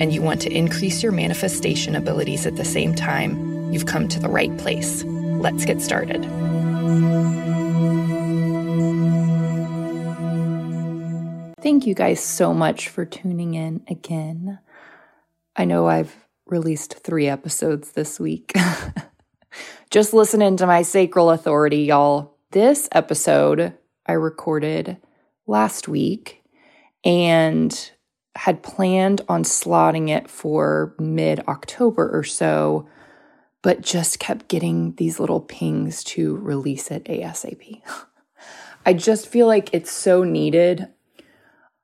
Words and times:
and 0.00 0.12
you 0.12 0.22
want 0.22 0.40
to 0.42 0.50
increase 0.50 1.02
your 1.02 1.12
manifestation 1.12 1.94
abilities 1.94 2.46
at 2.46 2.56
the 2.56 2.64
same 2.64 2.94
time, 2.94 3.72
you've 3.72 3.86
come 3.86 4.08
to 4.08 4.18
the 4.20 4.28
right 4.28 4.56
place. 4.58 5.04
Let's 5.04 5.64
get 5.64 5.80
started. 5.80 6.24
Thank 11.60 11.86
you 11.86 11.94
guys 11.94 12.20
so 12.20 12.52
much 12.52 12.88
for 12.88 13.04
tuning 13.04 13.54
in 13.54 13.82
again. 13.88 14.58
I 15.56 15.64
know 15.64 15.88
I've 15.88 16.14
released 16.46 16.98
three 16.98 17.26
episodes 17.26 17.92
this 17.92 18.20
week. 18.20 18.52
Just 19.90 20.12
listening 20.12 20.56
to 20.58 20.66
my 20.66 20.82
sacral 20.82 21.30
authority, 21.30 21.84
y'all. 21.84 22.36
This 22.50 22.88
episode 22.92 23.72
I 24.06 24.12
recorded 24.12 24.98
last 25.46 25.88
week 25.88 26.42
and 27.04 27.90
had 28.36 28.62
planned 28.62 29.20
on 29.28 29.44
slotting 29.44 30.08
it 30.08 30.28
for 30.28 30.94
mid 30.98 31.40
October 31.48 32.10
or 32.16 32.24
so, 32.24 32.88
but 33.62 33.80
just 33.80 34.18
kept 34.18 34.48
getting 34.48 34.94
these 34.96 35.20
little 35.20 35.40
pings 35.40 36.04
to 36.04 36.36
release 36.36 36.90
it 36.90 37.04
ASAP. 37.04 37.82
I 38.86 38.92
just 38.92 39.28
feel 39.28 39.46
like 39.46 39.72
it's 39.72 39.90
so 39.90 40.24
needed. 40.24 40.88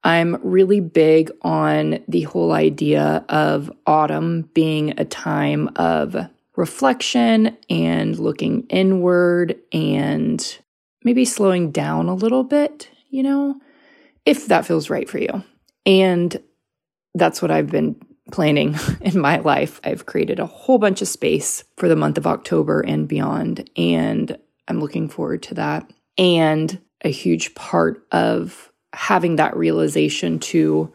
I'm 0.02 0.39
really 0.42 0.80
big 0.80 1.30
on 1.42 2.02
the 2.08 2.22
whole 2.22 2.52
idea 2.52 3.24
of 3.28 3.70
autumn 3.86 4.50
being 4.55 4.94
a 4.98 5.05
time 5.05 5.70
of 5.77 6.17
reflection 6.56 7.56
and 7.69 8.19
looking 8.19 8.67
inward 8.69 9.56
and 9.72 10.58
maybe 11.05 11.24
slowing 11.24 11.70
down 11.70 12.08
a 12.08 12.14
little 12.14 12.44
bit, 12.44 12.91
you 13.08 13.22
know, 13.22 13.58
if 14.27 14.46
that 14.48 14.67
feels 14.67 14.91
right 14.91 15.08
for 15.08 15.19
you. 15.19 15.42
And 15.86 16.42
that's 17.14 17.42
what 17.42 17.50
I've 17.50 17.70
been 17.70 17.97
planning 18.30 18.77
in 19.00 19.20
my 19.20 19.39
life. 19.39 19.80
I've 19.84 20.06
created 20.06 20.39
a 20.39 20.47
whole 20.47 20.78
bunch 20.78 21.03
of 21.03 21.08
space 21.08 21.64
for 21.77 21.89
the 21.89 21.97
month 21.97 22.19
of 22.19 22.27
October 22.27 22.80
and 22.80 23.08
beyond. 23.08 23.69
And 23.77 24.39
I'm 24.69 24.80
looking 24.80 25.08
forward 25.08 25.42
to 25.44 25.55
that. 25.55 25.91
And 26.19 26.80
a 27.02 27.11
huge 27.11 27.55
part 27.55 28.05
of 28.12 28.70
having 28.92 29.36
that 29.36 29.56
realization 29.56 30.39
to 30.39 30.92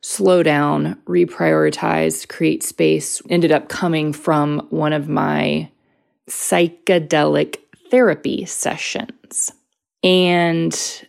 slow 0.00 0.42
down, 0.42 0.96
reprioritize, 1.06 2.28
create 2.28 2.62
space 2.62 3.22
ended 3.28 3.52
up 3.52 3.68
coming 3.68 4.12
from 4.12 4.66
one 4.70 4.92
of 4.92 5.08
my 5.08 5.70
psychedelic 6.28 7.58
therapy 7.90 8.44
sessions. 8.44 9.52
And 10.02 11.06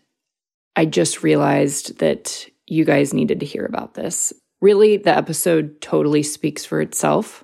I 0.76 0.86
just 0.86 1.24
realized 1.24 2.00
that 2.00 2.48
you 2.68 2.86
guys 2.86 3.14
needed 3.14 3.40
to 3.40 3.46
hear 3.46 3.66
about 3.66 3.96
this. 3.96 4.34
Really, 4.64 4.96
the 4.96 5.14
episode 5.14 5.82
totally 5.82 6.24
speaks 6.24 6.64
for 6.64 6.80
itself. 6.80 7.44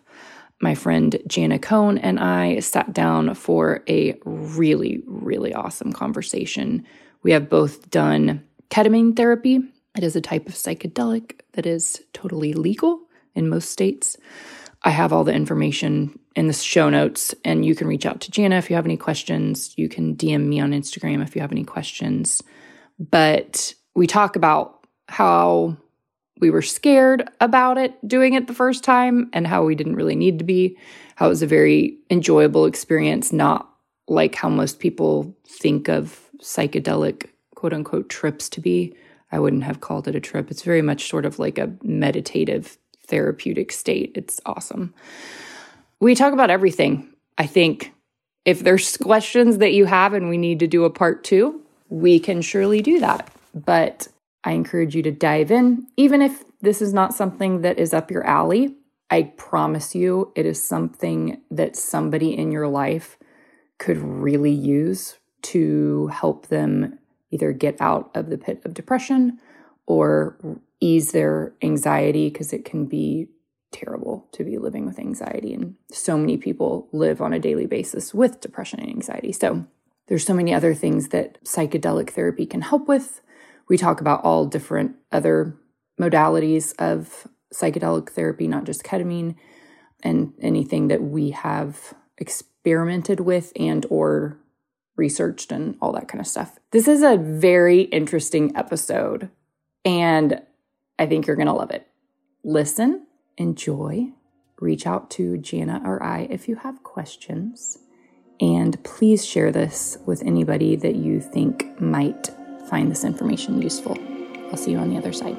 My 0.61 0.73
friend 0.73 1.21
Jana 1.27 1.59
Cohn 1.59 1.97
and 1.97 2.17
I 2.17 2.59
sat 2.61 2.93
down 2.93 3.35
for 3.35 3.83
a 3.89 4.17
really, 4.23 5.03
really 5.05 5.53
awesome 5.53 5.91
conversation. 5.91 6.85
We 7.21 7.33
have 7.33 7.49
both 7.49 7.91
done 7.91 8.45
ketamine 8.69 9.17
therapy. 9.17 9.59
It 9.97 10.03
is 10.05 10.15
a 10.15 10.21
type 10.21 10.47
of 10.47 10.53
psychedelic 10.53 11.41
that 11.51 11.65
is 11.65 12.01
totally 12.13 12.53
legal 12.53 13.01
in 13.35 13.49
most 13.49 13.69
states. 13.69 14.15
I 14.83 14.91
have 14.91 15.11
all 15.11 15.25
the 15.25 15.33
information 15.33 16.17
in 16.37 16.47
the 16.47 16.53
show 16.53 16.89
notes, 16.89 17.35
and 17.43 17.65
you 17.65 17.75
can 17.75 17.87
reach 17.87 18.05
out 18.05 18.21
to 18.21 18.31
Jana 18.31 18.55
if 18.55 18.69
you 18.69 18.77
have 18.77 18.85
any 18.85 18.95
questions. 18.95 19.73
You 19.77 19.89
can 19.89 20.15
DM 20.15 20.45
me 20.45 20.61
on 20.61 20.71
Instagram 20.71 21.21
if 21.21 21.35
you 21.35 21.41
have 21.41 21.51
any 21.51 21.65
questions. 21.65 22.41
But 22.97 23.73
we 23.93 24.07
talk 24.07 24.37
about 24.37 24.87
how 25.09 25.75
we 26.39 26.49
were 26.49 26.61
scared 26.61 27.29
about 27.39 27.77
it 27.77 27.95
doing 28.07 28.33
it 28.33 28.47
the 28.47 28.53
first 28.53 28.83
time 28.83 29.29
and 29.33 29.45
how 29.45 29.63
we 29.63 29.75
didn't 29.75 29.95
really 29.95 30.15
need 30.15 30.39
to 30.39 30.45
be, 30.45 30.77
how 31.15 31.25
it 31.27 31.29
was 31.29 31.41
a 31.41 31.47
very 31.47 31.97
enjoyable 32.09 32.65
experience, 32.65 33.31
not 33.33 33.69
like 34.07 34.35
how 34.35 34.49
most 34.49 34.79
people 34.79 35.35
think 35.47 35.87
of 35.87 36.29
psychedelic 36.41 37.27
quote 37.55 37.73
unquote 37.73 38.09
trips 38.09 38.49
to 38.49 38.61
be. 38.61 38.95
I 39.31 39.39
wouldn't 39.39 39.63
have 39.63 39.81
called 39.81 40.07
it 40.07 40.15
a 40.15 40.19
trip. 40.19 40.49
It's 40.49 40.63
very 40.63 40.81
much 40.81 41.09
sort 41.09 41.25
of 41.25 41.37
like 41.39 41.57
a 41.57 41.71
meditative 41.83 42.77
therapeutic 43.07 43.71
state. 43.71 44.13
It's 44.15 44.39
awesome. 44.45 44.93
We 45.99 46.15
talk 46.15 46.33
about 46.33 46.49
everything. 46.49 47.13
I 47.37 47.45
think 47.45 47.93
if 48.45 48.61
there's 48.63 48.97
questions 48.97 49.57
that 49.57 49.73
you 49.73 49.85
have 49.85 50.13
and 50.13 50.29
we 50.29 50.37
need 50.37 50.59
to 50.59 50.67
do 50.67 50.85
a 50.85 50.89
part 50.89 51.23
two, 51.23 51.61
we 51.89 52.19
can 52.19 52.41
surely 52.41 52.81
do 52.81 52.99
that. 52.99 53.29
But 53.53 54.07
I 54.43 54.51
encourage 54.51 54.95
you 54.95 55.03
to 55.03 55.11
dive 55.11 55.51
in, 55.51 55.87
even 55.97 56.21
if 56.21 56.43
this 56.61 56.81
is 56.81 56.93
not 56.93 57.13
something 57.13 57.61
that 57.61 57.77
is 57.77 57.93
up 57.93 58.11
your 58.11 58.25
alley. 58.25 58.75
I 59.11 59.23
promise 59.37 59.95
you, 59.95 60.31
it 60.35 60.45
is 60.45 60.63
something 60.63 61.41
that 61.49 61.75
somebody 61.75 62.37
in 62.37 62.51
your 62.51 62.67
life 62.67 63.17
could 63.79 63.97
really 63.97 64.51
use 64.51 65.17
to 65.41 66.07
help 66.07 66.47
them 66.47 66.99
either 67.31 67.51
get 67.51 67.79
out 67.79 68.11
of 68.13 68.29
the 68.29 68.37
pit 68.37 68.61
of 68.65 68.73
depression 68.73 69.39
or 69.87 70.37
ease 70.79 71.11
their 71.11 71.53
anxiety 71.61 72.29
because 72.29 72.53
it 72.53 72.65
can 72.65 72.85
be 72.85 73.27
terrible 73.71 74.27
to 74.31 74.43
be 74.43 74.57
living 74.57 74.85
with 74.85 74.99
anxiety. 74.99 75.53
And 75.53 75.75
so 75.91 76.17
many 76.17 76.37
people 76.37 76.87
live 76.91 77.21
on 77.21 77.33
a 77.33 77.39
daily 77.39 77.65
basis 77.65 78.13
with 78.13 78.41
depression 78.41 78.79
and 78.79 78.89
anxiety. 78.89 79.31
So 79.31 79.65
there's 80.07 80.25
so 80.25 80.33
many 80.33 80.53
other 80.53 80.73
things 80.73 81.09
that 81.09 81.43
psychedelic 81.43 82.11
therapy 82.11 82.45
can 82.45 82.61
help 82.61 82.87
with. 82.87 83.21
We 83.69 83.77
talk 83.77 84.01
about 84.01 84.23
all 84.23 84.45
different 84.45 84.95
other 85.11 85.55
modalities 85.99 86.73
of 86.79 87.27
psychedelic 87.53 88.09
therapy, 88.09 88.47
not 88.47 88.65
just 88.65 88.83
ketamine, 88.83 89.35
and 90.03 90.33
anything 90.41 90.87
that 90.87 91.01
we 91.01 91.31
have 91.31 91.93
experimented 92.17 93.19
with 93.19 93.53
and 93.55 93.85
or 93.89 94.39
researched 94.95 95.51
and 95.51 95.77
all 95.81 95.93
that 95.93 96.07
kind 96.07 96.19
of 96.19 96.27
stuff. 96.27 96.59
This 96.71 96.87
is 96.87 97.03
a 97.03 97.17
very 97.17 97.83
interesting 97.83 98.55
episode 98.55 99.29
and 99.85 100.41
I 100.97 101.05
think 101.05 101.25
you're 101.25 101.37
going 101.37 101.47
to 101.47 101.53
love 101.53 101.71
it. 101.71 101.87
Listen, 102.43 103.07
enjoy, 103.37 104.09
reach 104.59 104.85
out 104.85 105.09
to 105.11 105.37
Jana 105.37 105.81
or 105.85 106.03
I 106.03 106.27
if 106.29 106.49
you 106.49 106.57
have 106.57 106.83
questions, 106.83 107.77
and 108.41 108.81
please 108.83 109.25
share 109.25 109.51
this 109.51 109.97
with 110.05 110.21
anybody 110.23 110.75
that 110.75 110.95
you 110.95 111.21
think 111.21 111.79
might 111.79 112.29
find 112.69 112.91
this 112.91 113.03
information 113.03 113.61
useful. 113.61 113.97
I'll 114.51 114.57
see 114.57 114.71
you 114.71 114.77
on 114.77 114.89
the 114.89 114.97
other 114.97 115.11
side. 115.11 115.35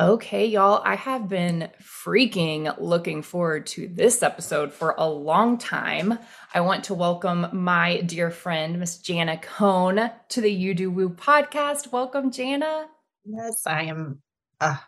Okay, 0.00 0.46
y'all, 0.46 0.80
I 0.82 0.94
have 0.94 1.28
been 1.28 1.68
freaking 1.78 2.74
looking 2.80 3.20
forward 3.20 3.66
to 3.66 3.86
this 3.86 4.22
episode 4.22 4.72
for 4.72 4.94
a 4.96 5.06
long 5.06 5.58
time. 5.58 6.18
I 6.54 6.62
want 6.62 6.84
to 6.84 6.94
welcome 6.94 7.48
my 7.52 8.00
dear 8.00 8.30
friend, 8.30 8.80
Miss 8.80 8.96
Jana 8.96 9.36
Cohn, 9.36 10.10
to 10.30 10.40
the 10.40 10.50
You 10.50 10.72
Do 10.72 10.90
Woo 10.90 11.10
podcast. 11.10 11.92
Welcome, 11.92 12.30
Jana. 12.30 12.86
Yes, 13.26 13.66
I 13.66 13.82
am 13.82 14.22
uh, 14.58 14.78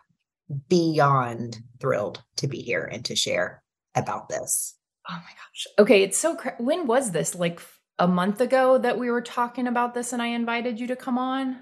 beyond 0.69 1.57
thrilled 1.79 2.23
to 2.37 2.47
be 2.47 2.61
here 2.61 2.83
and 2.83 3.03
to 3.05 3.15
share 3.15 3.63
about 3.95 4.29
this. 4.29 4.75
Oh 5.09 5.13
my 5.13 5.19
gosh. 5.19 5.67
Okay, 5.79 6.03
it's 6.03 6.17
so 6.17 6.35
cra- 6.35 6.55
when 6.59 6.87
was 6.87 7.11
this? 7.11 7.35
Like 7.35 7.61
a 7.99 8.07
month 8.07 8.41
ago 8.41 8.77
that 8.77 8.97
we 8.97 9.11
were 9.11 9.21
talking 9.21 9.67
about 9.67 9.93
this 9.93 10.13
and 10.13 10.21
I 10.21 10.27
invited 10.27 10.79
you 10.79 10.87
to 10.87 10.95
come 10.95 11.17
on? 11.17 11.59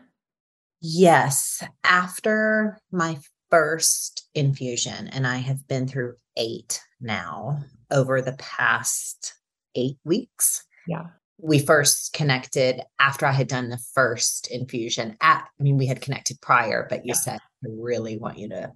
Yes, 0.81 1.63
after 1.83 2.79
my 2.91 3.17
first 3.49 4.27
infusion, 4.33 5.07
and 5.09 5.27
I 5.27 5.37
have 5.37 5.67
been 5.67 5.87
through 5.87 6.15
eight 6.37 6.81
now 6.99 7.59
over 7.91 8.21
the 8.21 8.33
past 8.33 9.35
eight 9.75 9.97
weeks. 10.03 10.63
Yeah. 10.87 11.07
We 11.37 11.59
first 11.59 12.13
connected 12.13 12.81
after 12.99 13.25
I 13.25 13.31
had 13.31 13.47
done 13.47 13.69
the 13.69 13.81
first 13.93 14.49
infusion. 14.49 15.17
At, 15.21 15.45
I 15.59 15.63
mean, 15.63 15.77
we 15.77 15.87
had 15.87 16.01
connected 16.01 16.39
prior, 16.41 16.87
but 16.89 17.05
you 17.05 17.13
yeah. 17.13 17.13
said, 17.15 17.39
I 17.63 17.69
really 17.69 18.17
want 18.17 18.37
you 18.37 18.49
to 18.49 18.71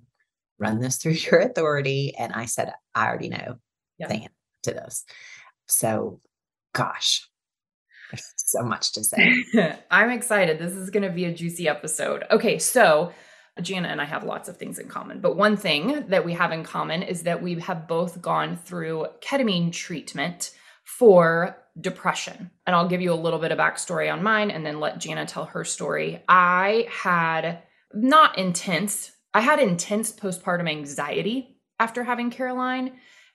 run 0.59 0.79
this 0.79 0.97
through 0.97 1.13
your 1.13 1.39
authority. 1.39 2.13
And 2.17 2.33
I 2.33 2.45
said, 2.45 2.73
I 2.93 3.07
already 3.07 3.29
know 3.29 3.57
yeah. 3.97 4.07
the 4.07 4.13
answer 4.15 4.29
to 4.63 4.71
this. 4.71 5.05
So, 5.67 6.21
gosh, 6.73 7.27
so 8.35 8.63
much 8.63 8.93
to 8.93 9.03
say. 9.03 9.43
I'm 9.91 10.11
excited. 10.11 10.59
This 10.59 10.73
is 10.73 10.89
going 10.89 11.03
to 11.03 11.09
be 11.09 11.25
a 11.25 11.33
juicy 11.33 11.67
episode. 11.67 12.23
Okay, 12.31 12.59
so 12.59 13.11
Jana 13.61 13.87
and 13.87 14.01
I 14.01 14.05
have 14.05 14.23
lots 14.23 14.49
of 14.49 14.57
things 14.57 14.79
in 14.79 14.87
common, 14.87 15.21
but 15.21 15.35
one 15.35 15.57
thing 15.57 16.05
that 16.09 16.25
we 16.25 16.33
have 16.33 16.51
in 16.51 16.63
common 16.63 17.03
is 17.03 17.23
that 17.23 17.41
we 17.41 17.59
have 17.61 17.87
both 17.87 18.21
gone 18.21 18.57
through 18.57 19.07
ketamine 19.21 19.71
treatment 19.71 20.51
for 20.83 21.57
depression. 21.79 22.51
And 22.67 22.75
I'll 22.75 22.87
give 22.87 23.01
you 23.01 23.13
a 23.13 23.15
little 23.15 23.39
bit 23.39 23.51
of 23.51 23.57
backstory 23.57 24.11
on 24.11 24.23
mine 24.23 24.51
and 24.51 24.65
then 24.65 24.79
let 24.79 24.99
Jana 24.99 25.25
tell 25.25 25.45
her 25.45 25.63
story. 25.63 26.23
I 26.27 26.87
had 26.89 27.63
not 27.95 28.37
intense, 28.37 29.11
I 29.33 29.41
had 29.41 29.59
intense 29.59 30.11
postpartum 30.11 30.69
anxiety 30.69 31.57
after 31.79 32.03
having 32.03 32.29
Caroline, 32.29 32.93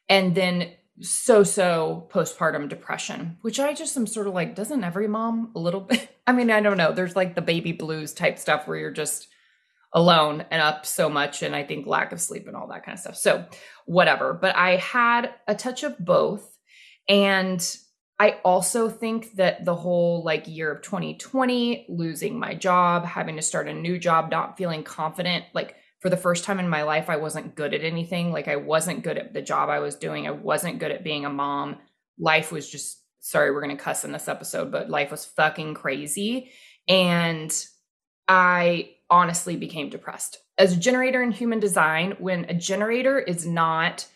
and 0.08 0.34
then 0.34 0.72
so 1.00 1.42
so 1.42 2.08
postpartum 2.12 2.68
depression, 2.68 3.38
which 3.40 3.58
I 3.58 3.72
just 3.72 3.96
am 3.96 4.06
sort 4.06 4.26
of 4.26 4.34
like, 4.34 4.54
doesn't 4.54 4.84
every 4.84 5.08
mom 5.08 5.52
a 5.54 5.58
little 5.58 5.80
bit? 5.80 6.08
I 6.26 6.32
mean, 6.32 6.50
I 6.50 6.60
don't 6.60 6.76
know. 6.76 6.92
There's 6.92 7.16
like 7.16 7.34
the 7.34 7.42
baby 7.42 7.72
blues 7.72 8.12
type 8.12 8.38
stuff 8.38 8.68
where 8.68 8.76
you're 8.76 8.90
just 8.90 9.28
alone 9.92 10.44
and 10.50 10.62
up 10.62 10.86
so 10.86 11.08
much, 11.08 11.42
and 11.42 11.56
I 11.56 11.64
think 11.64 11.86
lack 11.86 12.12
of 12.12 12.20
sleep 12.20 12.46
and 12.46 12.56
all 12.56 12.68
that 12.68 12.84
kind 12.84 12.96
of 12.96 13.00
stuff. 13.00 13.16
So, 13.16 13.46
whatever. 13.86 14.34
But 14.34 14.56
I 14.56 14.76
had 14.76 15.34
a 15.48 15.54
touch 15.54 15.82
of 15.82 15.98
both. 15.98 16.46
And 17.08 17.60
I 18.20 18.38
also 18.44 18.90
think 18.90 19.32
that 19.37 19.64
the 19.64 19.75
whole 19.75 20.22
like 20.22 20.46
year 20.46 20.70
of 20.70 20.82
2020, 20.82 21.87
losing 21.88 22.38
my 22.38 22.55
job, 22.55 23.06
having 23.06 23.37
to 23.37 23.43
start 23.43 23.67
a 23.67 23.72
new 23.72 23.99
job, 23.99 24.31
not 24.31 24.58
feeling 24.58 24.82
confident, 24.82 25.46
like 25.55 25.76
for 26.00 26.11
the 26.11 26.19
first 26.19 26.44
time 26.44 26.61
in 26.61 26.69
my 26.69 26.82
life, 26.82 27.08
I 27.08 27.17
wasn't 27.17 27.55
good 27.55 27.72
at 27.72 27.81
anything. 27.82 28.31
Like 28.31 28.46
I 28.46 28.56
wasn't 28.56 29.05
good 29.05 29.17
at 29.17 29.32
the 29.32 29.40
job 29.40 29.70
I 29.70 29.78
was 29.78 29.94
doing. 29.94 30.26
I 30.26 30.32
wasn't 30.32 30.81
good 30.81 30.90
at 30.90 31.02
being 31.02 31.25
a 31.25 31.31
mom. 31.31 31.78
Life 32.19 32.52
was 32.52 32.69
just, 32.69 33.02
sorry, 33.20 33.52
we're 33.52 33.62
going 33.62 33.75
to 33.75 33.82
cuss 33.82 34.05
in 34.05 34.12
this 34.12 34.28
episode, 34.28 34.70
but 34.70 34.90
life 34.90 35.11
was 35.11 35.25
fucking 35.25 35.72
crazy. 35.72 36.50
And 36.88 37.50
I 38.28 38.90
honestly 39.08 39.56
became 39.56 39.88
depressed. 39.88 40.37
As 40.58 40.75
a 40.75 40.81
generator 40.81 41.22
in 41.22 41.32
human 41.32 41.58
design, 41.58 42.17
when 42.19 42.44
a 42.50 42.55
generator 42.55 43.19
is 43.19 43.46
not 43.46 44.06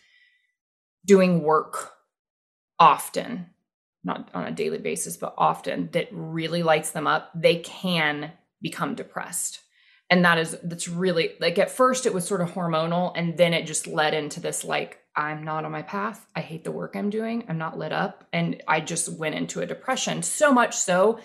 doing 1.07 1.41
work 1.41 1.93
often, 2.77 3.47
not 4.05 4.29
on 4.33 4.45
a 4.45 4.51
daily 4.51 4.77
basis, 4.77 5.17
but 5.17 5.33
often 5.37 5.89
that 5.93 6.07
really 6.11 6.63
lights 6.63 6.91
them 6.91 7.07
up, 7.07 7.31
they 7.35 7.57
can 7.57 8.31
become 8.61 8.95
depressed. 8.95 9.61
And 10.09 10.23
that 10.23 10.37
is 10.37 10.55
that's 10.63 10.87
really 10.87 11.31
like 11.39 11.57
at 11.57 11.71
first 11.71 12.05
it 12.05 12.13
was 12.13 12.27
sort 12.27 12.41
of 12.41 12.51
hormonal 12.51 13.11
and 13.15 13.37
then 13.37 13.53
it 13.53 13.65
just 13.65 13.87
led 13.87 14.13
into 14.13 14.39
this 14.39 14.63
like 14.63 14.99
i'm 15.15 15.43
not 15.43 15.65
on 15.65 15.71
my 15.71 15.81
path. 15.81 16.23
I 16.35 16.41
hate 16.41 16.63
the 16.63 16.71
work 16.71 16.95
i'm 16.95 17.09
doing. 17.09 17.43
I'm 17.49 17.57
not 17.57 17.79
lit 17.79 17.91
up. 17.91 18.23
And 18.31 18.61
i 18.67 18.81
just 18.81 19.09
went 19.09 19.33
into 19.33 19.61
a 19.61 19.65
depression 19.65 20.21
so 20.21 20.53
much 20.53 20.75
so 20.75 21.19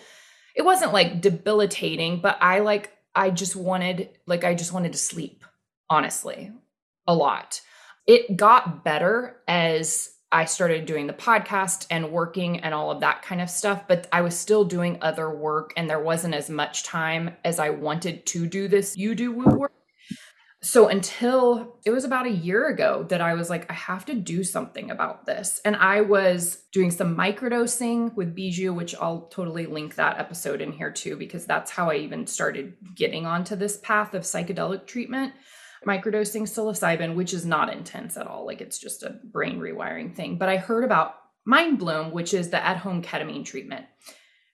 it 0.56 0.62
wasn't 0.62 0.94
like 0.94 1.20
debilitating 1.20 2.22
but 2.22 2.38
i 2.40 2.60
like 2.60 2.90
i 3.14 3.28
just 3.28 3.54
wanted 3.54 4.08
like 4.26 4.44
i 4.44 4.54
just 4.54 4.72
wanted 4.72 4.92
to 4.92 4.98
sleep 4.98 5.44
honestly 5.90 6.50
a 7.06 7.14
lot. 7.14 7.60
It 8.06 8.36
got 8.36 8.84
better 8.84 9.36
as 9.46 10.10
I 10.32 10.44
started 10.44 10.86
doing 10.86 11.08
the 11.08 11.12
podcast 11.12 11.86
and 11.90 12.12
working 12.12 12.60
and 12.60 12.72
all 12.72 12.90
of 12.92 13.00
that 13.00 13.22
kind 13.22 13.40
of 13.40 13.50
stuff, 13.50 13.88
but 13.88 14.06
I 14.12 14.20
was 14.20 14.38
still 14.38 14.64
doing 14.64 14.98
other 15.02 15.28
work 15.28 15.72
and 15.76 15.90
there 15.90 16.00
wasn't 16.00 16.34
as 16.34 16.48
much 16.48 16.84
time 16.84 17.36
as 17.44 17.58
I 17.58 17.70
wanted 17.70 18.26
to 18.26 18.46
do 18.46 18.68
this 18.68 18.96
you 18.96 19.16
do 19.16 19.32
woo 19.32 19.58
work. 19.58 19.72
So 20.62 20.88
until 20.88 21.78
it 21.86 21.90
was 21.90 22.04
about 22.04 22.26
a 22.26 22.30
year 22.30 22.68
ago 22.68 23.06
that 23.08 23.22
I 23.22 23.32
was 23.32 23.48
like, 23.48 23.68
I 23.70 23.74
have 23.74 24.04
to 24.04 24.14
do 24.14 24.44
something 24.44 24.90
about 24.90 25.24
this. 25.24 25.58
And 25.64 25.74
I 25.74 26.02
was 26.02 26.64
doing 26.70 26.90
some 26.90 27.16
microdosing 27.16 28.14
with 28.14 28.34
Bijou, 28.34 28.74
which 28.74 28.94
I'll 28.94 29.22
totally 29.32 29.64
link 29.64 29.94
that 29.94 30.18
episode 30.18 30.60
in 30.60 30.72
here 30.72 30.90
too, 30.90 31.16
because 31.16 31.46
that's 31.46 31.70
how 31.70 31.90
I 31.90 31.96
even 31.96 32.26
started 32.26 32.74
getting 32.94 33.24
onto 33.24 33.56
this 33.56 33.78
path 33.78 34.12
of 34.12 34.22
psychedelic 34.22 34.86
treatment 34.86 35.32
microdosing 35.86 36.42
psilocybin, 36.42 37.14
which 37.14 37.32
is 37.32 37.46
not 37.46 37.72
intense 37.72 38.16
at 38.16 38.26
all. 38.26 38.46
Like 38.46 38.60
it's 38.60 38.78
just 38.78 39.02
a 39.02 39.18
brain 39.24 39.58
rewiring 39.58 40.14
thing. 40.14 40.38
But 40.38 40.48
I 40.48 40.56
heard 40.56 40.84
about 40.84 41.14
Mind 41.44 41.78
Bloom, 41.78 42.12
which 42.12 42.34
is 42.34 42.50
the 42.50 42.64
at 42.64 42.76
home 42.76 43.02
ketamine 43.02 43.44
treatment. 43.44 43.86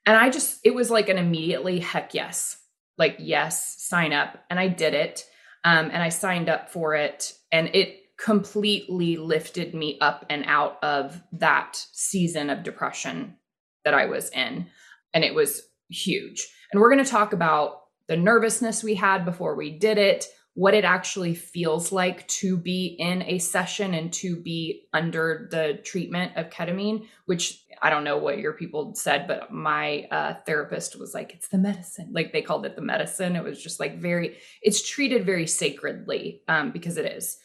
And 0.05 0.17
I 0.17 0.31
just, 0.31 0.61
it 0.64 0.75
was 0.75 0.90
like 0.90 1.08
an 1.08 1.19
immediately 1.19 1.81
heck 1.81 2.14
yes, 2.14 2.58
like 2.96 3.17
yes, 3.19 3.82
sign 3.82 4.12
up. 4.12 4.38
And 4.50 4.61
I 4.61 4.69
did 4.69 4.94
it. 4.94 5.25
Um, 5.64 5.90
and 5.93 6.02
I 6.02 6.11
signed 6.11 6.49
up 6.49 6.70
for 6.70 6.94
it. 6.94 7.32
And 7.50 7.75
it 7.75 8.02
completely 8.19 9.17
lifted 9.17 9.75
me 9.75 9.99
up 10.00 10.25
and 10.31 10.44
out 10.46 10.78
of 10.82 11.20
that 11.32 11.76
season 11.93 12.50
of 12.50 12.62
depression 12.62 13.37
that 13.84 13.94
I 13.94 14.06
was 14.06 14.31
in. 14.31 14.67
And 15.12 15.25
it 15.25 15.34
was 15.34 15.62
huge. 15.90 16.46
And 16.73 16.81
we're 16.81 16.90
going 16.90 17.05
to 17.05 17.11
talk 17.11 17.32
about 17.32 17.82
the 18.08 18.17
nervousness 18.17 18.84
we 18.84 18.94
had 18.94 19.25
before 19.25 19.56
we 19.56 19.78
did 19.78 19.99
it, 19.99 20.26
what 20.56 20.73
it 20.73 20.85
actually 20.85 21.35
feels 21.35 21.93
like 21.93 22.26
to 22.29 22.56
be 22.56 22.97
in 22.99 23.20
a 23.25 23.38
session 23.38 23.93
and 23.93 24.11
to 24.11 24.35
be 24.37 24.88
under 24.94 25.49
the 25.50 25.79
treatment 25.85 26.32
of 26.35 26.49
ketamine, 26.49 27.06
which 27.26 27.62
I 27.82 27.91
don't 27.91 28.05
know 28.05 28.17
what 28.17 28.38
your 28.38 28.55
people 28.55 28.94
said, 28.94 29.29
but 29.29 29.53
my 29.53 30.06
uh, 30.11 30.35
therapist 30.47 30.99
was 30.99 31.12
like, 31.12 31.35
it's 31.35 31.49
the 31.49 31.58
medicine. 31.58 32.08
Like 32.11 32.32
they 32.32 32.41
called 32.41 32.64
it 32.64 32.75
the 32.75 32.81
medicine. 32.81 33.37
It 33.37 33.44
was 33.44 33.62
just 33.62 33.79
like 33.79 34.00
very, 34.00 34.38
it's 34.62 34.88
treated 34.88 35.26
very 35.26 35.47
sacredly 35.47 36.41
um, 36.49 36.73
because 36.73 36.97
it 36.97 37.05
is. 37.05 37.37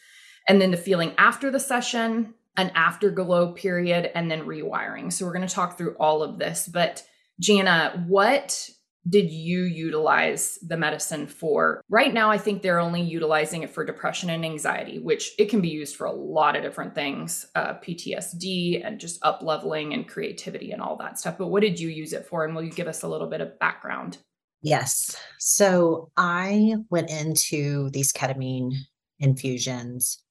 And 0.48 0.58
then 0.58 0.70
the 0.70 0.78
feeling 0.78 1.12
after 1.18 1.50
the 1.50 1.60
session, 1.60 2.32
an 2.56 2.72
afterglow 2.74 3.52
period, 3.52 4.10
and 4.14 4.30
then 4.30 4.46
rewiring. 4.46 5.12
So 5.12 5.26
we're 5.26 5.34
going 5.34 5.46
to 5.46 5.54
talk 5.54 5.76
through 5.76 5.96
all 6.00 6.22
of 6.22 6.38
this. 6.38 6.66
But 6.66 7.04
Jana, 7.38 8.06
what 8.08 8.70
did 9.08 9.30
you 9.30 9.62
utilize 9.62 10.58
the 10.62 10.76
medicine 10.76 11.26
for? 11.26 11.82
Right 11.88 12.14
now, 12.14 12.30
I 12.30 12.38
think 12.38 12.62
they're 12.62 12.78
only 12.78 13.02
utilizing 13.02 13.62
it 13.62 13.70
for 13.70 13.84
depression 13.84 14.30
and 14.30 14.44
anxiety, 14.44 14.98
which 15.00 15.32
it 15.38 15.50
can 15.50 15.60
be 15.60 15.68
used 15.68 15.96
for 15.96 16.06
a 16.06 16.12
lot 16.12 16.54
of 16.54 16.62
different 16.62 16.94
things, 16.94 17.46
uh, 17.54 17.74
PTSD 17.74 18.86
and 18.86 19.00
just 19.00 19.18
up 19.24 19.42
leveling 19.42 19.92
and 19.92 20.08
creativity 20.08 20.70
and 20.70 20.80
all 20.80 20.96
that 20.96 21.18
stuff. 21.18 21.36
But 21.36 21.48
what 21.48 21.62
did 21.62 21.80
you 21.80 21.88
use 21.88 22.12
it 22.12 22.26
for? 22.26 22.44
And 22.44 22.54
will 22.54 22.62
you 22.62 22.70
give 22.70 22.86
us 22.86 23.02
a 23.02 23.08
little 23.08 23.28
bit 23.28 23.40
of 23.40 23.58
background? 23.58 24.18
Yes. 24.62 25.16
So 25.38 26.10
I 26.16 26.76
went 26.88 27.10
into 27.10 27.90
these 27.90 28.12
ketamine 28.12 28.72
infusions 29.18 30.22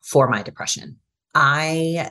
for 0.00 0.28
my 0.28 0.42
depression. 0.42 0.96
I 1.34 2.10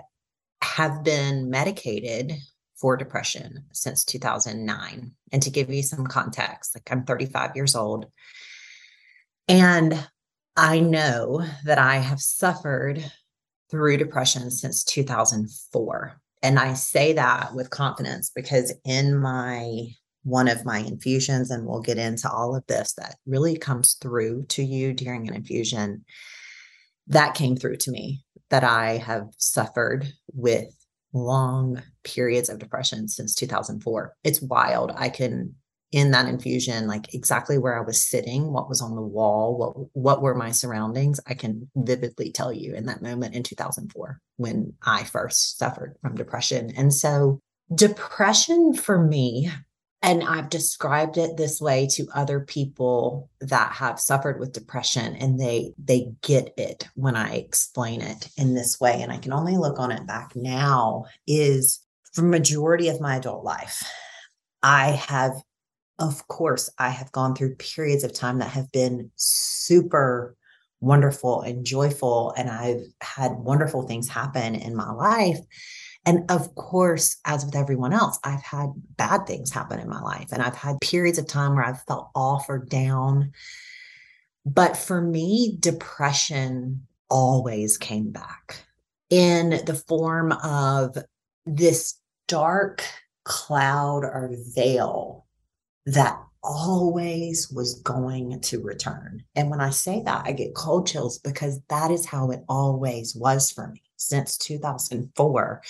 have 0.61 1.03
been 1.03 1.49
medicated 1.49 2.33
for 2.79 2.97
depression 2.97 3.65
since 3.73 4.03
2009. 4.05 5.11
And 5.31 5.41
to 5.41 5.49
give 5.49 5.69
you 5.69 5.83
some 5.83 6.07
context, 6.07 6.75
like 6.75 6.89
I'm 6.91 7.03
35 7.03 7.55
years 7.55 7.75
old. 7.75 8.05
And 9.47 10.07
I 10.55 10.79
know 10.79 11.45
that 11.65 11.77
I 11.77 11.97
have 11.97 12.19
suffered 12.19 13.03
through 13.69 13.97
depression 13.97 14.51
since 14.51 14.83
2004. 14.83 16.19
And 16.41 16.57
I 16.57 16.73
say 16.73 17.13
that 17.13 17.53
with 17.53 17.69
confidence 17.69 18.31
because 18.33 18.73
in 18.85 19.17
my 19.17 19.87
one 20.23 20.49
of 20.49 20.65
my 20.65 20.79
infusions, 20.79 21.49
and 21.49 21.65
we'll 21.65 21.81
get 21.81 21.97
into 21.97 22.29
all 22.29 22.55
of 22.55 22.65
this 22.67 22.93
that 22.93 23.15
really 23.25 23.57
comes 23.57 23.95
through 24.01 24.45
to 24.47 24.63
you 24.63 24.93
during 24.93 25.27
an 25.27 25.33
infusion, 25.33 26.03
that 27.07 27.35
came 27.35 27.55
through 27.55 27.77
to 27.77 27.91
me 27.91 28.23
that 28.49 28.63
I 28.63 28.97
have 28.97 29.29
suffered 29.37 30.11
with 30.33 30.73
long 31.13 31.81
periods 32.03 32.49
of 32.49 32.59
depression 32.59 33.07
since 33.07 33.35
2004. 33.35 34.15
It's 34.23 34.41
wild. 34.41 34.91
I 34.95 35.09
can 35.09 35.55
in 35.91 36.11
that 36.11 36.27
infusion 36.27 36.87
like 36.87 37.13
exactly 37.15 37.57
where 37.57 37.77
I 37.77 37.81
was 37.81 38.01
sitting, 38.01 38.53
what 38.53 38.69
was 38.69 38.81
on 38.81 38.95
the 38.95 39.01
wall, 39.01 39.57
what 39.57 39.89
what 39.93 40.21
were 40.21 40.35
my 40.35 40.51
surroundings, 40.51 41.19
I 41.25 41.33
can 41.33 41.69
vividly 41.75 42.31
tell 42.31 42.53
you 42.53 42.75
in 42.75 42.85
that 42.85 43.01
moment 43.01 43.35
in 43.35 43.43
2004 43.43 44.19
when 44.37 44.73
I 44.83 45.03
first 45.03 45.57
suffered 45.57 45.95
from 46.01 46.15
depression. 46.15 46.71
And 46.77 46.93
so 46.93 47.39
depression 47.73 48.73
for 48.73 49.03
me 49.03 49.49
and 50.01 50.23
I've 50.23 50.49
described 50.49 51.17
it 51.17 51.35
this 51.35 51.59
way 51.59 51.87
to 51.93 52.07
other 52.13 52.39
people 52.39 53.29
that 53.41 53.73
have 53.73 53.99
suffered 53.99 54.39
with 54.39 54.53
depression 54.53 55.15
and 55.15 55.39
they 55.39 55.73
they 55.77 56.11
get 56.21 56.53
it 56.57 56.87
when 56.95 57.15
I 57.15 57.35
explain 57.35 58.01
it 58.01 58.29
in 58.37 58.53
this 58.53 58.79
way 58.79 59.01
and 59.01 59.11
I 59.11 59.17
can 59.17 59.33
only 59.33 59.57
look 59.57 59.79
on 59.79 59.91
it 59.91 60.05
back 60.05 60.35
now 60.35 61.05
is 61.27 61.79
for 62.13 62.21
majority 62.21 62.89
of 62.89 63.01
my 63.01 63.17
adult 63.17 63.43
life 63.43 63.83
I 64.63 64.91
have 64.91 65.33
of 65.99 66.27
course 66.27 66.69
I 66.77 66.89
have 66.89 67.11
gone 67.11 67.35
through 67.35 67.55
periods 67.55 68.03
of 68.03 68.13
time 68.13 68.39
that 68.39 68.51
have 68.51 68.71
been 68.71 69.11
super 69.15 70.35
wonderful 70.81 71.41
and 71.41 71.65
joyful 71.65 72.33
and 72.37 72.49
I've 72.49 72.83
had 73.01 73.33
wonderful 73.33 73.83
things 73.83 74.07
happen 74.07 74.55
in 74.55 74.75
my 74.75 74.91
life 74.91 75.39
and 76.05 76.29
of 76.31 76.55
course, 76.55 77.17
as 77.25 77.45
with 77.45 77.55
everyone 77.55 77.93
else, 77.93 78.17
I've 78.23 78.41
had 78.41 78.69
bad 78.97 79.27
things 79.27 79.51
happen 79.51 79.79
in 79.79 79.89
my 79.89 80.01
life 80.01 80.29
and 80.31 80.41
I've 80.41 80.55
had 80.55 80.81
periods 80.81 81.17
of 81.17 81.27
time 81.27 81.55
where 81.55 81.65
I've 81.65 81.83
felt 81.83 82.09
off 82.15 82.45
or 82.49 82.59
down. 82.59 83.31
But 84.45 84.77
for 84.77 85.01
me, 85.01 85.57
depression 85.59 86.87
always 87.09 87.77
came 87.77 88.11
back 88.11 88.63
in 89.09 89.61
the 89.65 89.81
form 89.87 90.31
of 90.31 90.97
this 91.45 91.98
dark 92.29 92.83
cloud 93.25 94.05
or 94.05 94.31
veil 94.55 95.25
that 95.85 96.17
always 96.41 97.51
was 97.51 97.81
going 97.81 98.39
to 98.39 98.61
return. 98.61 99.23
And 99.35 99.49
when 99.49 99.59
I 99.59 99.71
say 99.71 100.01
that, 100.05 100.25
I 100.25 100.31
get 100.31 100.55
cold 100.55 100.87
chills 100.87 101.19
because 101.19 101.59
that 101.69 101.91
is 101.91 102.05
how 102.05 102.31
it 102.31 102.43
always 102.47 103.13
was 103.15 103.51
for 103.51 103.67
me 103.67 103.83
since 103.97 104.37
2004. 104.37 105.61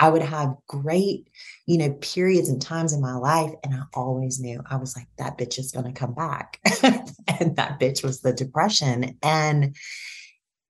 I 0.00 0.08
would 0.08 0.22
have 0.22 0.56
great, 0.66 1.28
you 1.66 1.76
know, 1.76 1.92
periods 2.00 2.48
and 2.48 2.60
times 2.60 2.92
in 2.92 3.02
my 3.02 3.14
life. 3.14 3.52
And 3.62 3.74
I 3.74 3.82
always 3.94 4.40
knew 4.40 4.62
I 4.68 4.76
was 4.76 4.96
like, 4.96 5.06
that 5.18 5.36
bitch 5.36 5.58
is 5.58 5.72
going 5.72 5.86
to 5.86 5.92
come 5.92 6.14
back. 6.14 6.58
and 6.82 7.54
that 7.56 7.78
bitch 7.78 8.02
was 8.02 8.22
the 8.22 8.32
depression. 8.32 9.18
And 9.22 9.76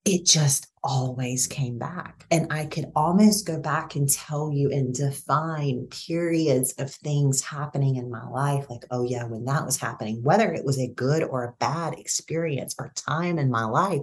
it 0.03 0.25
just 0.25 0.67
always 0.83 1.45
came 1.45 1.77
back. 1.77 2.25
And 2.31 2.51
I 2.51 2.65
could 2.65 2.91
almost 2.95 3.45
go 3.45 3.59
back 3.59 3.95
and 3.95 4.09
tell 4.09 4.51
you 4.51 4.71
and 4.71 4.93
define 4.93 5.87
periods 5.91 6.73
of 6.79 6.91
things 6.91 7.43
happening 7.43 7.97
in 7.97 8.09
my 8.09 8.27
life. 8.27 8.65
Like, 8.69 8.85
oh, 8.89 9.03
yeah, 9.03 9.25
when 9.25 9.45
that 9.45 9.65
was 9.65 9.77
happening, 9.77 10.23
whether 10.23 10.51
it 10.51 10.65
was 10.65 10.79
a 10.79 10.87
good 10.87 11.23
or 11.23 11.43
a 11.43 11.55
bad 11.59 11.99
experience 11.99 12.75
or 12.79 12.93
time 12.95 13.37
in 13.37 13.51
my 13.51 13.65
life, 13.65 14.01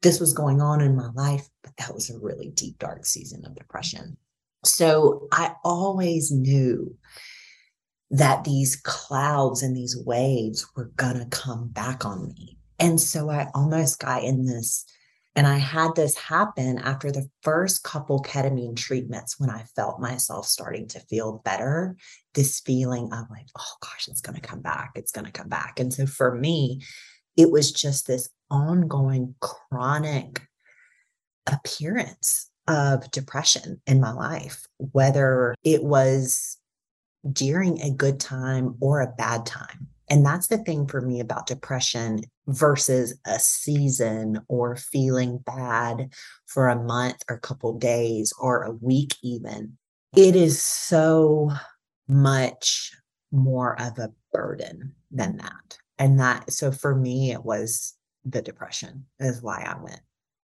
this 0.00 0.18
was 0.18 0.32
going 0.32 0.62
on 0.62 0.80
in 0.80 0.96
my 0.96 1.10
life. 1.14 1.46
But 1.62 1.76
that 1.76 1.94
was 1.94 2.08
a 2.08 2.18
really 2.18 2.48
deep, 2.48 2.78
dark 2.78 3.04
season 3.04 3.44
of 3.44 3.54
depression. 3.54 4.16
So 4.64 5.28
I 5.30 5.54
always 5.62 6.30
knew 6.30 6.96
that 8.10 8.44
these 8.44 8.76
clouds 8.76 9.62
and 9.62 9.76
these 9.76 9.96
waves 9.96 10.66
were 10.76 10.92
going 10.96 11.18
to 11.18 11.26
come 11.26 11.68
back 11.68 12.04
on 12.04 12.28
me. 12.28 12.58
And 12.78 13.00
so 13.00 13.30
I 13.30 13.48
almost 13.54 14.00
got 14.00 14.22
in 14.22 14.44
this, 14.44 14.84
and 15.34 15.46
I 15.46 15.56
had 15.56 15.94
this 15.96 16.16
happen 16.16 16.78
after 16.78 17.10
the 17.10 17.28
first 17.42 17.82
couple 17.82 18.22
ketamine 18.22 18.76
treatments 18.76 19.40
when 19.40 19.48
I 19.48 19.64
felt 19.74 20.00
myself 20.00 20.46
starting 20.46 20.88
to 20.88 21.00
feel 21.00 21.40
better. 21.44 21.96
This 22.34 22.60
feeling 22.60 23.04
of 23.12 23.30
like, 23.30 23.46
oh 23.58 23.74
gosh, 23.80 24.08
it's 24.08 24.20
going 24.20 24.34
to 24.34 24.46
come 24.46 24.60
back. 24.60 24.92
It's 24.94 25.12
going 25.12 25.24
to 25.24 25.32
come 25.32 25.48
back. 25.48 25.80
And 25.80 25.92
so 25.92 26.06
for 26.06 26.34
me, 26.34 26.82
it 27.36 27.50
was 27.50 27.72
just 27.72 28.06
this 28.06 28.28
ongoing 28.50 29.34
chronic 29.40 30.42
appearance 31.50 32.50
of 32.68 33.10
depression 33.10 33.80
in 33.86 34.00
my 34.00 34.12
life, 34.12 34.66
whether 34.76 35.54
it 35.64 35.82
was 35.82 36.58
during 37.30 37.80
a 37.80 37.90
good 37.90 38.20
time 38.20 38.76
or 38.80 39.00
a 39.00 39.12
bad 39.16 39.46
time. 39.46 39.88
And 40.10 40.26
that's 40.26 40.48
the 40.48 40.58
thing 40.58 40.86
for 40.86 41.00
me 41.00 41.20
about 41.20 41.46
depression 41.46 42.22
versus 42.46 43.18
a 43.26 43.38
season 43.38 44.40
or 44.48 44.76
feeling 44.76 45.38
bad 45.38 46.12
for 46.46 46.68
a 46.68 46.82
month 46.82 47.22
or 47.30 47.36
a 47.36 47.40
couple 47.40 47.78
days 47.78 48.32
or 48.38 48.62
a 48.62 48.72
week, 48.72 49.14
even. 49.22 49.78
It 50.16 50.36
is 50.36 50.62
so 50.62 51.52
much 52.08 52.92
more 53.30 53.80
of 53.80 53.98
a 53.98 54.12
burden 54.32 54.94
than 55.10 55.38
that. 55.38 55.78
And 55.98 56.18
that, 56.20 56.52
so 56.52 56.72
for 56.72 56.94
me, 56.94 57.32
it 57.32 57.44
was 57.44 57.94
the 58.24 58.42
depression, 58.42 59.06
is 59.18 59.40
why 59.40 59.62
I 59.62 59.80
went 59.80 60.00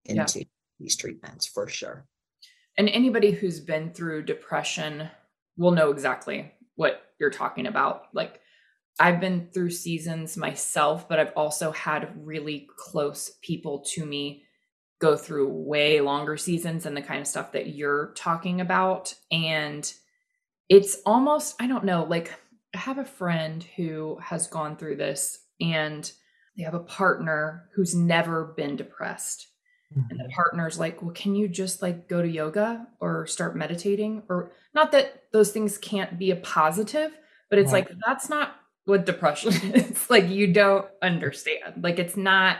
into 0.06 0.40
yeah 0.40 0.46
these 0.82 0.96
treatments 0.96 1.46
for 1.46 1.68
sure. 1.68 2.06
And 2.78 2.90
anybody 2.90 3.32
who's 3.32 3.60
been 3.60 3.92
through 3.92 4.24
depression 4.24 5.10
will 5.58 5.72
know 5.72 5.92
exactly 5.92 6.52
what 6.76 7.04
you're 7.20 7.30
talking 7.30 7.68
about. 7.68 8.06
Like, 8.14 8.41
I've 9.00 9.20
been 9.20 9.50
through 9.54 9.72
seasons 9.72 10.38
myself, 10.38 11.10
but 11.10 11.20
I've 11.20 11.34
also 11.36 11.72
had 11.72 12.14
really 12.16 12.68
close 12.78 13.32
people 13.42 13.80
to 13.94 14.06
me 14.06 14.44
go 15.00 15.18
through 15.18 15.48
way 15.48 16.00
longer 16.02 16.38
seasons 16.38 16.86
and 16.86 16.96
the 16.96 17.02
kind 17.02 17.22
of 17.22 17.28
stuff 17.28 17.54
that 17.54 17.70
you're 17.70 18.14
talking 18.16 18.62
about. 18.62 19.16
And 19.32 19.92
it's 20.70 20.98
almost, 21.06 21.56
I 21.60 21.68
don't 21.68 21.86
know, 21.86 22.04
like 22.04 22.32
I 22.76 22.78
have 22.78 23.00
a 23.00 23.06
friend 23.06 23.66
who 23.76 24.20
has 24.22 24.48
gone 24.48 24.78
through 24.78 24.98
this 24.98 25.40
and 25.60 26.10
they 26.56 26.64
have 26.64 26.76
a 26.76 26.80
partner 26.80 27.70
who's 27.74 27.96
never 27.96 28.54
been 28.56 28.76
depressed 28.76 29.48
and 29.94 30.10
the 30.10 30.24
mm-hmm. 30.24 30.32
partner's 30.34 30.80
like 30.80 31.02
well 31.02 31.12
can 31.12 31.36
you 31.36 31.48
just 31.48 31.82
like 31.82 32.08
go 32.08 32.22
to 32.22 32.28
yoga 32.28 32.88
or 33.00 33.28
start 33.28 33.56
meditating 33.56 34.24
or 34.30 34.52
not 34.74 34.92
that 34.92 35.24
those 35.32 35.52
things 35.52 35.78
can't 35.78 36.18
be 36.18 36.32
a 36.32 36.36
positive 36.38 37.12
but 37.50 37.60
it's 37.60 37.74
right. 37.74 37.90
like 37.90 37.98
that's 38.06 38.30
not 38.30 38.56
what 38.86 39.06
depression 39.06 39.54
is 39.74 40.10
like 40.10 40.28
you 40.30 40.52
don't 40.52 40.86
understand 41.02 41.84
like 41.84 42.00
it's 42.00 42.18
not 42.18 42.58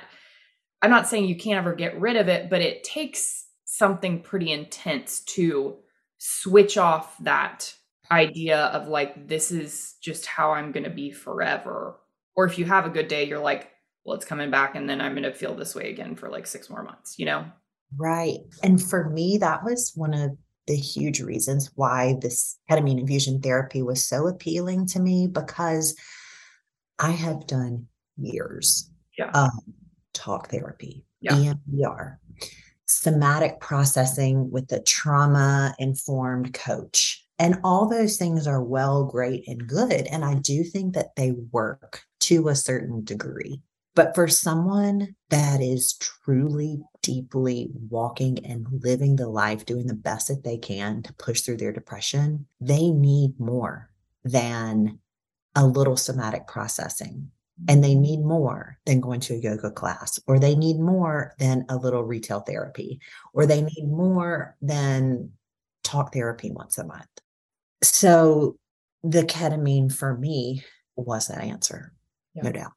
i'm 0.82 0.92
not 0.92 1.08
saying 1.08 1.26
you 1.26 1.36
can't 1.36 1.58
ever 1.58 1.74
get 1.74 2.00
rid 2.00 2.16
of 2.16 2.28
it 2.28 2.50
but 2.50 2.62
it 2.62 2.84
takes 2.84 3.48
something 3.66 4.22
pretty 4.22 4.52
intense 4.52 5.22
to 5.22 5.78
switch 6.18 6.78
off 6.78 7.18
that 7.20 7.74
idea 8.12 8.66
of 8.66 8.88
like 8.88 9.28
this 9.28 9.52
is 9.52 9.96
just 10.02 10.26
how 10.26 10.52
i'm 10.52 10.72
going 10.72 10.84
to 10.84 10.90
be 10.90 11.12
forever 11.12 11.98
or 12.36 12.46
if 12.46 12.60
you 12.60 12.66
have 12.66 12.86
a 12.86 12.90
good 12.90 13.08
day 13.08 13.24
you're 13.24 13.40
like 13.40 13.72
well, 14.06 14.16
it's 14.16 14.26
coming 14.26 14.50
back 14.50 14.76
and 14.76 14.90
then 14.90 15.02
I'm 15.02 15.14
going 15.14 15.24
to 15.24 15.34
feel 15.34 15.56
this 15.56 15.76
way 15.76 15.90
again 15.90 16.16
for 16.16 16.30
like 16.30 16.48
six 16.48 16.70
more 16.70 16.84
months, 16.84 17.20
you 17.20 17.26
know? 17.26 17.46
Right. 17.98 18.40
And 18.64 18.82
for 18.82 19.10
me, 19.10 19.38
that 19.40 19.64
was 19.64 19.92
one 19.96 20.14
of 20.14 20.32
the 20.72 20.78
huge 20.78 21.20
reasons 21.20 21.70
why 21.76 22.16
this 22.22 22.58
ketamine 22.70 22.98
infusion 22.98 23.42
therapy 23.42 23.82
was 23.82 24.06
so 24.06 24.26
appealing 24.28 24.86
to 24.86 25.02
me 25.02 25.28
because 25.28 25.98
I 26.98 27.12
have 27.12 27.46
done 27.46 27.88
years 28.16 28.90
yeah. 29.18 29.32
of 29.34 29.50
talk 30.14 30.50
therapy, 30.50 31.04
yeah. 31.20 31.34
EMDR, 31.34 32.20
somatic 32.86 33.60
processing 33.60 34.50
with 34.50 34.72
a 34.72 34.82
trauma 34.82 35.76
informed 35.78 36.54
coach. 36.54 37.22
And 37.38 37.60
all 37.66 37.90
those 37.90 38.16
things 38.16 38.48
are 38.48 38.64
well, 38.64 39.04
great, 39.04 39.46
and 39.50 39.68
good. 39.68 40.08
And 40.08 40.24
I 40.24 40.36
do 40.36 40.64
think 40.64 40.94
that 40.94 41.18
they 41.18 41.34
work 41.52 42.04
to 42.22 42.48
a 42.48 42.56
certain 42.56 43.04
degree. 43.04 43.62
But 43.94 44.16
for 44.16 44.30
someone 44.30 45.18
that 45.32 45.60
is 45.60 45.98
truly 45.98 46.82
deeply 47.02 47.70
walking 47.90 48.46
and 48.46 48.68
living 48.84 49.16
the 49.16 49.28
life, 49.28 49.66
doing 49.66 49.88
the 49.88 49.94
best 49.94 50.28
that 50.28 50.44
they 50.44 50.58
can 50.58 51.02
to 51.04 51.14
push 51.14 51.42
through 51.42 51.58
their 51.58 51.72
depression, 51.72 52.46
they 52.60 52.90
need 52.90 53.40
more 53.40 53.90
than 54.24 55.00
a 55.56 55.66
little 55.66 55.98
somatic 55.98 56.48
processing. 56.48 57.32
And 57.68 57.84
they 57.84 57.94
need 57.94 58.22
more 58.22 58.80
than 58.86 59.02
going 59.02 59.20
to 59.22 59.36
a 59.36 59.38
yoga 59.38 59.70
class, 59.70 60.20
or 60.26 60.40
they 60.40 60.56
need 60.56 60.80
more 60.80 61.36
than 61.38 61.66
a 61.70 61.76
little 61.76 62.04
retail 62.04 62.40
therapy, 62.40 63.00
or 63.34 63.46
they 63.46 63.62
need 63.62 63.88
more 63.88 64.56
than 64.64 65.32
talk 65.84 66.12
therapy 66.12 66.50
once 66.52 66.80
a 66.80 66.86
month. 66.86 67.10
So 67.84 68.58
the 69.04 69.24
ketamine 69.24 69.94
for 69.94 70.18
me 70.18 70.64
was 70.96 71.28
that 71.28 71.42
answer, 71.42 71.94
yeah. 72.34 72.44
no 72.44 72.52
doubt. 72.52 72.72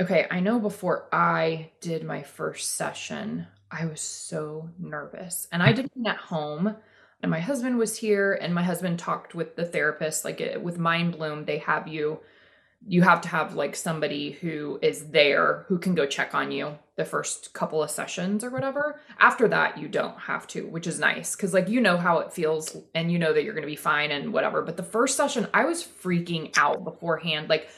Okay, 0.00 0.26
I 0.30 0.40
know 0.40 0.58
before 0.58 1.08
I 1.12 1.72
did 1.82 2.04
my 2.04 2.22
first 2.22 2.70
session, 2.74 3.46
I 3.70 3.84
was 3.84 4.00
so 4.00 4.70
nervous. 4.78 5.46
And 5.52 5.62
I 5.62 5.72
did 5.72 5.90
it 5.94 6.06
at 6.06 6.16
home, 6.16 6.74
and 7.22 7.30
my 7.30 7.40
husband 7.40 7.76
was 7.76 7.98
here, 7.98 8.32
and 8.32 8.54
my 8.54 8.62
husband 8.62 8.98
talked 8.98 9.34
with 9.34 9.56
the 9.56 9.64
therapist. 9.66 10.24
Like 10.24 10.40
it, 10.40 10.62
with 10.62 10.78
Mind 10.78 11.18
Bloom, 11.18 11.44
they 11.44 11.58
have 11.58 11.86
you, 11.86 12.20
you 12.86 13.02
have 13.02 13.20
to 13.20 13.28
have 13.28 13.54
like 13.54 13.76
somebody 13.76 14.30
who 14.30 14.78
is 14.80 15.08
there 15.08 15.66
who 15.68 15.78
can 15.78 15.94
go 15.94 16.06
check 16.06 16.34
on 16.34 16.50
you 16.50 16.78
the 16.96 17.04
first 17.04 17.52
couple 17.52 17.82
of 17.82 17.90
sessions 17.90 18.42
or 18.42 18.48
whatever. 18.48 18.98
After 19.18 19.48
that, 19.48 19.76
you 19.76 19.86
don't 19.86 20.18
have 20.18 20.46
to, 20.48 20.66
which 20.66 20.86
is 20.86 20.98
nice 20.98 21.36
because 21.36 21.52
like 21.52 21.68
you 21.68 21.78
know 21.78 21.98
how 21.98 22.20
it 22.20 22.32
feels 22.32 22.74
and 22.94 23.12
you 23.12 23.18
know 23.18 23.34
that 23.34 23.44
you're 23.44 23.52
going 23.52 23.64
to 23.64 23.66
be 23.66 23.76
fine 23.76 24.12
and 24.12 24.32
whatever. 24.32 24.62
But 24.62 24.78
the 24.78 24.82
first 24.82 25.18
session, 25.18 25.46
I 25.52 25.66
was 25.66 25.84
freaking 25.84 26.56
out 26.56 26.84
beforehand. 26.84 27.50
Like, 27.50 27.68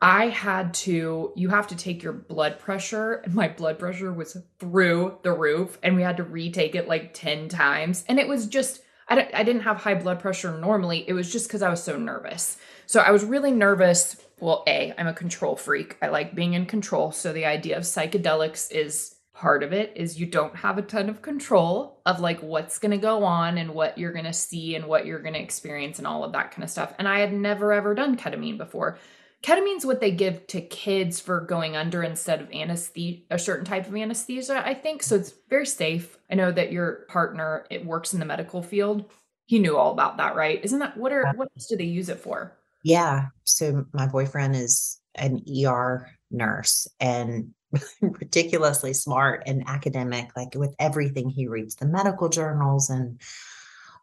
I 0.00 0.28
had 0.28 0.74
to, 0.74 1.32
you 1.34 1.48
have 1.48 1.66
to 1.68 1.76
take 1.76 2.02
your 2.02 2.12
blood 2.12 2.58
pressure, 2.58 3.14
and 3.24 3.34
my 3.34 3.48
blood 3.48 3.78
pressure 3.78 4.12
was 4.12 4.36
through 4.58 5.18
the 5.22 5.32
roof, 5.32 5.78
and 5.82 5.96
we 5.96 6.02
had 6.02 6.16
to 6.18 6.22
retake 6.22 6.74
it 6.74 6.88
like 6.88 7.14
10 7.14 7.48
times. 7.48 8.04
And 8.08 8.18
it 8.18 8.28
was 8.28 8.46
just, 8.46 8.82
I, 9.08 9.28
I 9.34 9.42
didn't 9.42 9.62
have 9.62 9.78
high 9.78 9.94
blood 9.94 10.20
pressure 10.20 10.56
normally. 10.56 11.04
It 11.08 11.14
was 11.14 11.32
just 11.32 11.48
because 11.48 11.62
I 11.62 11.70
was 11.70 11.82
so 11.82 11.98
nervous. 11.98 12.58
So 12.86 13.00
I 13.00 13.10
was 13.10 13.24
really 13.24 13.50
nervous. 13.50 14.16
Well, 14.40 14.62
A, 14.68 14.94
I'm 14.96 15.08
a 15.08 15.14
control 15.14 15.56
freak. 15.56 15.96
I 16.00 16.08
like 16.08 16.34
being 16.34 16.54
in 16.54 16.66
control. 16.66 17.10
So 17.10 17.32
the 17.32 17.46
idea 17.46 17.76
of 17.76 17.82
psychedelics 17.82 18.70
is 18.70 19.16
part 19.38 19.62
of 19.62 19.72
it 19.72 19.92
is 19.94 20.18
you 20.18 20.26
don't 20.26 20.56
have 20.56 20.78
a 20.78 20.82
ton 20.82 21.08
of 21.08 21.22
control 21.22 22.00
of 22.04 22.18
like 22.18 22.40
what's 22.40 22.80
going 22.80 22.90
to 22.90 22.96
go 22.96 23.22
on 23.22 23.56
and 23.56 23.70
what 23.70 23.96
you're 23.96 24.12
going 24.12 24.24
to 24.24 24.32
see 24.32 24.74
and 24.74 24.84
what 24.84 25.06
you're 25.06 25.20
going 25.20 25.34
to 25.34 25.40
experience 25.40 25.98
and 25.98 26.08
all 26.08 26.24
of 26.24 26.32
that 26.32 26.50
kind 26.50 26.64
of 26.64 26.70
stuff. 26.70 26.92
And 26.98 27.06
I 27.06 27.20
had 27.20 27.32
never 27.32 27.72
ever 27.72 27.94
done 27.94 28.16
ketamine 28.16 28.58
before 28.58 28.98
ketamine's 29.42 29.86
what 29.86 30.00
they 30.00 30.10
give 30.10 30.46
to 30.48 30.60
kids 30.60 31.20
for 31.20 31.40
going 31.40 31.76
under 31.76 32.02
instead 32.02 32.40
of 32.40 32.50
anesthesia 32.52 33.22
a 33.30 33.38
certain 33.38 33.64
type 33.64 33.86
of 33.86 33.94
anesthesia 33.94 34.62
i 34.66 34.74
think. 34.74 35.02
So 35.02 35.16
it's 35.16 35.32
very 35.48 35.66
safe. 35.66 36.18
I 36.30 36.34
know 36.34 36.52
that 36.52 36.72
your 36.72 37.06
partner 37.08 37.66
it 37.70 37.84
works 37.84 38.12
in 38.12 38.20
the 38.20 38.26
medical 38.26 38.62
field. 38.62 39.04
He 39.46 39.58
knew 39.58 39.76
all 39.76 39.92
about 39.92 40.18
that 40.18 40.36
right? 40.36 40.62
Isn't 40.62 40.80
that 40.80 40.96
what 40.96 41.12
are 41.12 41.24
what 41.34 41.48
else 41.56 41.66
do 41.66 41.76
they 41.76 41.84
use 41.84 42.08
it 42.08 42.20
for? 42.20 42.56
Yeah. 42.84 43.26
So 43.44 43.86
my 43.92 44.06
boyfriend 44.06 44.56
is 44.56 45.00
an 45.14 45.42
er 45.66 46.08
nurse 46.30 46.86
and 47.00 47.54
ridiculously 48.00 48.92
smart 48.92 49.42
and 49.46 49.62
academic 49.66 50.30
like 50.36 50.54
with 50.54 50.74
everything 50.78 51.28
he 51.28 51.48
reads 51.48 51.74
the 51.76 51.86
medical 51.86 52.28
journals 52.28 52.88
and 52.90 53.20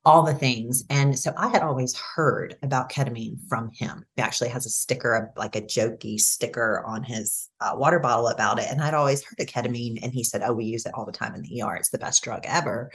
all 0.06 0.24
the 0.24 0.34
things. 0.34 0.84
And 0.90 1.18
so 1.18 1.34
I 1.36 1.48
had 1.48 1.64
always 1.64 1.96
heard 1.96 2.56
about 2.62 2.92
ketamine 2.92 3.40
from 3.50 3.72
him. 3.74 4.06
He 4.16 4.22
actually 4.22 4.50
has 4.50 4.66
a 4.66 4.70
sticker, 4.70 5.32
like 5.36 5.56
a 5.56 5.62
jokey 5.62 6.20
sticker 6.20 6.84
on 6.86 7.04
his 7.04 7.50
uh, 7.60 7.74
water 7.76 8.00
bottle 8.00 8.28
about 8.28 8.60
it. 8.60 8.68
And 8.70 8.82
I'd 8.82 8.94
always 8.94 9.24
heard 9.24 9.40
of 9.40 9.48
ketamine. 9.48 10.00
And 10.04 10.14
he 10.14 10.24
said, 10.24 10.44
Oh, 10.44 10.54
we 10.54 10.66
use 10.66 10.86
it 10.86 10.94
all 10.94 11.06
the 11.06 11.12
time 11.12 11.34
in 11.34 11.42
the 11.42 11.62
ER. 11.62 11.76
It's 11.76 11.90
the 11.90 11.98
best 11.98 12.24
drug 12.24 12.42
ever 12.46 12.92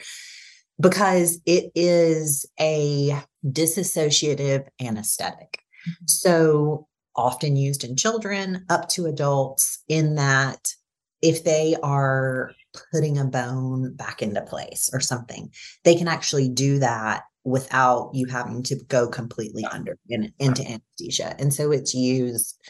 because 0.79 1.41
it 1.45 1.71
is 1.75 2.45
a 2.59 3.21
disassociative 3.45 4.67
anesthetic. 4.81 5.59
Mm-hmm. 5.87 6.05
So 6.05 6.87
often 7.15 7.55
used 7.55 7.83
in 7.83 7.95
children 7.95 8.65
up 8.69 8.87
to 8.89 9.05
adults, 9.05 9.83
in 9.87 10.15
that 10.15 10.73
if 11.21 11.43
they 11.43 11.75
are 11.83 12.53
putting 12.91 13.17
a 13.17 13.25
bone 13.25 13.93
back 13.95 14.21
into 14.21 14.41
place 14.41 14.89
or 14.93 14.99
something, 14.99 15.51
they 15.83 15.95
can 15.95 16.07
actually 16.07 16.49
do 16.49 16.79
that 16.79 17.23
without 17.43 18.11
you 18.13 18.27
having 18.27 18.63
to 18.63 18.75
go 18.87 19.07
completely 19.07 19.65
under 19.65 19.97
in, 20.09 20.31
into 20.39 20.63
anesthesia. 20.63 21.35
And 21.39 21.53
so 21.53 21.71
it's 21.71 21.93
used 21.93 22.61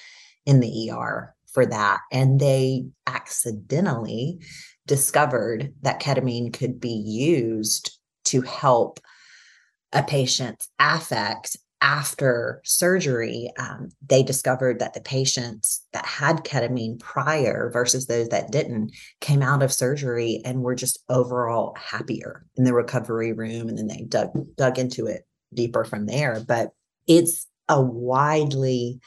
in 0.46 0.60
the 0.60 0.91
ER 0.91 1.36
for 1.53 1.65
that. 1.65 2.00
And 2.12 2.39
they 2.39 2.86
accidentally 3.05 4.39
discovered 4.88 5.74
that 5.81 6.01
ketamine 6.01 6.53
could 6.53 6.79
be 6.79 6.93
used 6.93 7.98
to 8.25 8.41
help 8.41 9.00
a 9.93 10.03
patient's 10.03 10.70
affect 10.79 11.58
after 11.81 12.61
surgery, 12.63 13.51
um, 13.57 13.89
they 14.07 14.21
discovered 14.23 14.79
that 14.79 14.93
the 14.93 15.01
patients 15.01 15.85
that 15.93 16.05
had 16.05 16.43
ketamine 16.43 17.00
prior 17.00 17.71
versus 17.73 18.05
those 18.05 18.29
that 18.29 18.51
didn't 18.51 18.91
came 19.19 19.41
out 19.41 19.63
of 19.63 19.73
surgery 19.73 20.41
and 20.45 20.61
were 20.61 20.75
just 20.75 21.03
overall 21.09 21.75
happier 21.75 22.45
in 22.55 22.63
the 22.63 22.73
recovery 22.73 23.33
room. 23.33 23.67
And 23.67 23.77
then 23.77 23.88
they 23.88 24.05
dug 24.07 24.31
dug 24.55 24.77
into 24.77 25.07
it 25.07 25.27
deeper 25.53 25.83
from 25.83 26.05
there. 26.05 26.39
But 26.47 26.69
it's 27.07 27.47
a 27.67 27.81
widely 27.81 29.00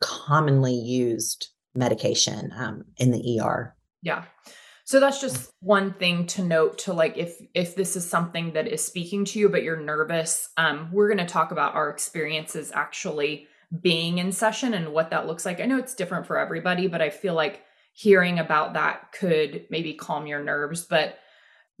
commonly 0.00 0.74
used 0.74 1.48
medication 1.74 2.52
um, 2.54 2.84
in 2.98 3.10
the 3.10 3.40
ER. 3.40 3.74
Yeah. 4.02 4.24
So 4.84 5.00
that's 5.00 5.20
just 5.20 5.52
one 5.60 5.94
thing 5.94 6.26
to 6.28 6.44
note 6.44 6.78
to 6.78 6.92
like 6.92 7.16
if 7.16 7.40
if 7.54 7.74
this 7.74 7.96
is 7.96 8.08
something 8.08 8.52
that 8.52 8.66
is 8.66 8.84
speaking 8.84 9.24
to 9.26 9.38
you 9.38 9.48
but 9.48 9.62
you're 9.62 9.80
nervous, 9.80 10.50
um 10.56 10.88
we're 10.92 11.08
going 11.08 11.24
to 11.24 11.32
talk 11.32 11.52
about 11.52 11.74
our 11.74 11.88
experiences 11.88 12.72
actually 12.74 13.46
being 13.80 14.18
in 14.18 14.32
session 14.32 14.74
and 14.74 14.92
what 14.92 15.10
that 15.10 15.26
looks 15.26 15.46
like. 15.46 15.60
I 15.60 15.66
know 15.66 15.78
it's 15.78 15.94
different 15.94 16.26
for 16.26 16.38
everybody, 16.38 16.88
but 16.88 17.00
I 17.00 17.10
feel 17.10 17.34
like 17.34 17.62
hearing 17.92 18.38
about 18.38 18.74
that 18.74 19.12
could 19.12 19.66
maybe 19.70 19.94
calm 19.94 20.26
your 20.26 20.42
nerves, 20.42 20.84
but 20.84 21.18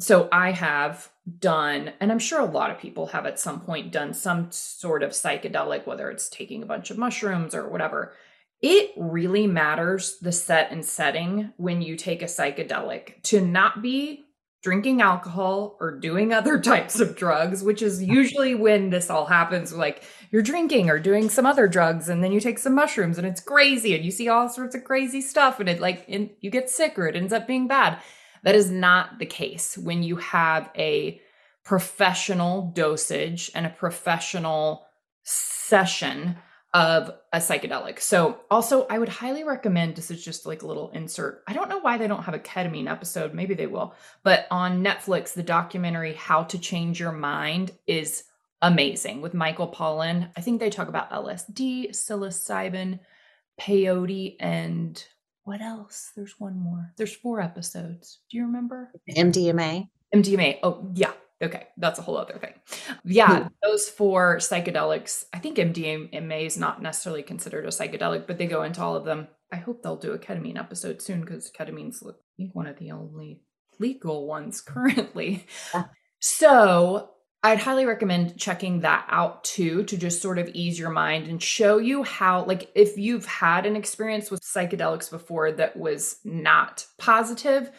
so 0.00 0.28
I 0.32 0.50
have 0.50 1.10
done, 1.38 1.92
and 2.00 2.10
I'm 2.10 2.18
sure 2.18 2.40
a 2.40 2.44
lot 2.44 2.70
of 2.70 2.78
people 2.78 3.06
have 3.08 3.24
at 3.26 3.38
some 3.38 3.60
point 3.60 3.92
done 3.92 4.14
some 4.14 4.50
sort 4.50 5.02
of 5.02 5.10
psychedelic, 5.10 5.86
whether 5.86 6.10
it's 6.10 6.28
taking 6.28 6.62
a 6.62 6.66
bunch 6.66 6.90
of 6.90 6.98
mushrooms 6.98 7.54
or 7.54 7.68
whatever 7.68 8.14
it 8.62 8.92
really 8.96 9.48
matters 9.48 10.18
the 10.20 10.32
set 10.32 10.70
and 10.70 10.84
setting 10.84 11.52
when 11.56 11.82
you 11.82 11.96
take 11.96 12.22
a 12.22 12.26
psychedelic 12.26 13.20
to 13.24 13.40
not 13.40 13.82
be 13.82 14.24
drinking 14.62 15.02
alcohol 15.02 15.76
or 15.80 15.98
doing 15.98 16.32
other 16.32 16.60
types 16.60 17.00
of 17.00 17.16
drugs, 17.16 17.64
which 17.64 17.82
is 17.82 18.00
usually 18.00 18.54
when 18.54 18.90
this 18.90 19.10
all 19.10 19.26
happens. 19.26 19.72
Like 19.72 20.04
you're 20.30 20.42
drinking 20.42 20.88
or 20.88 21.00
doing 21.00 21.28
some 21.28 21.44
other 21.44 21.66
drugs, 21.66 22.08
and 22.08 22.22
then 22.22 22.30
you 22.30 22.40
take 22.40 22.60
some 22.60 22.76
mushrooms, 22.76 23.18
and 23.18 23.26
it's 23.26 23.40
crazy, 23.40 23.96
and 23.96 24.04
you 24.04 24.12
see 24.12 24.28
all 24.28 24.48
sorts 24.48 24.76
of 24.76 24.84
crazy 24.84 25.20
stuff, 25.20 25.58
and 25.58 25.68
it 25.68 25.80
like 25.80 26.04
and 26.08 26.30
you 26.40 26.50
get 26.50 26.70
sick 26.70 26.98
or 26.98 27.08
it 27.08 27.16
ends 27.16 27.32
up 27.32 27.48
being 27.48 27.66
bad. 27.66 28.00
That 28.44 28.54
is 28.54 28.70
not 28.70 29.18
the 29.18 29.26
case 29.26 29.76
when 29.76 30.02
you 30.02 30.16
have 30.16 30.70
a 30.76 31.20
professional 31.64 32.72
dosage 32.74 33.50
and 33.54 33.66
a 33.66 33.70
professional 33.70 34.84
session 35.22 36.36
of 36.74 37.10
a 37.32 37.38
psychedelic. 37.38 38.00
So, 38.00 38.40
also, 38.50 38.86
I 38.88 38.98
would 38.98 39.08
highly 39.08 39.44
recommend 39.44 39.94
this 39.94 40.10
is 40.10 40.24
just 40.24 40.46
like 40.46 40.62
a 40.62 40.66
little 40.66 40.90
insert. 40.90 41.42
I 41.46 41.52
don't 41.52 41.68
know 41.68 41.80
why 41.80 41.98
they 41.98 42.08
don't 42.08 42.22
have 42.22 42.34
a 42.34 42.38
ketamine 42.38 42.90
episode. 42.90 43.34
Maybe 43.34 43.54
they 43.54 43.66
will. 43.66 43.94
But 44.22 44.46
on 44.50 44.82
Netflix, 44.82 45.34
the 45.34 45.42
documentary 45.42 46.14
How 46.14 46.44
to 46.44 46.58
Change 46.58 46.98
Your 46.98 47.12
Mind 47.12 47.72
is 47.86 48.24
amazing 48.62 49.20
with 49.20 49.34
Michael 49.34 49.68
Pollan. 49.68 50.30
I 50.36 50.40
think 50.40 50.60
they 50.60 50.70
talk 50.70 50.88
about 50.88 51.10
LSD, 51.10 51.90
psilocybin, 51.90 53.00
peyote, 53.60 54.36
and 54.40 55.04
what 55.44 55.60
else? 55.60 56.12
There's 56.16 56.38
one 56.38 56.56
more. 56.56 56.92
There's 56.96 57.14
four 57.14 57.40
episodes. 57.40 58.20
Do 58.30 58.36
you 58.36 58.46
remember? 58.46 58.92
MDMA. 59.10 59.88
MDMA. 60.14 60.58
Oh, 60.62 60.90
yeah. 60.94 61.12
Okay, 61.42 61.66
that's 61.76 61.98
a 61.98 62.02
whole 62.02 62.16
other 62.16 62.38
thing. 62.38 62.52
Yeah, 63.04 63.44
hmm. 63.44 63.48
those 63.62 63.88
four 63.88 64.36
psychedelics. 64.36 65.24
I 65.32 65.38
think 65.38 65.56
MDMA 65.56 66.46
is 66.46 66.56
not 66.56 66.80
necessarily 66.80 67.22
considered 67.22 67.64
a 67.64 67.68
psychedelic, 67.68 68.26
but 68.26 68.38
they 68.38 68.46
go 68.46 68.62
into 68.62 68.82
all 68.82 68.94
of 68.94 69.04
them. 69.04 69.28
I 69.52 69.56
hope 69.56 69.82
they'll 69.82 69.96
do 69.96 70.12
a 70.12 70.18
ketamine 70.18 70.58
episode 70.58 71.02
soon 71.02 71.20
because 71.20 71.50
ketamine's 71.50 72.02
one 72.52 72.66
of 72.66 72.78
the 72.78 72.92
only 72.92 73.42
legal 73.78 74.26
ones 74.26 74.60
currently. 74.66 75.46
Yeah. 75.74 75.84
So 76.20 77.10
I'd 77.42 77.58
highly 77.58 77.86
recommend 77.86 78.38
checking 78.38 78.80
that 78.80 79.04
out 79.10 79.42
too 79.42 79.82
to 79.84 79.96
just 79.96 80.22
sort 80.22 80.38
of 80.38 80.48
ease 80.54 80.78
your 80.78 80.90
mind 80.90 81.26
and 81.26 81.42
show 81.42 81.78
you 81.78 82.04
how, 82.04 82.44
like, 82.44 82.70
if 82.76 82.96
you've 82.96 83.26
had 83.26 83.66
an 83.66 83.74
experience 83.74 84.30
with 84.30 84.42
psychedelics 84.42 85.10
before 85.10 85.50
that 85.52 85.76
was 85.76 86.18
not 86.24 86.86
positive, 86.98 87.72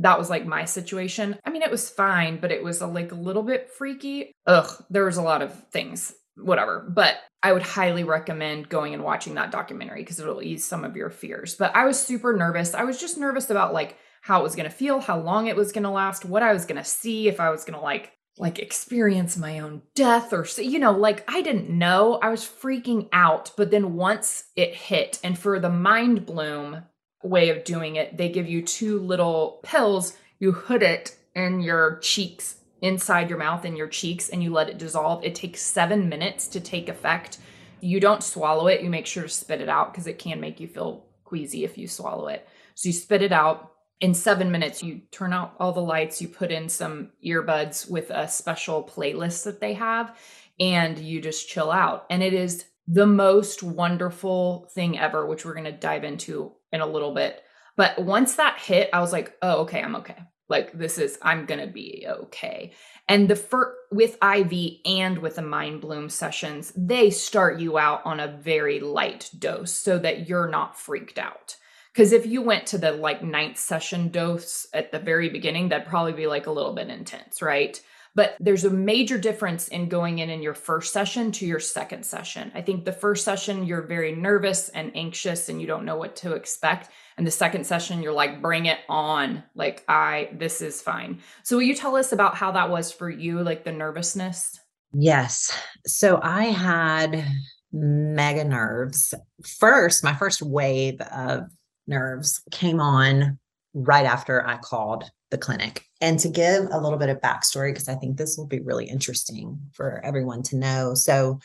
that 0.00 0.18
was 0.18 0.30
like 0.30 0.46
my 0.46 0.64
situation. 0.64 1.38
I 1.44 1.50
mean, 1.50 1.62
it 1.62 1.70
was 1.70 1.90
fine, 1.90 2.40
but 2.40 2.50
it 2.50 2.62
was 2.62 2.80
a, 2.80 2.86
like 2.86 3.12
a 3.12 3.16
little 3.16 3.42
bit 3.42 3.70
freaky. 3.70 4.32
Ugh, 4.46 4.84
there 4.90 5.04
was 5.04 5.18
a 5.18 5.22
lot 5.22 5.42
of 5.42 5.68
things, 5.70 6.14
whatever. 6.36 6.86
But 6.88 7.18
I 7.42 7.52
would 7.52 7.62
highly 7.62 8.04
recommend 8.04 8.68
going 8.68 8.94
and 8.94 9.04
watching 9.04 9.34
that 9.34 9.50
documentary 9.50 10.02
because 10.02 10.18
it'll 10.18 10.42
ease 10.42 10.64
some 10.64 10.84
of 10.84 10.96
your 10.96 11.10
fears. 11.10 11.54
But 11.54 11.76
I 11.76 11.84
was 11.84 12.00
super 12.00 12.34
nervous. 12.34 12.74
I 12.74 12.84
was 12.84 13.00
just 13.00 13.18
nervous 13.18 13.50
about 13.50 13.74
like 13.74 13.96
how 14.22 14.40
it 14.40 14.42
was 14.42 14.56
going 14.56 14.68
to 14.68 14.74
feel, 14.74 15.00
how 15.00 15.18
long 15.18 15.46
it 15.46 15.56
was 15.56 15.72
going 15.72 15.84
to 15.84 15.90
last, 15.90 16.24
what 16.24 16.42
I 16.42 16.52
was 16.52 16.66
going 16.66 16.82
to 16.82 16.84
see, 16.84 17.28
if 17.28 17.40
I 17.40 17.50
was 17.50 17.64
going 17.64 17.78
to 17.78 17.84
like 17.84 18.12
like 18.38 18.58
experience 18.58 19.36
my 19.36 19.58
own 19.58 19.82
death 19.94 20.32
or 20.32 20.46
you 20.62 20.78
know 20.78 20.92
like 20.92 21.24
i 21.28 21.42
didn't 21.42 21.68
know 21.68 22.14
i 22.22 22.28
was 22.28 22.42
freaking 22.42 23.08
out 23.12 23.50
but 23.56 23.70
then 23.70 23.94
once 23.94 24.44
it 24.56 24.74
hit 24.74 25.18
and 25.22 25.38
for 25.38 25.58
the 25.58 25.68
mind 25.68 26.24
bloom 26.24 26.82
way 27.22 27.50
of 27.50 27.64
doing 27.64 27.96
it. 27.96 28.16
They 28.16 28.28
give 28.28 28.48
you 28.48 28.62
two 28.62 29.00
little 29.00 29.60
pills, 29.62 30.16
you 30.38 30.52
hood 30.52 30.82
it 30.82 31.16
in 31.34 31.60
your 31.60 31.98
cheeks, 31.98 32.56
inside 32.80 33.28
your 33.28 33.38
mouth 33.38 33.64
in 33.64 33.76
your 33.76 33.88
cheeks, 33.88 34.28
and 34.28 34.42
you 34.42 34.52
let 34.52 34.68
it 34.68 34.78
dissolve. 34.78 35.24
It 35.24 35.34
takes 35.34 35.60
seven 35.60 36.08
minutes 36.08 36.48
to 36.48 36.60
take 36.60 36.88
effect. 36.88 37.38
You 37.80 38.00
don't 38.00 38.22
swallow 38.22 38.66
it, 38.66 38.82
you 38.82 38.90
make 38.90 39.06
sure 39.06 39.24
to 39.24 39.28
spit 39.28 39.60
it 39.60 39.68
out 39.68 39.92
because 39.92 40.06
it 40.06 40.18
can 40.18 40.40
make 40.40 40.60
you 40.60 40.68
feel 40.68 41.06
queasy 41.24 41.64
if 41.64 41.78
you 41.78 41.88
swallow 41.88 42.28
it. 42.28 42.46
So 42.74 42.88
you 42.88 42.92
spit 42.92 43.22
it 43.22 43.32
out. 43.32 43.72
In 44.00 44.14
seven 44.14 44.50
minutes, 44.50 44.82
you 44.82 45.02
turn 45.10 45.34
out 45.34 45.54
all 45.60 45.72
the 45.72 45.82
lights, 45.82 46.22
you 46.22 46.28
put 46.28 46.50
in 46.50 46.70
some 46.70 47.10
earbuds 47.24 47.90
with 47.90 48.08
a 48.08 48.26
special 48.28 48.82
playlist 48.82 49.44
that 49.44 49.60
they 49.60 49.74
have, 49.74 50.16
and 50.58 50.98
you 50.98 51.20
just 51.20 51.48
chill 51.48 51.70
out. 51.70 52.06
And 52.08 52.22
it 52.22 52.32
is 52.32 52.64
the 52.88 53.06
most 53.06 53.62
wonderful 53.62 54.70
thing 54.74 54.98
ever, 54.98 55.26
which 55.26 55.44
we're 55.44 55.52
going 55.52 55.64
to 55.64 55.72
dive 55.72 56.04
into 56.04 56.52
in 56.72 56.80
a 56.80 56.86
little 56.86 57.14
bit. 57.14 57.42
But 57.76 57.98
once 58.02 58.36
that 58.36 58.58
hit, 58.58 58.90
I 58.92 59.00
was 59.00 59.12
like, 59.12 59.36
oh, 59.42 59.62
okay, 59.62 59.82
I'm 59.82 59.96
okay. 59.96 60.16
Like 60.48 60.76
this 60.76 60.98
is, 60.98 61.18
I'm 61.22 61.46
to 61.46 61.66
be 61.66 62.06
okay. 62.08 62.72
And 63.08 63.28
the 63.28 63.36
first 63.36 63.76
with 63.92 64.18
IV 64.22 64.80
and 64.84 65.18
with 65.18 65.36
the 65.36 65.42
Mind 65.42 65.80
Bloom 65.80 66.08
sessions, 66.08 66.72
they 66.76 67.10
start 67.10 67.58
you 67.58 67.78
out 67.78 68.02
on 68.04 68.20
a 68.20 68.36
very 68.36 68.80
light 68.80 69.30
dose 69.38 69.72
so 69.72 69.98
that 69.98 70.28
you're 70.28 70.48
not 70.48 70.78
freaked 70.78 71.18
out. 71.18 71.56
Because 71.92 72.12
if 72.12 72.26
you 72.26 72.42
went 72.42 72.66
to 72.68 72.78
the 72.78 72.92
like 72.92 73.22
ninth 73.22 73.58
session 73.58 74.10
dose 74.10 74.66
at 74.72 74.92
the 74.92 74.98
very 74.98 75.28
beginning, 75.28 75.68
that'd 75.68 75.88
probably 75.88 76.12
be 76.12 76.26
like 76.26 76.46
a 76.46 76.52
little 76.52 76.72
bit 76.72 76.88
intense, 76.88 77.42
right? 77.42 77.80
But 78.14 78.36
there's 78.40 78.64
a 78.64 78.70
major 78.70 79.18
difference 79.18 79.68
in 79.68 79.88
going 79.88 80.18
in 80.18 80.30
in 80.30 80.42
your 80.42 80.54
first 80.54 80.92
session 80.92 81.30
to 81.32 81.46
your 81.46 81.60
second 81.60 82.04
session. 82.04 82.50
I 82.54 82.62
think 82.62 82.84
the 82.84 82.92
first 82.92 83.24
session, 83.24 83.64
you're 83.64 83.82
very 83.82 84.14
nervous 84.14 84.68
and 84.70 84.90
anxious 84.96 85.48
and 85.48 85.60
you 85.60 85.66
don't 85.66 85.84
know 85.84 85.96
what 85.96 86.16
to 86.16 86.32
expect. 86.32 86.90
And 87.16 87.26
the 87.26 87.30
second 87.30 87.64
session, 87.64 88.02
you're 88.02 88.12
like, 88.12 88.42
bring 88.42 88.66
it 88.66 88.78
on. 88.88 89.44
Like, 89.54 89.84
I, 89.88 90.30
this 90.32 90.60
is 90.60 90.82
fine. 90.82 91.20
So, 91.44 91.56
will 91.56 91.62
you 91.62 91.74
tell 91.74 91.96
us 91.96 92.12
about 92.12 92.34
how 92.34 92.50
that 92.52 92.70
was 92.70 92.90
for 92.90 93.10
you, 93.10 93.42
like 93.42 93.64
the 93.64 93.72
nervousness? 93.72 94.58
Yes. 94.92 95.56
So, 95.86 96.18
I 96.22 96.44
had 96.44 97.24
mega 97.72 98.44
nerves. 98.44 99.14
First, 99.58 100.02
my 100.02 100.14
first 100.14 100.42
wave 100.42 101.00
of 101.12 101.42
nerves 101.86 102.42
came 102.50 102.80
on 102.80 103.38
right 103.74 104.06
after 104.06 104.46
I 104.46 104.56
called 104.56 105.04
the 105.30 105.38
clinic. 105.38 105.84
And 106.00 106.18
to 106.20 106.28
give 106.28 106.68
a 106.70 106.80
little 106.80 106.98
bit 106.98 107.08
of 107.08 107.20
backstory, 107.20 107.72
because 107.72 107.88
I 107.88 107.94
think 107.94 108.16
this 108.16 108.36
will 108.36 108.46
be 108.46 108.60
really 108.60 108.86
interesting 108.86 109.58
for 109.72 110.00
everyone 110.04 110.42
to 110.44 110.56
know. 110.56 110.94
So, 110.94 111.40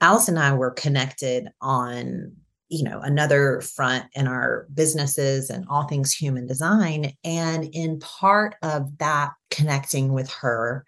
Alice 0.00 0.28
and 0.28 0.38
I 0.38 0.54
were 0.54 0.72
connected 0.72 1.48
on 1.60 2.32
you 2.68 2.82
know 2.82 3.00
another 3.00 3.60
front 3.60 4.06
in 4.14 4.26
our 4.26 4.66
businesses 4.74 5.50
and 5.50 5.66
all 5.68 5.86
things 5.86 6.12
human 6.12 6.46
design 6.46 7.12
and 7.22 7.64
in 7.72 7.98
part 8.00 8.56
of 8.62 8.96
that 8.98 9.32
connecting 9.50 10.12
with 10.12 10.30
her 10.30 10.84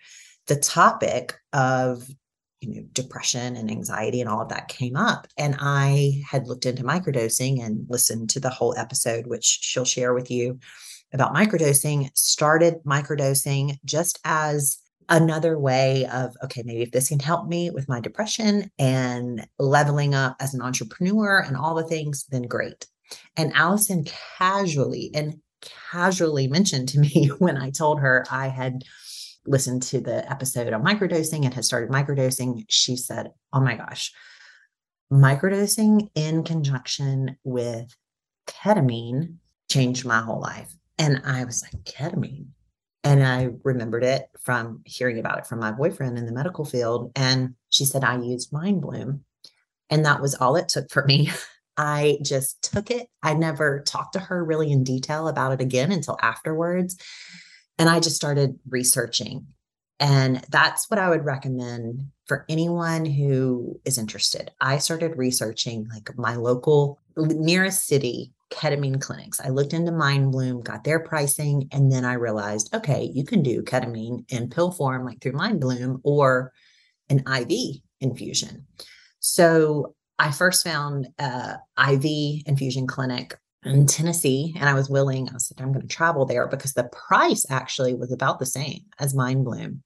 the 0.47 0.57
topic 0.57 1.35
of 1.53 2.09
you 2.61 2.75
know 2.75 2.87
depression 2.93 3.57
and 3.57 3.71
anxiety 3.71 4.21
and 4.21 4.31
all 4.31 4.41
of 4.41 4.49
that 4.49 4.69
came 4.69 4.97
up 4.97 5.27
and 5.37 5.55
i 5.61 6.23
had 6.29 6.49
looked 6.49 6.67
into 6.67 6.83
microdosing 6.83 7.65
and 7.65 7.87
listened 7.89 8.31
to 8.31 8.41
the 8.41 8.51
whole 8.51 8.75
episode 8.77 9.27
which 9.27 9.45
she'll 9.45 9.85
share 9.85 10.15
with 10.15 10.31
you 10.31 10.59
about 11.17 11.35
microdosing 11.35 12.11
started 12.15 12.75
microdosing 12.87 13.79
just 13.85 14.19
as 14.25 14.79
another 15.09 15.59
way 15.59 16.07
of 16.13 16.37
okay 16.43 16.63
maybe 16.65 16.83
if 16.83 16.91
this 16.91 17.09
can 17.09 17.21
help 17.21 17.47
me 17.49 17.71
with 17.71 17.89
my 17.89 18.01
depression 18.01 18.71
and 18.79 19.47
leveling 19.59 20.15
up 20.15 20.37
as 20.41 20.55
an 20.55 20.63
entrepreneur 20.63 21.41
and 21.41 21.57
all 21.57 21.75
the 21.75 21.87
things 21.87 22.25
then 22.31 22.43
great 22.43 22.87
and 23.37 23.53
allison 23.55 24.05
casually 24.39 25.11
and 25.15 25.41
casually 25.91 26.49
mentioned 26.49 26.89
to 26.89 26.99
me 27.07 27.31
when 27.39 27.57
i 27.57 27.71
told 27.71 28.01
her 28.01 28.25
i 28.31 28.49
had 28.49 28.83
listened 29.47 29.83
to 29.83 30.01
the 30.01 30.29
episode 30.31 30.73
on 30.73 30.85
microdosing 30.85 31.45
and 31.45 31.55
had 31.55 31.65
started 31.65 31.91
microdosing, 31.91 32.65
she 32.69 32.97
said, 32.97 33.33
Oh 33.53 33.61
my 33.61 33.77
gosh, 33.77 34.13
microdosing 35.13 36.09
in 36.15 36.43
conjunction 36.43 37.37
with 37.45 37.95
ketamine 38.47 39.37
changed 39.71 40.05
my 40.05 40.21
whole 40.21 40.41
life. 40.41 40.75
And 40.99 41.23
I 41.25 41.45
was 41.45 41.63
like, 41.63 41.85
Ketamine. 41.85 42.47
And 43.05 43.25
I 43.25 43.51
remembered 43.63 44.03
it 44.03 44.29
from 44.41 44.83
hearing 44.85 45.19
about 45.19 45.39
it 45.39 45.47
from 45.47 45.61
my 45.61 45.71
boyfriend 45.71 46.19
in 46.19 46.27
the 46.27 46.33
medical 46.33 46.65
field. 46.65 47.13
And 47.15 47.55
she 47.69 47.85
said, 47.85 48.03
I 48.03 48.19
used 48.19 48.53
Mind 48.53 48.83
Bloom. 48.83 49.25
And 49.91 50.05
that 50.05 50.21
was 50.21 50.35
all 50.35 50.57
it 50.57 50.69
took 50.69 50.91
for 50.91 51.05
me. 51.05 51.31
I 51.77 52.19
just 52.23 52.63
took 52.63 52.91
it. 52.91 53.09
I 53.23 53.35
never 53.35 53.83
talked 53.87 54.15
to 54.15 54.19
her 54.19 54.43
really 54.43 54.73
in 54.73 54.83
detail 54.83 55.29
about 55.29 55.53
it 55.53 55.61
again 55.61 55.93
until 55.93 56.19
afterwards. 56.23 56.97
And 57.79 57.89
I 57.89 58.01
just 58.01 58.17
started 58.17 58.59
researching. 58.69 59.47
And 60.01 60.43
that's 60.51 60.91
what 60.91 60.99
I 60.99 61.09
would 61.09 61.25
recommend 61.25 62.09
for 62.27 62.45
anyone 62.49 63.05
who 63.05 63.81
is 63.85 63.99
interested. 63.99 64.51
I 64.61 64.79
started 64.79 65.17
researching 65.17 65.87
like 65.89 66.17
my 66.19 66.37
local 66.37 66.99
nearest 67.17 67.87
city 67.87 68.33
ketamine 68.51 69.01
clinics. 69.01 69.41
I 69.41 69.49
looked 69.49 69.73
into 69.73 69.93
Mind 69.93 70.33
Bloom, 70.33 70.61
got 70.61 70.85
their 70.85 71.01
pricing, 71.01 71.69
and 71.73 71.91
then 71.91 72.05
I 72.05 72.15
realized, 72.15 72.75
okay, 72.75 73.11
you 73.13 73.25
can 73.25 73.43
do 73.43 73.63
ketamine 73.63 74.25
in 74.31 74.51
pill 74.51 74.71
form, 74.71 75.05
like 75.05 75.21
through 75.21 75.33
Mind 75.33 75.61
Bloom, 75.61 76.01
or 76.05 76.53
an 77.09 77.23
IV 77.27 77.81
infusion. 78.01 78.67
So 79.21 79.95
I 80.19 80.31
first 80.31 80.65
found 80.65 81.09
a 81.19 81.57
IV 81.79 82.43
infusion 82.47 82.87
clinic 82.87 83.37
in 83.65 83.87
Tennessee 83.87 84.55
and 84.59 84.69
I 84.69 84.75
was 84.75 84.89
willing, 84.89 85.29
I 85.29 85.39
said, 85.39 85.61
I'm 85.61 85.73
going 85.73 85.87
to 85.87 85.95
travel 85.95 86.25
there 86.25 86.47
because 86.47 86.75
the 86.75 86.85
price 86.85 87.45
actually 87.51 87.95
was 87.95 88.13
about 88.13 88.39
the 88.39 88.47
same 88.47 88.85
as 88.99 89.15
Mind 89.15 89.45
Bloom. 89.45 89.83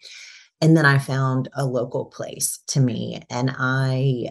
And 0.60 0.76
then 0.76 0.84
I 0.84 0.98
found 0.98 1.48
a 1.54 1.64
local 1.64 2.04
place 2.04 2.60
to 2.68 2.80
me 2.80 3.22
and 3.30 3.54
I, 3.58 4.28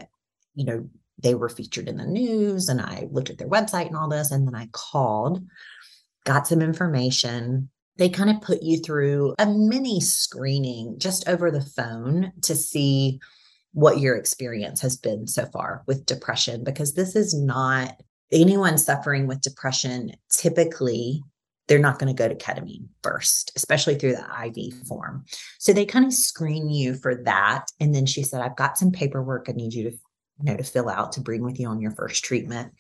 you 0.54 0.66
know, 0.66 0.88
they 1.22 1.36
were 1.36 1.50
featured 1.50 1.88
in 1.88 1.98
the 1.98 2.06
news 2.06 2.70
and 2.70 2.82
I 2.82 3.08
looked 3.12 3.30
at 3.30 3.38
their 3.38 3.50
website 3.50 3.88
and 3.88 3.96
all 3.96 4.10
this. 4.10 4.32
And 4.32 4.48
then 4.48 4.56
I 4.56 4.70
called, 4.72 5.46
got 6.26 6.48
some 6.48 6.62
information. 6.62 7.70
They 7.98 8.10
kind 8.10 8.30
of 8.30 8.42
put 8.42 8.64
you 8.64 8.78
through 8.78 9.36
a 9.38 9.46
mini 9.46 10.00
screening 10.00 10.98
just 10.98 11.28
over 11.28 11.52
the 11.52 11.62
phone 11.62 12.32
to 12.44 12.56
see 12.56 13.20
what 13.74 14.00
your 14.00 14.16
experience 14.16 14.82
has 14.82 14.98
been 14.98 15.28
so 15.28 15.46
far 15.46 15.84
with 15.86 16.06
depression, 16.06 16.64
because 16.64 16.94
this 16.94 17.16
is 17.16 17.34
not 17.34 18.02
anyone 18.32 18.78
suffering 18.78 19.28
with 19.28 19.42
depression, 19.42 20.12
typically 20.32 21.22
they're 21.68 21.78
not 21.78 22.00
going 22.00 22.14
to 22.14 22.18
go 22.18 22.28
to 22.28 22.34
ketamine 22.34 22.88
first, 23.04 23.52
especially 23.56 23.94
through 23.94 24.14
the 24.14 24.26
IV 24.48 24.88
form. 24.88 25.24
So 25.60 25.72
they 25.72 25.86
kind 25.86 26.04
of 26.04 26.14
screen 26.14 26.70
you 26.70 26.96
for 26.96 27.16
that. 27.26 27.68
And 27.80 27.94
then 27.94 28.08
she 28.08 28.24
said, 28.24 28.42
I've 28.42 28.56
got 28.56 28.78
some 28.78 28.92
paperwork 28.92 29.46
I 29.48 29.52
need 29.52 29.74
you 29.74 29.92
to, 29.92 29.98
you 30.40 30.46
know, 30.46 30.58
to 30.58 30.64
fill 30.64 30.90
out 30.90 31.12
to 31.14 31.22
bring 31.22 31.44
with 31.44 31.60
you 31.60 31.68
on 31.68 31.82
your 31.82 31.92
first 31.92 32.24
treatment. 32.24 32.72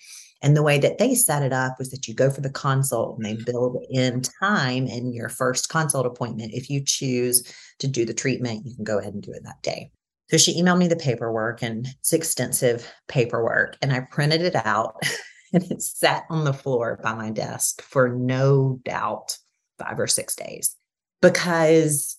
And 0.42 0.56
the 0.56 0.64
way 0.64 0.80
that 0.80 0.98
they 0.98 1.16
set 1.16 1.44
it 1.44 1.52
up 1.52 1.78
was 1.78 1.90
that 1.90 2.08
you 2.08 2.14
go 2.14 2.30
for 2.30 2.42
the 2.42 2.50
consult 2.50 3.18
and 3.18 3.26
they 3.26 3.34
mm-hmm. 3.34 3.52
build 3.52 3.84
in 3.90 4.22
time 4.22 4.88
in 4.88 5.14
your 5.14 5.30
first 5.30 5.70
consult 5.70 6.06
appointment. 6.06 6.54
If 6.54 6.70
you 6.70 6.82
choose 6.84 7.44
to 7.80 7.88
do 7.88 8.06
the 8.06 8.14
treatment, 8.14 8.66
you 8.66 8.76
can 8.76 8.86
go 8.86 9.00
ahead 9.00 9.14
and 9.14 9.24
do 9.24 9.32
it 9.32 9.44
that 9.44 9.62
day. 9.62 9.92
So 10.30 10.38
she 10.38 10.62
emailed 10.62 10.78
me 10.78 10.88
the 10.88 10.96
paperwork 10.96 11.62
and 11.64 11.88
it's 11.88 12.14
extensive 12.14 12.90
paperwork. 13.08 13.78
And 13.82 13.92
I 13.92 14.02
printed 14.12 14.42
it 14.42 14.56
out 14.56 15.02
and 15.54 15.64
it 15.64 15.82
sat 15.82 16.24
on 16.30 16.46
the 16.46 16.54
floor 16.54 17.00
by 17.04 17.14
my 17.14 17.32
desk 17.32 17.82
for 17.82 18.10
no 18.10 18.80
doubt 18.86 19.38
five 19.80 20.00
or 20.00 20.08
six 20.08 20.36
days 20.36 20.76
because 21.22 22.19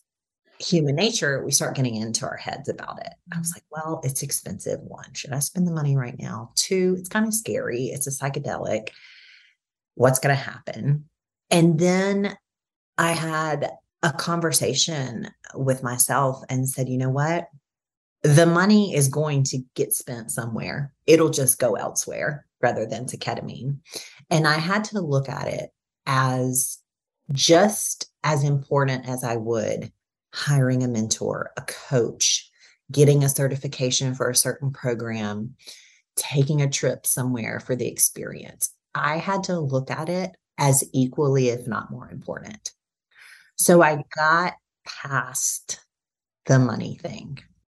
human 0.60 0.94
nature, 0.94 1.44
we 1.44 1.50
start 1.50 1.74
getting 1.74 1.96
into 1.96 2.26
our 2.26 2.36
heads 2.36 2.68
about 2.68 3.00
it. 3.00 3.12
I 3.32 3.38
was 3.38 3.48
mm-hmm. 3.48 3.56
like, 3.56 3.64
well, 3.70 4.00
it's 4.04 4.22
expensive. 4.22 4.80
One, 4.80 5.12
should 5.14 5.32
I 5.32 5.38
spend 5.38 5.66
the 5.66 5.72
money 5.72 5.96
right 5.96 6.18
now? 6.18 6.52
Two, 6.54 6.96
it's 6.98 7.08
kind 7.08 7.26
of 7.26 7.34
scary. 7.34 7.86
It's 7.86 8.06
a 8.06 8.10
psychedelic. 8.10 8.90
What's 9.94 10.18
going 10.18 10.36
to 10.36 10.42
happen? 10.42 11.06
And 11.50 11.78
then 11.78 12.36
I 12.98 13.12
had 13.12 13.70
a 14.02 14.12
conversation 14.12 15.30
with 15.54 15.82
myself 15.82 16.42
and 16.48 16.68
said, 16.68 16.88
you 16.88 16.98
know 16.98 17.10
what? 17.10 17.48
The 18.22 18.46
money 18.46 18.94
is 18.94 19.08
going 19.08 19.44
to 19.44 19.58
get 19.74 19.92
spent 19.92 20.30
somewhere. 20.30 20.92
It'll 21.06 21.30
just 21.30 21.58
go 21.58 21.74
elsewhere 21.74 22.46
rather 22.60 22.84
than 22.84 23.06
to 23.06 23.16
ketamine. 23.16 23.78
And 24.28 24.46
I 24.46 24.58
had 24.58 24.84
to 24.84 25.00
look 25.00 25.28
at 25.28 25.48
it 25.48 25.70
as 26.06 26.78
just 27.32 28.10
as 28.22 28.44
important 28.44 29.08
as 29.08 29.24
I 29.24 29.36
would 29.36 29.90
hiring 30.32 30.82
a 30.82 30.88
mentor, 30.88 31.50
a 31.56 31.62
coach, 31.62 32.50
getting 32.90 33.24
a 33.24 33.28
certification 33.28 34.14
for 34.14 34.30
a 34.30 34.36
certain 34.36 34.72
program, 34.72 35.54
taking 36.16 36.60
a 36.62 36.70
trip 36.70 37.06
somewhere 37.06 37.60
for 37.60 37.76
the 37.76 37.86
experience. 37.86 38.70
I 38.94 39.18
had 39.18 39.44
to 39.44 39.58
look 39.58 39.90
at 39.90 40.08
it 40.08 40.32
as 40.58 40.84
equally, 40.92 41.48
if 41.48 41.66
not 41.66 41.90
more 41.90 42.10
important. 42.10 42.72
So 43.56 43.82
I 43.82 44.02
got 44.16 44.54
past 44.86 45.80
the 46.46 46.58
money 46.58 46.98
thing. 47.00 47.38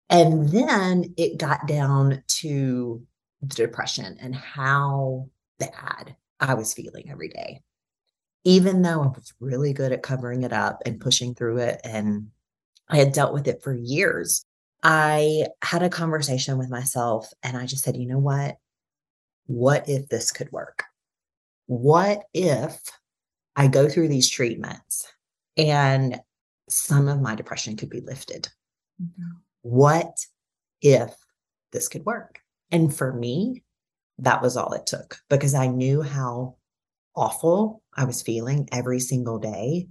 And 0.10 0.50
then 0.50 1.14
it 1.18 1.38
got 1.38 1.68
down 1.68 2.24
to 2.28 3.02
the 3.42 3.56
depression 3.56 4.18
and 4.20 4.36
how 4.36 5.30
bad 5.58 6.16
I 6.40 6.54
was 6.54 6.74
feeling 6.74 7.10
every 7.10 7.30
day. 7.30 7.62
Even 8.44 8.82
though 8.82 9.02
I 9.02 9.08
was 9.08 9.34
really 9.40 9.74
good 9.74 9.92
at 9.92 10.04
covering 10.04 10.44
it 10.44 10.54
up 10.54 10.82
and 10.86 11.00
pushing 11.00 11.36
through 11.36 11.60
it, 11.60 11.80
and 11.84 12.28
I 12.92 12.98
had 12.98 13.14
dealt 13.14 13.34
with 13.34 13.48
it 13.48 13.64
for 13.64 13.74
years, 13.74 14.46
I 14.84 15.48
had 15.64 15.84
a 15.84 15.90
conversation 15.90 16.58
with 16.58 16.70
myself 16.70 17.32
and 17.44 17.56
I 17.56 17.66
just 17.66 17.84
said, 17.84 17.98
you 17.98 18.08
know 18.08 18.20
what? 18.20 18.58
What 19.46 19.88
if 19.88 20.10
this 20.10 20.32
could 20.32 20.52
work? 20.52 20.84
What 21.68 22.24
if 22.34 22.82
I 23.56 23.68
go 23.68 23.88
through 23.88 24.10
these 24.10 24.30
treatments 24.30 25.12
and 25.56 26.20
some 26.70 27.08
of 27.08 27.22
my 27.22 27.36
depression 27.36 27.78
could 27.78 27.90
be 27.90 28.02
lifted? 28.02 28.50
Mm-hmm. 29.02 29.38
What 29.62 30.26
if 30.82 31.14
this 31.72 31.88
could 31.88 32.06
work? 32.06 32.40
And 32.72 32.94
for 32.94 33.14
me, 33.14 33.64
that 34.20 34.42
was 34.42 34.58
all 34.58 34.74
it 34.74 34.86
took 34.86 35.18
because 35.30 35.54
I 35.54 35.68
knew 35.68 36.02
how 36.02 36.56
awful 37.16 37.84
I 37.94 38.06
was 38.06 38.22
feeling 38.22 38.68
every 38.72 39.00
single 39.00 39.40
day. 39.40 39.88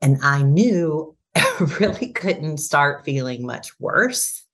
And 0.00 0.18
I 0.22 0.42
knew 0.42 1.16
really 1.80 2.12
couldn't 2.12 2.58
start 2.58 3.04
feeling 3.04 3.46
much 3.46 3.78
worse. 3.78 4.44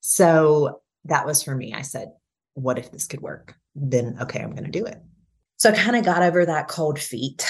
So 0.00 0.80
that 1.04 1.26
was 1.26 1.42
for 1.42 1.54
me. 1.54 1.74
I 1.74 1.82
said, 1.82 2.12
what 2.54 2.78
if 2.78 2.90
this 2.90 3.06
could 3.06 3.20
work? 3.20 3.54
Then, 3.74 4.18
okay, 4.20 4.40
I'm 4.40 4.50
going 4.52 4.64
to 4.64 4.70
do 4.70 4.86
it. 4.86 4.98
So 5.56 5.70
I 5.70 5.76
kind 5.76 5.96
of 5.96 6.04
got 6.04 6.22
over 6.22 6.46
that 6.46 6.68
cold 6.68 6.98
feet 6.98 7.44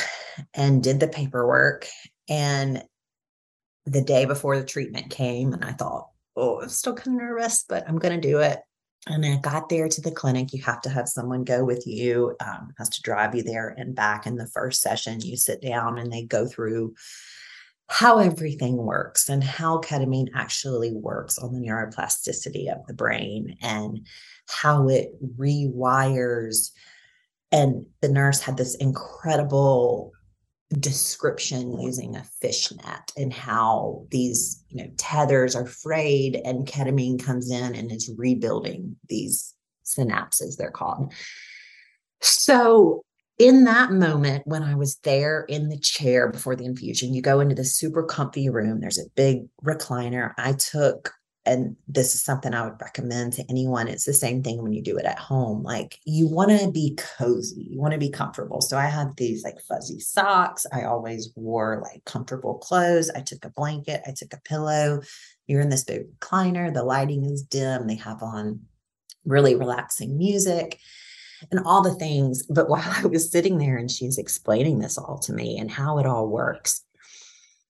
and 0.54 0.82
did 0.82 1.00
the 1.00 1.08
paperwork. 1.08 1.86
And 2.28 2.82
the 3.86 4.02
day 4.02 4.24
before 4.24 4.58
the 4.58 4.64
treatment 4.64 5.10
came, 5.10 5.52
and 5.52 5.64
I 5.64 5.72
thought, 5.72 6.08
oh, 6.36 6.62
I'm 6.62 6.68
still 6.68 6.94
kind 6.94 7.16
of 7.16 7.22
nervous, 7.22 7.64
but 7.68 7.84
I'm 7.88 7.98
going 7.98 8.18
to 8.18 8.28
do 8.28 8.38
it. 8.38 8.60
And 9.06 9.24
I 9.24 9.36
got 9.36 9.68
there 9.68 9.88
to 9.88 10.00
the 10.00 10.10
clinic. 10.10 10.52
You 10.52 10.62
have 10.62 10.80
to 10.82 10.90
have 10.90 11.08
someone 11.08 11.44
go 11.44 11.64
with 11.64 11.86
you, 11.86 12.36
um, 12.44 12.74
has 12.78 12.88
to 12.90 13.02
drive 13.02 13.34
you 13.34 13.42
there 13.42 13.74
and 13.78 13.94
back. 13.94 14.26
In 14.26 14.36
the 14.36 14.46
first 14.46 14.82
session, 14.82 15.20
you 15.20 15.36
sit 15.36 15.62
down 15.62 15.98
and 15.98 16.12
they 16.12 16.24
go 16.24 16.46
through 16.46 16.94
how 17.88 18.18
everything 18.18 18.76
works 18.76 19.28
and 19.28 19.42
how 19.42 19.80
ketamine 19.80 20.28
actually 20.34 20.92
works 20.92 21.38
on 21.38 21.52
the 21.52 21.66
neuroplasticity 21.66 22.70
of 22.70 22.86
the 22.86 22.94
brain 22.94 23.56
and 23.62 24.06
how 24.48 24.88
it 24.88 25.12
rewires. 25.36 26.70
And 27.50 27.86
the 28.02 28.10
nurse 28.10 28.40
had 28.40 28.58
this 28.58 28.74
incredible 28.74 30.12
description 30.78 31.80
using 31.80 32.14
a 32.14 32.24
fishnet 32.42 33.12
and 33.16 33.32
how 33.32 34.06
these 34.10 34.62
you 34.68 34.84
know 34.84 34.90
tethers 34.98 35.56
are 35.56 35.64
frayed 35.64 36.38
and 36.44 36.66
ketamine 36.66 37.22
comes 37.22 37.50
in 37.50 37.74
and 37.74 37.90
is 37.90 38.12
rebuilding 38.18 38.94
these 39.08 39.54
synapses 39.82 40.58
they're 40.58 40.70
called 40.70 41.10
so 42.20 43.02
in 43.38 43.64
that 43.64 43.92
moment 43.92 44.46
when 44.46 44.64
I 44.64 44.74
was 44.74 44.96
there 45.04 45.44
in 45.48 45.68
the 45.68 45.78
chair 45.78 46.28
before 46.28 46.56
the 46.56 46.64
infusion, 46.64 47.14
you 47.14 47.22
go 47.22 47.40
into 47.40 47.54
the 47.54 47.64
super 47.64 48.02
comfy 48.02 48.50
room. 48.50 48.80
There's 48.80 48.98
a 48.98 49.08
big 49.14 49.46
recliner. 49.64 50.34
I 50.36 50.54
took, 50.54 51.12
and 51.46 51.76
this 51.86 52.16
is 52.16 52.22
something 52.22 52.52
I 52.52 52.64
would 52.64 52.80
recommend 52.80 53.34
to 53.34 53.44
anyone. 53.48 53.86
It's 53.86 54.04
the 54.04 54.12
same 54.12 54.42
thing 54.42 54.60
when 54.60 54.72
you 54.72 54.82
do 54.82 54.96
it 54.98 55.04
at 55.04 55.20
home. 55.20 55.62
Like 55.62 55.98
you 56.04 56.26
want 56.28 56.50
to 56.58 56.70
be 56.72 56.98
cozy, 56.98 57.68
you 57.70 57.80
want 57.80 57.92
to 57.92 57.98
be 57.98 58.10
comfortable. 58.10 58.60
So 58.60 58.76
I 58.76 58.86
had 58.86 59.16
these 59.16 59.44
like 59.44 59.60
fuzzy 59.60 60.00
socks. 60.00 60.66
I 60.72 60.82
always 60.82 61.30
wore 61.36 61.80
like 61.80 62.04
comfortable 62.04 62.58
clothes. 62.58 63.08
I 63.10 63.20
took 63.20 63.44
a 63.44 63.50
blanket, 63.50 64.02
I 64.04 64.14
took 64.16 64.32
a 64.32 64.40
pillow. 64.40 65.00
You're 65.46 65.60
in 65.60 65.70
this 65.70 65.84
big 65.84 66.10
recliner. 66.18 66.74
The 66.74 66.82
lighting 66.82 67.24
is 67.24 67.42
dim. 67.44 67.86
They 67.86 67.94
have 67.94 68.20
on 68.20 68.62
really 69.24 69.54
relaxing 69.54 70.18
music 70.18 70.80
and 71.50 71.60
all 71.64 71.82
the 71.82 71.94
things. 71.94 72.44
But 72.46 72.68
while 72.68 72.84
I 72.84 73.06
was 73.06 73.30
sitting 73.30 73.58
there 73.58 73.76
and 73.76 73.90
she's 73.90 74.18
explaining 74.18 74.78
this 74.78 74.98
all 74.98 75.18
to 75.20 75.32
me 75.32 75.58
and 75.58 75.70
how 75.70 75.98
it 75.98 76.06
all 76.06 76.28
works, 76.28 76.82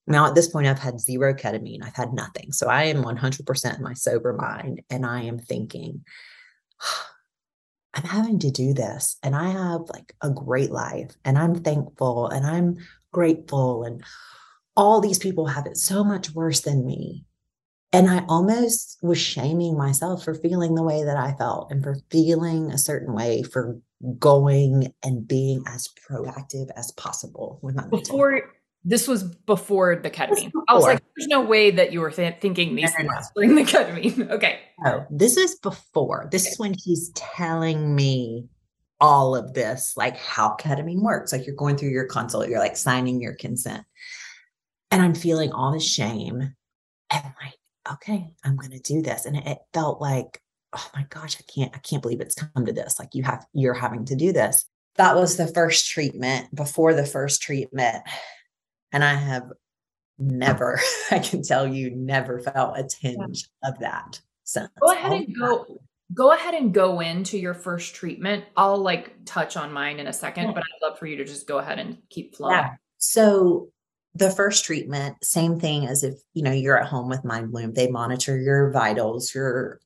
now 0.08 0.26
at 0.26 0.34
this 0.34 0.48
point, 0.48 0.66
I've 0.66 0.78
had 0.78 1.00
zero 1.00 1.34
ketamine, 1.34 1.84
I've 1.84 1.94
had 1.94 2.14
nothing. 2.14 2.50
So 2.52 2.68
I 2.68 2.84
am 2.84 3.04
100% 3.04 3.76
in 3.76 3.82
my 3.82 3.92
sober 3.92 4.32
mind. 4.32 4.80
And 4.88 5.04
I 5.04 5.22
am 5.22 5.38
thinking, 5.38 6.04
I'm 7.94 8.04
having 8.04 8.38
to 8.40 8.50
do 8.50 8.72
this. 8.72 9.16
And 9.22 9.36
I 9.36 9.50
have 9.50 9.82
like 9.92 10.14
a 10.22 10.30
great 10.30 10.70
life 10.70 11.16
and 11.24 11.36
I'm 11.36 11.56
thankful 11.56 12.28
and 12.28 12.46
I'm 12.46 12.76
grateful. 13.12 13.84
And 13.84 14.02
all 14.76 15.00
these 15.00 15.18
people 15.18 15.46
have 15.46 15.66
it 15.66 15.76
so 15.76 16.04
much 16.04 16.30
worse 16.30 16.60
than 16.60 16.86
me. 16.86 17.24
And 17.92 18.08
I 18.08 18.24
almost 18.28 18.98
was 19.02 19.18
shaming 19.18 19.76
myself 19.76 20.24
for 20.24 20.34
feeling 20.34 20.74
the 20.74 20.82
way 20.82 21.04
that 21.04 21.16
I 21.16 21.34
felt 21.34 21.70
and 21.70 21.82
for 21.82 21.96
feeling 22.10 22.70
a 22.70 22.78
certain 22.78 23.14
way 23.14 23.42
for 23.42 23.80
going 24.18 24.92
and 25.02 25.26
being 25.26 25.62
as 25.66 25.88
proactive 26.08 26.68
as 26.76 26.92
possible 26.92 27.58
with 27.62 27.74
my 27.74 27.88
before 27.88 28.32
mental. 28.32 28.50
this 28.84 29.08
was 29.08 29.24
before 29.24 29.96
the 29.96 30.10
ketamine. 30.10 30.52
Before. 30.52 30.64
I 30.68 30.74
was 30.74 30.84
like, 30.84 31.02
there's 31.16 31.28
no 31.28 31.40
way 31.40 31.70
that 31.70 31.92
you 31.92 32.00
were 32.00 32.10
th- 32.10 32.40
thinking 32.40 32.74
these 32.74 32.92
no, 32.98 33.04
no, 33.04 33.12
no. 33.14 33.20
during 33.34 33.54
the 33.54 33.62
ketamine. 33.62 34.30
Okay. 34.30 34.60
Oh, 34.84 35.06
this 35.10 35.36
is 35.36 35.56
before. 35.56 36.28
This 36.30 36.44
okay. 36.44 36.50
is 36.50 36.58
when 36.58 36.74
he's 36.74 37.10
telling 37.14 37.94
me 37.94 38.48
all 39.00 39.34
of 39.34 39.54
this, 39.54 39.94
like 39.96 40.16
how 40.16 40.56
ketamine 40.60 41.02
works. 41.02 41.32
Like 41.32 41.46
you're 41.46 41.56
going 41.56 41.76
through 41.76 41.90
your 41.90 42.06
consult, 42.06 42.48
you're 42.48 42.58
like 42.58 42.76
signing 42.76 43.20
your 43.20 43.34
consent. 43.34 43.84
And 44.90 45.02
I'm 45.02 45.14
feeling 45.14 45.52
all 45.52 45.72
the 45.72 45.80
shame. 45.80 46.54
And 47.10 47.24
like, 47.42 47.57
okay, 47.92 48.26
I'm 48.44 48.56
going 48.56 48.72
to 48.72 48.80
do 48.80 49.02
this. 49.02 49.24
And 49.24 49.36
it, 49.36 49.58
felt 49.72 50.00
like, 50.00 50.40
oh 50.74 50.90
my 50.94 51.06
gosh, 51.10 51.36
I 51.38 51.44
can't, 51.52 51.74
I 51.74 51.78
can't 51.78 52.02
believe 52.02 52.20
it's 52.20 52.34
come 52.34 52.66
to 52.66 52.72
this. 52.72 52.98
Like 52.98 53.10
you 53.12 53.22
have, 53.22 53.46
you're 53.52 53.74
having 53.74 54.04
to 54.06 54.16
do 54.16 54.32
this. 54.32 54.66
That 54.96 55.14
was 55.14 55.36
the 55.36 55.46
first 55.46 55.90
treatment 55.90 56.54
before 56.54 56.94
the 56.94 57.06
first 57.06 57.42
treatment. 57.42 58.02
And 58.92 59.04
I 59.04 59.14
have 59.14 59.44
never, 60.18 60.80
I 61.10 61.18
can 61.18 61.42
tell 61.42 61.66
you, 61.66 61.94
never 61.94 62.40
felt 62.40 62.78
a 62.78 62.82
tinge 62.82 63.48
yeah. 63.62 63.70
of 63.70 63.78
that 63.80 64.20
since. 64.44 64.68
Go 64.80 64.92
ahead 64.92 65.12
oh 65.12 65.16
and 65.16 65.36
go. 65.38 65.80
Go 66.14 66.32
ahead 66.32 66.54
and 66.54 66.72
go 66.72 67.00
into 67.00 67.36
your 67.36 67.52
first 67.52 67.94
treatment. 67.94 68.46
I'll 68.56 68.78
like 68.78 69.12
touch 69.26 69.58
on 69.58 69.70
mine 69.74 70.00
in 70.00 70.06
a 70.06 70.12
second, 70.12 70.46
yeah. 70.46 70.52
but 70.52 70.62
I'd 70.62 70.86
love 70.86 70.98
for 70.98 71.06
you 71.06 71.16
to 71.16 71.24
just 71.26 71.46
go 71.46 71.58
ahead 71.58 71.78
and 71.78 71.98
keep 72.08 72.34
flowing. 72.34 72.56
Yeah. 72.56 72.70
So 72.96 73.68
the 74.18 74.30
first 74.30 74.64
treatment 74.64 75.16
same 75.22 75.58
thing 75.60 75.86
as 75.86 76.02
if 76.02 76.14
you 76.34 76.42
know 76.42 76.52
you're 76.52 76.80
at 76.80 76.88
home 76.88 77.08
with 77.08 77.24
mind 77.24 77.50
bloom. 77.50 77.72
They 77.72 77.88
monitor 77.88 78.38
your 78.38 78.70
vitals 78.70 79.34
your 79.34 79.80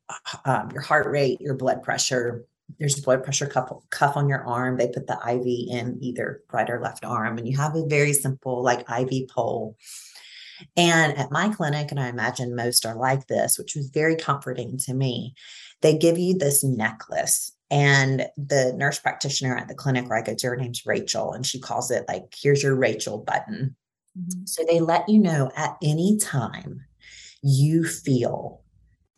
um, 0.45 0.71
your 0.73 0.83
heart 0.83 1.07
rate 1.07 1.41
your 1.41 1.55
blood 1.55 1.83
pressure. 1.83 2.45
There's 2.79 2.99
a 2.99 3.03
blood 3.03 3.23
pressure 3.23 3.47
cuff, 3.47 3.71
cuff 3.91 4.17
on 4.17 4.29
your 4.29 4.45
arm. 4.45 4.79
They 4.79 4.89
put 4.89 5.07
the 5.07 5.19
iv 5.29 5.45
in 5.47 5.99
either 6.01 6.43
right 6.53 6.71
or 6.71 6.81
left 6.81 7.05
arm 7.05 7.39
and 7.39 7.47
you 7.47 7.57
have 7.57 7.77
a 7.77 7.87
very 7.87 8.13
simple 8.13 8.63
like 8.63 8.85
iv 8.91 9.29
pole 9.29 9.77
and 10.77 11.19
at 11.19 11.33
my 11.33 11.49
clinic 11.49 11.91
and 11.91 11.99
i 11.99 12.09
imagine 12.09 12.55
most 12.55 12.87
are 12.87 12.95
like 12.95 13.27
this 13.27 13.59
which 13.59 13.75
was 13.75 13.91
very 13.91 14.15
comforting 14.15 14.79
to 14.79 14.95
me 14.95 15.35
they 15.81 15.99
give 15.99 16.19
you 16.19 16.39
this 16.39 16.63
necklace 16.63 17.53
and 17.73 18.27
the 18.37 18.75
nurse 18.77 18.99
practitioner 18.99 19.57
at 19.57 19.67
the 19.67 19.75
clinic 19.75 20.07
where 20.07 20.19
I 20.19 20.23
go 20.23 20.35
to, 20.35 20.47
her 20.49 20.57
name's 20.57 20.85
Rachel, 20.85 21.33
and 21.33 21.45
she 21.45 21.59
calls 21.59 21.91
it 21.91 22.05
like, 22.07 22.35
here's 22.39 22.63
your 22.63 22.77
Rachel 22.77 23.17
button. 23.17 23.75
Mm-hmm. 24.19 24.45
So 24.45 24.65
they 24.65 24.81
let 24.81 25.09
you 25.09 25.19
know 25.19 25.51
at 25.57 25.77
any 25.83 26.19
time 26.19 26.85
you 27.43 27.85
feel 27.85 28.63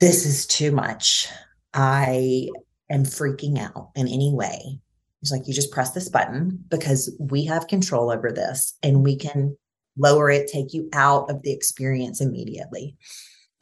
this 0.01 0.27
is 0.27 0.47
too 0.47 0.71
much. 0.71 1.29
I 1.73 2.49
am 2.91 3.05
freaking 3.05 3.59
out 3.59 3.91
in 3.95 4.07
any 4.07 4.33
way. 4.33 4.81
It's 5.23 5.33
like 5.33 5.47
you 5.47 5.55
just 5.55 5.73
press 5.73 5.93
this 5.93 6.09
button 6.09 6.65
because 6.69 7.15
we 7.19 7.47
have 7.47 7.67
control 7.67 8.11
over 8.11 8.31
this 8.31 8.77
and 8.83 9.03
we 9.03 9.17
can 9.17 9.57
lower 9.97 10.31
it, 10.31 10.49
take 10.49 10.75
you 10.75 10.89
out 10.93 11.31
of 11.31 11.43
the 11.43 11.53
experience 11.53 12.21
immediately. 12.21 12.97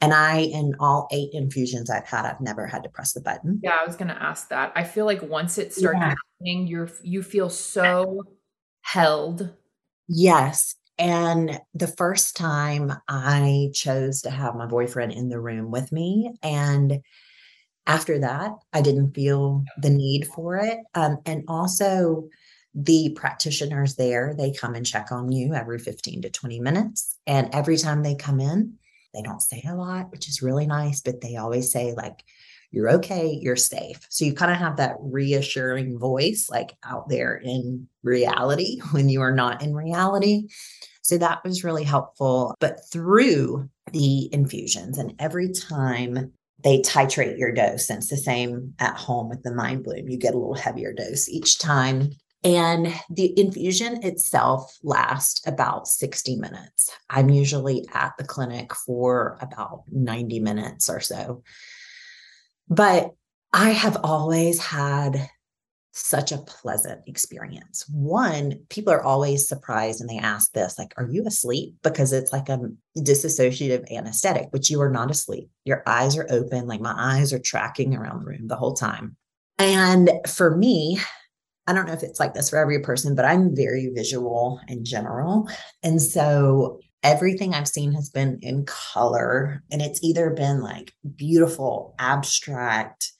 And 0.01 0.13
I, 0.13 0.39
in 0.39 0.73
all 0.81 1.07
eight 1.11 1.29
infusions 1.31 1.89
I've 1.89 2.05
had, 2.05 2.25
I've 2.25 2.41
never 2.41 2.67
had 2.67 2.83
to 2.83 2.89
press 2.89 3.13
the 3.13 3.21
button. 3.21 3.61
Yeah, 3.63 3.77
I 3.81 3.85
was 3.87 3.95
going 3.95 4.09
to 4.09 4.21
ask 4.21 4.49
that. 4.49 4.73
I 4.75 4.83
feel 4.83 5.05
like 5.05 5.21
once 5.21 5.57
it 5.57 5.73
starts 5.73 5.97
yeah. 5.97 6.15
happening, 6.41 6.67
you're 6.67 6.89
you 7.01 7.23
feel 7.23 7.49
so 7.49 8.23
held. 8.81 9.53
Yes, 10.09 10.75
and 11.03 11.59
the 11.73 11.87
first 11.87 12.37
time 12.37 12.93
I 13.09 13.71
chose 13.73 14.21
to 14.21 14.29
have 14.29 14.55
my 14.55 14.65
boyfriend 14.65 15.11
in 15.11 15.27
the 15.27 15.39
room 15.39 15.69
with 15.69 15.91
me. 15.91 16.33
And 16.41 17.01
after 17.85 18.19
that, 18.19 18.51
I 18.71 18.81
didn't 18.81 19.11
feel 19.11 19.65
the 19.77 19.89
need 19.89 20.25
for 20.27 20.55
it. 20.55 20.79
Um, 20.95 21.17
and 21.25 21.43
also, 21.49 22.29
the 22.73 23.11
practitioners 23.17 23.95
there, 23.95 24.33
they 24.35 24.53
come 24.53 24.75
and 24.75 24.85
check 24.85 25.11
on 25.11 25.29
you 25.29 25.53
every 25.53 25.77
15 25.77 26.21
to 26.21 26.29
20 26.29 26.61
minutes. 26.61 27.19
And 27.27 27.49
every 27.53 27.75
time 27.75 28.01
they 28.01 28.15
come 28.15 28.39
in, 28.39 28.75
they 29.13 29.21
don't 29.21 29.41
say 29.41 29.61
a 29.67 29.75
lot, 29.75 30.09
which 30.09 30.29
is 30.29 30.41
really 30.41 30.65
nice, 30.65 31.01
but 31.01 31.19
they 31.19 31.35
always 31.35 31.69
say, 31.69 31.93
like, 31.93 32.23
you're 32.71 32.89
okay, 32.91 33.37
you're 33.39 33.57
safe. 33.57 33.99
So 34.09 34.23
you 34.23 34.33
kind 34.33 34.51
of 34.51 34.57
have 34.57 34.77
that 34.77 34.95
reassuring 34.99 35.99
voice, 35.99 36.47
like 36.49 36.71
out 36.83 37.09
there 37.09 37.35
in 37.35 37.89
reality 38.03 38.79
when 38.91 39.09
you 39.09 39.21
are 39.21 39.35
not 39.35 39.61
in 39.61 39.75
reality. 39.75 40.47
So 41.03 41.17
that 41.17 41.43
was 41.43 41.63
really 41.63 41.83
helpful. 41.83 42.55
But 42.59 42.81
through 42.91 43.69
the 43.91 44.33
infusions, 44.33 44.97
and 44.97 45.13
every 45.19 45.51
time 45.51 46.31
they 46.63 46.79
titrate 46.79 47.37
your 47.37 47.51
dose, 47.51 47.89
and 47.89 47.97
it's 47.97 48.09
the 48.09 48.17
same 48.17 48.73
at 48.79 48.95
home 48.95 49.29
with 49.29 49.43
the 49.43 49.53
Mind 49.53 49.83
Bloom, 49.83 50.09
you 50.09 50.17
get 50.17 50.33
a 50.33 50.37
little 50.37 50.55
heavier 50.55 50.93
dose 50.93 51.29
each 51.29 51.59
time. 51.59 52.11
And 52.45 52.93
the 53.09 53.37
infusion 53.39 54.03
itself 54.03 54.77
lasts 54.83 55.45
about 55.47 55.87
60 55.87 56.37
minutes. 56.37 56.91
I'm 57.09 57.29
usually 57.29 57.85
at 57.93 58.13
the 58.17 58.25
clinic 58.25 58.73
for 58.73 59.37
about 59.41 59.83
90 59.91 60.39
minutes 60.39 60.89
or 60.89 60.99
so. 60.99 61.43
But 62.69 63.11
I 63.53 63.69
have 63.69 63.97
always 64.03 64.59
had 64.59 65.29
such 65.95 66.31
a 66.31 66.39
pleasant 66.39 67.01
experience. 67.05 67.85
One, 67.87 68.59
people 68.69 68.91
are 68.91 69.03
always 69.03 69.47
surprised 69.47 70.01
and 70.01 70.09
they 70.09 70.17
ask 70.17 70.51
this, 70.51 70.79
like, 70.79 70.91
are 70.97 71.07
you 71.07 71.25
asleep? 71.27 71.75
Because 71.83 72.11
it's 72.11 72.33
like 72.33 72.49
a 72.49 72.59
dissociative 72.97 73.89
anesthetic, 73.91 74.49
but 74.51 74.69
you 74.71 74.81
are 74.81 74.89
not 74.89 75.11
asleep. 75.11 75.49
Your 75.65 75.83
eyes 75.85 76.17
are 76.17 76.25
open, 76.31 76.67
like 76.67 76.81
my 76.81 76.95
eyes 76.97 77.31
are 77.31 77.39
tracking 77.39 77.95
around 77.95 78.21
the 78.21 78.25
room 78.25 78.47
the 78.47 78.55
whole 78.55 78.73
time. 78.73 79.15
And 79.59 80.09
for 80.27 80.57
me, 80.57 80.99
I 81.67 81.73
don't 81.73 81.85
know 81.85 81.93
if 81.93 82.03
it's 82.03 82.19
like 82.19 82.33
this 82.33 82.49
for 82.49 82.57
every 82.57 82.79
person, 82.79 83.13
but 83.13 83.25
I'm 83.25 83.55
very 83.55 83.91
visual 83.93 84.59
in 84.67 84.83
general. 84.83 85.47
And 85.83 86.01
so 86.01 86.79
everything 87.03 87.53
I've 87.53 87.67
seen 87.67 87.93
has 87.93 88.09
been 88.09 88.39
in 88.41 88.65
color, 88.65 89.61
and 89.71 89.79
it's 89.81 90.03
either 90.03 90.31
been 90.31 90.61
like 90.61 90.91
beautiful, 91.15 91.93
abstract, 91.99 93.11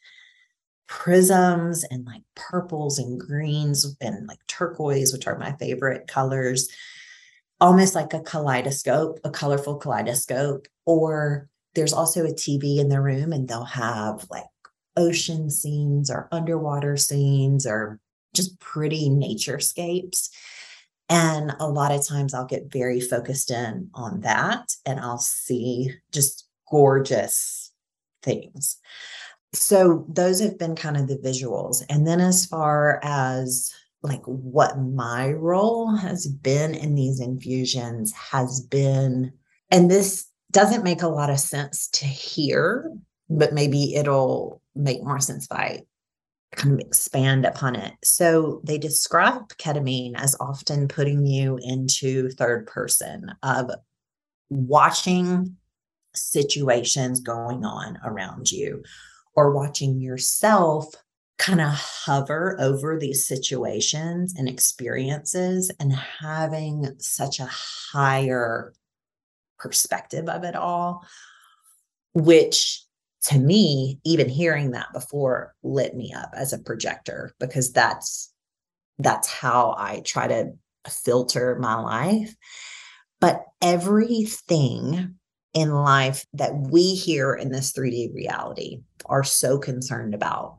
prisms 0.94 1.84
and 1.90 2.06
like 2.06 2.22
purples 2.36 3.00
and 3.00 3.20
greens 3.20 3.98
and 4.00 4.28
like 4.28 4.38
turquoise, 4.48 5.12
which 5.12 5.26
are 5.26 5.40
my 5.40 5.52
favorite 5.54 6.08
colors, 6.08 6.70
almost 7.60 7.96
like 7.96 8.14
a 8.14 8.20
kaleidoscope, 8.20 9.20
a 9.24 9.32
colorful 9.32 9.76
kaleidoscope. 9.76 10.68
Or 10.86 11.50
there's 11.74 11.94
also 11.94 12.26
a 12.26 12.34
TV 12.34 12.78
in 12.78 12.90
the 12.90 13.02
room 13.02 13.34
and 13.34 13.48
they'll 13.48 13.64
have 13.64 14.28
like 14.30 14.46
ocean 14.96 15.50
scenes 15.50 16.12
or 16.12 16.30
underwater 16.32 16.96
scenes 16.96 17.66
or 17.66 18.00
just 18.36 18.60
pretty 18.60 19.10
naturescapes. 19.10 20.30
And 21.10 21.56
a 21.60 21.68
lot 21.68 21.92
of 21.92 22.08
times 22.08 22.36
I'll 22.36 22.46
get 22.46 22.72
very 22.72 23.02
focused 23.02 23.50
in 23.50 23.90
on 23.96 24.22
that 24.22 24.76
and 24.86 25.00
I'll 25.00 25.18
see 25.18 25.92
just 26.12 26.48
gorgeous 26.70 27.72
things 28.22 28.78
so 29.54 30.06
those 30.10 30.40
have 30.40 30.58
been 30.58 30.76
kind 30.76 30.98
of 30.98 31.08
the 31.08 31.18
visuals 31.18 31.84
and 31.90 32.08
then 32.08 32.20
as 32.20 32.46
far 32.46 33.00
as 33.04 33.74
like 34.02 34.24
what 34.26 34.80
my 34.80 35.32
role 35.32 35.96
has 35.96 36.28
been 36.28 36.74
in 36.74 36.96
these 36.96 37.20
infusions 37.20 38.12
has 38.14 38.62
been 38.62 39.32
and 39.72 39.90
this 39.90 40.26
doesn't 40.52 40.84
make 40.84 41.02
a 41.02 41.08
lot 41.08 41.30
of 41.30 41.40
sense 41.40 41.88
to 41.90 42.06
hear 42.06 42.92
but 43.30 43.54
maybe 43.54 43.96
it'll 43.96 44.62
make 44.76 45.04
more 45.04 45.20
sense 45.20 45.46
if 45.46 45.52
i 45.52 45.82
kind 46.56 46.74
of 46.74 46.80
expand 46.80 47.46
upon 47.46 47.76
it. 47.76 47.94
So 48.04 48.62
they 48.64 48.78
describe 48.78 49.50
ketamine 49.58 50.14
as 50.16 50.36
often 50.40 50.88
putting 50.88 51.26
you 51.26 51.60
into 51.62 52.30
third 52.30 52.68
person 52.68 53.34
of 53.44 53.72
watching 54.50 55.58
situations 56.16 57.20
going 57.20 57.66
on 57.66 57.98
around 58.06 58.52
you 58.52 58.84
or 59.36 59.52
watching 59.52 60.00
yourself 60.00 60.94
kind 61.38 61.60
of 61.60 61.70
hover 61.70 62.56
over 62.60 62.98
these 62.98 63.28
situations 63.28 64.34
and 64.38 64.48
experiences 64.48 65.72
and 65.80 65.94
having 65.94 66.96
such 67.00 67.40
a 67.40 67.50
higher 67.50 68.74
perspective 69.58 70.30
of 70.30 70.44
it 70.44 70.56
all, 70.56 71.06
which 72.14 72.86
to 73.24 73.40
me, 73.40 74.00
even 74.04 74.28
hearing 74.30 74.72
that 74.72 74.92
before 74.94 75.56
lit 75.64 75.96
me 75.96 76.14
up 76.14 76.32
as 76.36 76.54
a 76.54 76.60
projector 76.60 77.34
because 77.40 77.72
that's 77.72 78.32
that's 79.00 79.28
how 79.28 79.74
I 79.78 80.02
try 80.06 80.28
to 80.28 80.52
filter 80.88 81.58
my 81.60 81.76
life. 81.76 82.36
But 83.20 83.44
everything 83.62 85.16
in 85.54 85.72
life 85.72 86.26
that 86.34 86.54
we 86.56 86.96
here 86.96 87.34
in 87.34 87.52
this 87.52 87.72
3D 87.74 88.14
reality 88.14 88.82
are 89.06 89.24
so 89.24 89.58
concerned 89.58 90.14
about 90.16 90.58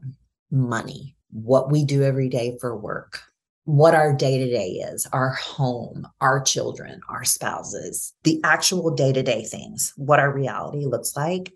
money, 0.51 1.17
what 1.33 1.71
we 1.71 1.85
do 1.85 2.03
every 2.03 2.29
day 2.29 2.57
for 2.61 2.77
work, 2.77 3.21
what 3.65 3.95
our 3.95 4.15
day 4.15 4.39
to 4.39 4.47
day 4.51 4.83
is, 4.93 5.07
our 5.13 5.31
home, 5.31 6.07
our 6.21 6.41
children, 6.43 7.01
our 7.09 7.25
spouses, 7.25 8.13
the 8.23 8.41
actual 8.45 8.95
day 8.95 9.13
to 9.13 9.23
day 9.23 9.45
things, 9.45 9.93
what 9.97 10.21
our 10.21 10.33
reality 10.33 10.85
looks 10.85 11.17
like. 11.17 11.53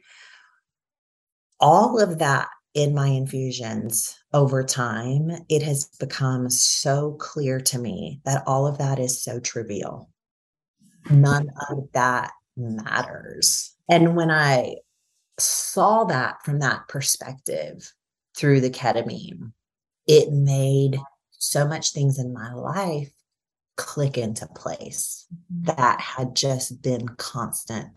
All 1.61 2.01
of 2.01 2.18
that 2.18 2.48
in 2.74 2.94
my 2.94 3.09
infusions 3.09 4.16
over 4.33 4.62
time, 4.62 5.31
it 5.48 5.62
has 5.62 5.88
become 5.98 6.48
so 6.51 7.12
clear 7.12 7.61
to 7.61 7.79
me 7.79 8.20
that 8.24 8.42
all 8.46 8.66
of 8.66 8.79
that 8.79 8.98
is 8.98 9.22
so 9.22 9.40
trivial. 9.40 10.11
None 11.11 11.51
of 11.70 11.88
that 11.92 12.33
matters. 12.59 13.75
And 13.88 14.16
when 14.16 14.31
I 14.31 14.77
saw 15.38 16.05
that 16.05 16.42
from 16.44 16.59
that 16.59 16.88
perspective 16.88 17.92
through 18.37 18.61
the 18.61 18.71
ketamine, 18.71 19.53
it 20.07 20.33
made 20.33 20.99
so 21.31 21.66
much 21.66 21.92
things 21.92 22.18
in 22.18 22.33
my 22.33 22.53
life 22.53 23.12
click 23.77 24.18
into 24.18 24.47
place 24.49 25.27
mm-hmm. 25.33 25.77
that 25.77 26.01
had 26.01 26.35
just 26.35 26.83
been 26.83 27.09
constant 27.09 27.88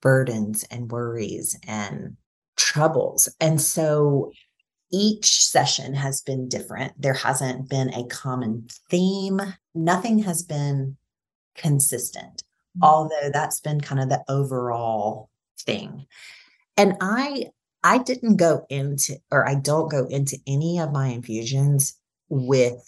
burdens 0.00 0.64
and 0.70 0.90
worries 0.90 1.58
and 1.66 2.16
troubles. 2.56 3.28
And 3.40 3.60
so 3.60 4.32
each 4.92 5.46
session 5.46 5.94
has 5.94 6.20
been 6.20 6.48
different. 6.48 7.00
There 7.00 7.14
hasn't 7.14 7.68
been 7.68 7.92
a 7.94 8.06
common 8.06 8.68
theme, 8.90 9.40
nothing 9.74 10.20
has 10.20 10.42
been 10.42 10.96
consistent, 11.54 12.42
mm-hmm. 12.76 12.84
although 12.84 13.30
that's 13.32 13.60
been 13.60 13.80
kind 13.80 14.00
of 14.00 14.08
the 14.08 14.22
overall 14.28 15.30
thing. 15.58 16.06
And 16.76 16.96
I 17.00 17.50
I 17.82 17.98
didn't 17.98 18.36
go 18.36 18.66
into 18.68 19.16
or 19.30 19.48
I 19.48 19.54
don't 19.54 19.90
go 19.90 20.06
into 20.06 20.38
any 20.46 20.78
of 20.78 20.92
my 20.92 21.08
infusions 21.08 21.96
with 22.28 22.84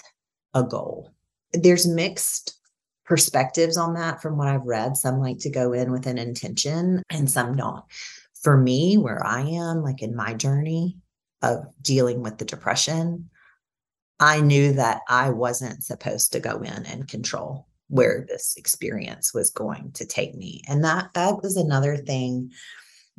a 0.55 0.63
goal. 0.63 1.11
There's 1.53 1.87
mixed 1.87 2.59
perspectives 3.05 3.77
on 3.77 3.95
that 3.95 4.23
from 4.23 4.37
what 4.37 4.49
I've 4.49 4.67
read. 4.67 4.97
Some 4.97 5.19
like 5.19 5.39
to 5.41 5.51
go 5.51 5.73
in 5.73 5.93
with 5.93 6.07
an 6.07 6.19
intention 6.19 7.03
and 7.11 7.31
some 7.31 7.57
don't. 7.57 7.85
For 8.43 8.57
me, 8.57 8.97
where 8.97 9.25
I 9.25 9.43
am, 9.43 9.83
like 9.83 10.03
in 10.03 10.17
my 10.17 10.35
journey 10.35 10.97
of 11.43 11.65
dealing 11.81 12.23
with 12.23 12.39
the 12.39 12.45
depression, 12.45 13.31
I 14.19 14.41
knew 14.41 14.73
that 14.75 15.01
I 15.09 15.31
wasn't 15.31 15.85
supposed 15.85 16.33
to 16.33 16.41
go 16.41 16.61
in 16.61 16.87
and 16.87 17.09
control 17.09 17.67
where 17.93 18.25
this 18.27 18.55
experience 18.57 19.35
was 19.35 19.51
going 19.51 19.93
to 19.93 20.07
take 20.07 20.35
me. 20.35 20.63
And 20.67 20.83
that 20.83 21.11
that 21.13 21.43
was 21.43 21.59
another 21.59 21.99
thing 21.99 22.51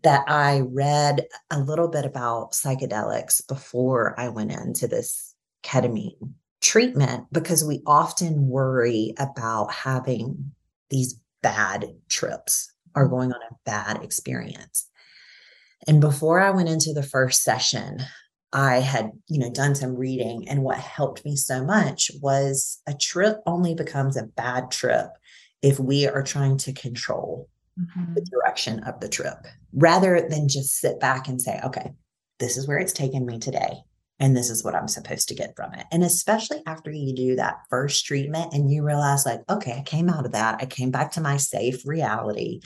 that 0.01 0.23
I 0.27 0.61
read 0.61 1.27
a 1.51 1.59
little 1.59 1.87
bit 1.87 2.05
about 2.05 2.53
psychedelics 2.53 3.47
before 3.47 4.19
I 4.19 4.29
went 4.29 4.51
into 4.51 4.87
this 4.87 5.35
ketamine 5.63 6.33
treatment 6.59 7.27
because 7.31 7.63
we 7.63 7.83
often 7.85 8.47
worry 8.47 9.13
about 9.19 9.71
having 9.71 10.51
these 10.89 11.19
bad 11.43 11.93
trips 12.09 12.73
or 12.95 13.07
going 13.07 13.31
on 13.31 13.39
a 13.51 13.55
bad 13.65 14.01
experience. 14.03 14.89
And 15.87 16.01
before 16.01 16.39
I 16.39 16.49
went 16.49 16.69
into 16.69 16.93
the 16.93 17.03
first 17.03 17.43
session, 17.43 17.99
I 18.53 18.77
had, 18.77 19.11
you 19.27 19.39
know, 19.39 19.49
done 19.49 19.73
some 19.73 19.95
reading 19.95 20.47
and 20.47 20.63
what 20.63 20.77
helped 20.77 21.25
me 21.25 21.35
so 21.35 21.65
much 21.65 22.11
was 22.21 22.79
a 22.87 22.93
trip 22.93 23.41
only 23.47 23.73
becomes 23.73 24.15
a 24.15 24.23
bad 24.23 24.69
trip 24.69 25.07
if 25.63 25.79
we 25.79 26.07
are 26.07 26.21
trying 26.21 26.57
to 26.57 26.73
control 26.73 27.49
mm-hmm. 27.79 28.13
the 28.13 28.21
direction 28.21 28.83
of 28.83 28.99
the 28.99 29.09
trip 29.09 29.47
rather 29.73 30.27
than 30.29 30.47
just 30.47 30.79
sit 30.79 30.99
back 30.99 31.27
and 31.27 31.41
say, 31.41 31.59
okay, 31.63 31.93
this 32.39 32.55
is 32.55 32.67
where 32.67 32.77
it's 32.77 32.93
taken 32.93 33.25
me 33.25 33.39
today 33.39 33.73
and 34.19 34.37
this 34.37 34.49
is 34.49 34.63
what 34.63 34.75
I'm 34.75 34.87
supposed 34.87 35.29
to 35.29 35.35
get 35.35 35.55
from 35.55 35.73
it. 35.73 35.85
And 35.91 36.03
especially 36.03 36.61
after 36.67 36.91
you 36.91 37.15
do 37.15 37.35
that 37.37 37.61
first 37.69 38.05
treatment 38.05 38.53
and 38.53 38.69
you 38.69 38.83
realize, 38.83 39.25
like, 39.25 39.41
okay, 39.49 39.73
I 39.73 39.81
came 39.81 40.09
out 40.09 40.25
of 40.25 40.33
that, 40.33 40.61
I 40.61 40.65
came 40.65 40.91
back 40.91 41.13
to 41.13 41.21
my 41.21 41.37
safe 41.37 41.87
reality. 41.87 42.61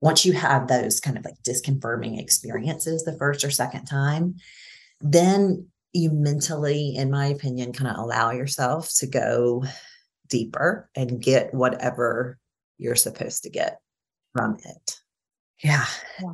Once 0.00 0.24
you 0.24 0.32
have 0.32 0.66
those 0.66 0.98
kind 0.98 1.16
of 1.16 1.24
like 1.24 1.40
disconfirming 1.46 2.20
experiences 2.20 3.04
the 3.04 3.16
first 3.16 3.44
or 3.44 3.50
second 3.50 3.84
time, 3.84 4.36
then 5.02 5.66
you 5.92 6.10
mentally, 6.10 6.94
in 6.96 7.10
my 7.10 7.26
opinion, 7.26 7.72
kind 7.72 7.90
of 7.90 7.98
allow 7.98 8.30
yourself 8.30 8.90
to 8.98 9.06
go 9.06 9.64
deeper 10.28 10.88
and 10.94 11.20
get 11.20 11.52
whatever 11.52 12.38
you're 12.78 12.96
supposed 12.96 13.42
to 13.42 13.50
get 13.50 13.80
from 14.32 14.56
it. 14.64 14.96
Yeah. 15.62 15.84
yeah. 16.20 16.32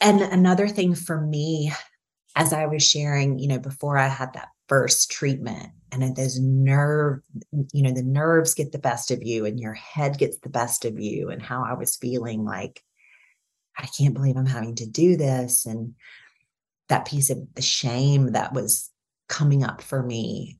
And 0.00 0.20
another 0.20 0.68
thing 0.68 0.94
for 0.94 1.20
me 1.20 1.72
as 2.34 2.52
I 2.52 2.66
was 2.66 2.86
sharing, 2.86 3.38
you 3.38 3.48
know, 3.48 3.58
before 3.58 3.96
I 3.96 4.08
had 4.08 4.34
that 4.34 4.48
first 4.68 5.10
treatment 5.10 5.70
and 5.92 6.16
those 6.16 6.38
nerve, 6.40 7.20
you 7.72 7.82
know, 7.82 7.92
the 7.92 8.02
nerves 8.02 8.54
get 8.54 8.72
the 8.72 8.78
best 8.78 9.10
of 9.10 9.22
you 9.22 9.46
and 9.46 9.58
your 9.58 9.72
head 9.72 10.18
gets 10.18 10.38
the 10.40 10.50
best 10.50 10.84
of 10.84 10.98
you, 10.98 11.30
and 11.30 11.40
how 11.40 11.64
I 11.64 11.74
was 11.74 11.96
feeling 11.96 12.44
like, 12.44 12.82
I 13.78 13.86
can't 13.96 14.12
believe 14.12 14.36
I'm 14.36 14.46
having 14.46 14.74
to 14.76 14.86
do 14.86 15.16
this. 15.16 15.64
And 15.64 15.94
that 16.88 17.06
piece 17.06 17.30
of 17.30 17.38
the 17.54 17.62
shame 17.62 18.32
that 18.32 18.52
was 18.52 18.90
coming 19.28 19.64
up 19.64 19.82
for 19.82 20.02
me 20.02 20.58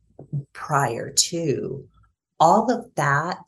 prior 0.53 1.13
to 1.13 1.87
all 2.41 2.71
of 2.71 2.85
that 2.97 3.39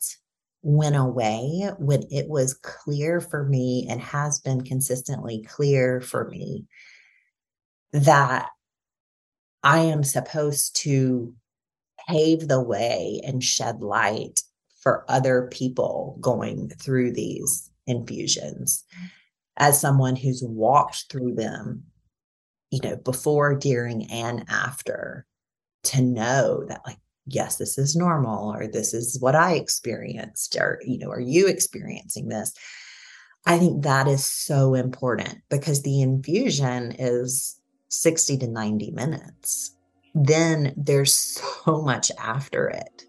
went 0.61 0.95
away 0.95 1.69
when 1.77 2.03
it 2.11 2.27
was 2.27 2.53
clear 2.53 3.21
for 3.21 3.45
me 3.45 3.87
and 3.89 4.01
has 4.01 4.39
been 4.39 4.61
consistently 4.61 5.45
clear 5.47 6.01
for 6.01 6.27
me 6.29 6.65
that 7.93 8.49
I 9.63 9.79
am 9.79 10.03
supposed 10.03 10.75
to 10.77 11.33
pave 12.07 12.47
the 12.47 12.61
way 12.61 13.21
and 13.25 13.43
shed 13.43 13.81
light 13.81 14.41
for 14.81 15.05
other 15.09 15.47
people 15.51 16.17
going 16.21 16.69
through 16.69 17.13
these 17.13 17.69
infusions. 17.87 18.83
As 19.57 19.79
someone 19.79 20.15
who's 20.15 20.43
walked 20.43 21.05
through 21.09 21.35
them 21.35 21.83
you 22.71 22.79
know 22.83 22.95
before 22.97 23.55
during 23.55 24.09
and 24.11 24.45
after 24.49 25.25
to 25.83 26.01
know 26.01 26.63
that 26.67 26.81
like 26.85 26.99
yes 27.25 27.57
this 27.57 27.77
is 27.77 27.95
normal 27.95 28.53
or 28.53 28.67
this 28.67 28.93
is 28.93 29.19
what 29.19 29.35
i 29.35 29.53
experienced 29.53 30.55
or 30.59 30.79
you 30.85 30.97
know 30.97 31.09
are 31.09 31.19
you 31.21 31.47
experiencing 31.47 32.27
this 32.27 32.53
i 33.45 33.57
think 33.57 33.83
that 33.83 34.07
is 34.07 34.25
so 34.25 34.73
important 34.73 35.39
because 35.49 35.81
the 35.83 36.01
infusion 36.01 36.91
is 36.97 37.59
60 37.89 38.37
to 38.37 38.47
90 38.47 38.91
minutes. 38.91 39.75
Then 40.15 40.73
there's 40.77 41.13
so 41.65 41.81
much 41.81 42.11
after 42.17 42.67
it 42.69 43.05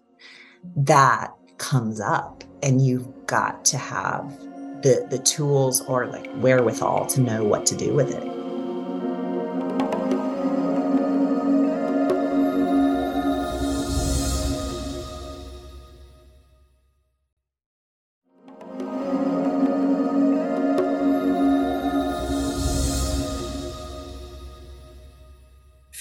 that 0.75 1.31
comes 1.57 1.99
up, 1.99 2.43
and 2.61 2.85
you've 2.85 3.07
got 3.25 3.63
to 3.65 3.77
have 3.77 4.37
the, 4.83 5.07
the 5.09 5.19
tools 5.19 5.81
or 5.81 6.07
like 6.07 6.29
wherewithal 6.35 7.05
to 7.07 7.21
know 7.21 7.43
what 7.43 7.65
to 7.67 7.75
do 7.75 7.93
with 7.93 8.11
it. 8.11 8.30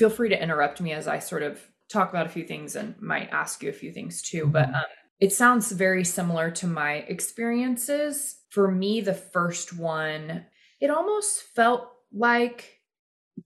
Feel 0.00 0.08
free 0.08 0.30
to 0.30 0.42
interrupt 0.42 0.80
me 0.80 0.92
as 0.92 1.06
I 1.06 1.18
sort 1.18 1.42
of 1.42 1.60
talk 1.90 2.08
about 2.08 2.24
a 2.24 2.30
few 2.30 2.44
things 2.44 2.74
and 2.74 2.98
might 3.02 3.28
ask 3.32 3.62
you 3.62 3.68
a 3.68 3.74
few 3.74 3.92
things 3.92 4.22
too. 4.22 4.44
Mm-hmm. 4.44 4.52
But 4.52 4.68
um, 4.68 4.84
it 5.20 5.30
sounds 5.30 5.70
very 5.72 6.04
similar 6.04 6.50
to 6.52 6.66
my 6.66 7.04
experiences. 7.06 8.36
For 8.48 8.70
me, 8.70 9.02
the 9.02 9.12
first 9.12 9.76
one, 9.76 10.46
it 10.80 10.88
almost 10.88 11.42
felt 11.54 11.86
like 12.14 12.80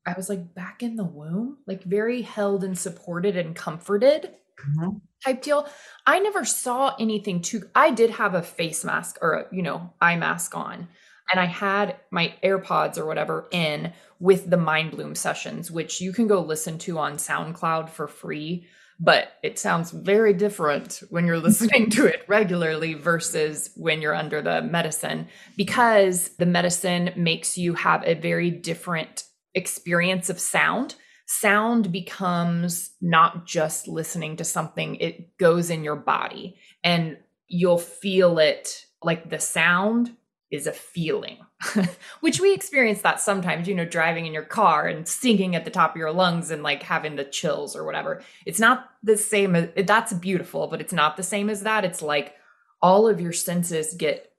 I 0.07 0.15
was 0.17 0.29
like 0.29 0.55
back 0.55 0.85
in 0.85 0.95
the 0.95 1.03
womb, 1.03 1.59
like 1.67 1.83
very 1.83 2.23
held 2.23 2.63
and 2.63 2.79
supported 2.79 3.37
and 3.37 3.57
comforted 3.57 4.31
mm-hmm. 4.65 4.99
type 5.25 5.43
deal. 5.43 5.69
I 6.07 6.21
never 6.21 6.45
saw 6.45 6.95
anything 7.01 7.43
too. 7.43 7.69
I 7.75 7.91
did 7.91 8.11
have 8.11 8.37
a 8.37 8.43
face 8.43 8.85
mask 8.85 9.19
or 9.21 9.33
a, 9.33 9.47
you 9.53 9.63
know, 9.63 9.93
eye 10.01 10.15
mask 10.15 10.57
on, 10.57 10.87
and 11.33 11.41
I 11.41 11.47
had 11.47 11.97
my 12.13 12.33
AirPods 12.45 12.97
or 12.97 13.07
whatever 13.07 13.49
in 13.51 13.93
with 14.25 14.49
the 14.49 14.57
Mindbloom 14.57 15.15
sessions, 15.15 15.71
which 15.71 16.01
you 16.01 16.11
can 16.11 16.27
go 16.27 16.41
listen 16.41 16.79
to 16.79 16.99
on 16.99 17.19
SoundCloud 17.19 17.91
for 17.91 18.09
free. 18.09 18.67
But 18.99 19.35
it 19.43 19.59
sounds 19.59 19.91
very 19.91 20.33
different 20.33 21.03
when 21.11 21.27
you're 21.27 21.39
listening 21.51 21.91
to 21.91 22.07
it 22.07 22.25
regularly 22.27 22.95
versus 22.95 23.69
when 23.77 24.01
you're 24.01 24.15
under 24.15 24.41
the 24.41 24.63
medicine 24.63 25.29
because 25.59 26.31
the 26.39 26.47
medicine 26.47 27.11
makes 27.17 27.59
you 27.59 27.75
have 27.75 28.03
a 28.07 28.15
very 28.15 28.51
different 28.51 29.25
experience 29.55 30.31
of 30.31 30.41
sound 30.41 30.95
sound 31.27 31.93
becomes 31.93 32.91
not 33.01 33.47
just 33.47 33.89
listening 33.89 34.37
to 34.37 34.45
something, 34.45 34.97
it 34.97 35.37
goes 35.37 35.69
in 35.71 35.85
your 35.85 35.97
body 35.97 36.57
and 36.83 37.19
you'll 37.47 37.79
feel 37.79 38.39
it 38.39 38.85
like 39.03 39.29
the 39.29 39.41
sound 39.41 40.15
is 40.55 40.67
a 40.67 40.73
feeling, 40.73 41.39
which 42.21 42.41
we 42.41 42.55
experience 42.55 43.03
that 43.03 43.21
sometimes, 43.21 43.67
you 43.67 43.75
know, 43.75 43.85
driving 43.85 44.27
in 44.27 44.33
your 44.33 44.45
car 44.45 44.87
and 44.87 45.07
singing 45.07 45.57
at 45.57 45.65
the 45.65 45.71
top 45.71 45.93
of 45.93 45.97
your 45.97 46.13
lungs 46.13 46.51
and 46.51 46.63
like 46.63 46.83
having 46.83 47.17
the 47.17 47.25
chills 47.25 47.75
or 47.75 47.85
whatever. 47.85 48.23
It's 48.47 48.61
not 48.61 48.91
the 49.03 49.17
same 49.17 49.57
as 49.57 49.71
that's 49.87 50.13
beautiful, 50.13 50.69
but 50.69 50.81
it's 50.81 50.93
not 50.93 51.17
the 51.17 51.23
same 51.23 51.51
as 51.51 51.63
that. 51.63 51.85
It's 51.85 52.03
like 52.03 52.35
all 52.81 53.09
of 53.09 53.21
your 53.21 53.33
senses 53.33 53.95
get 53.95 54.31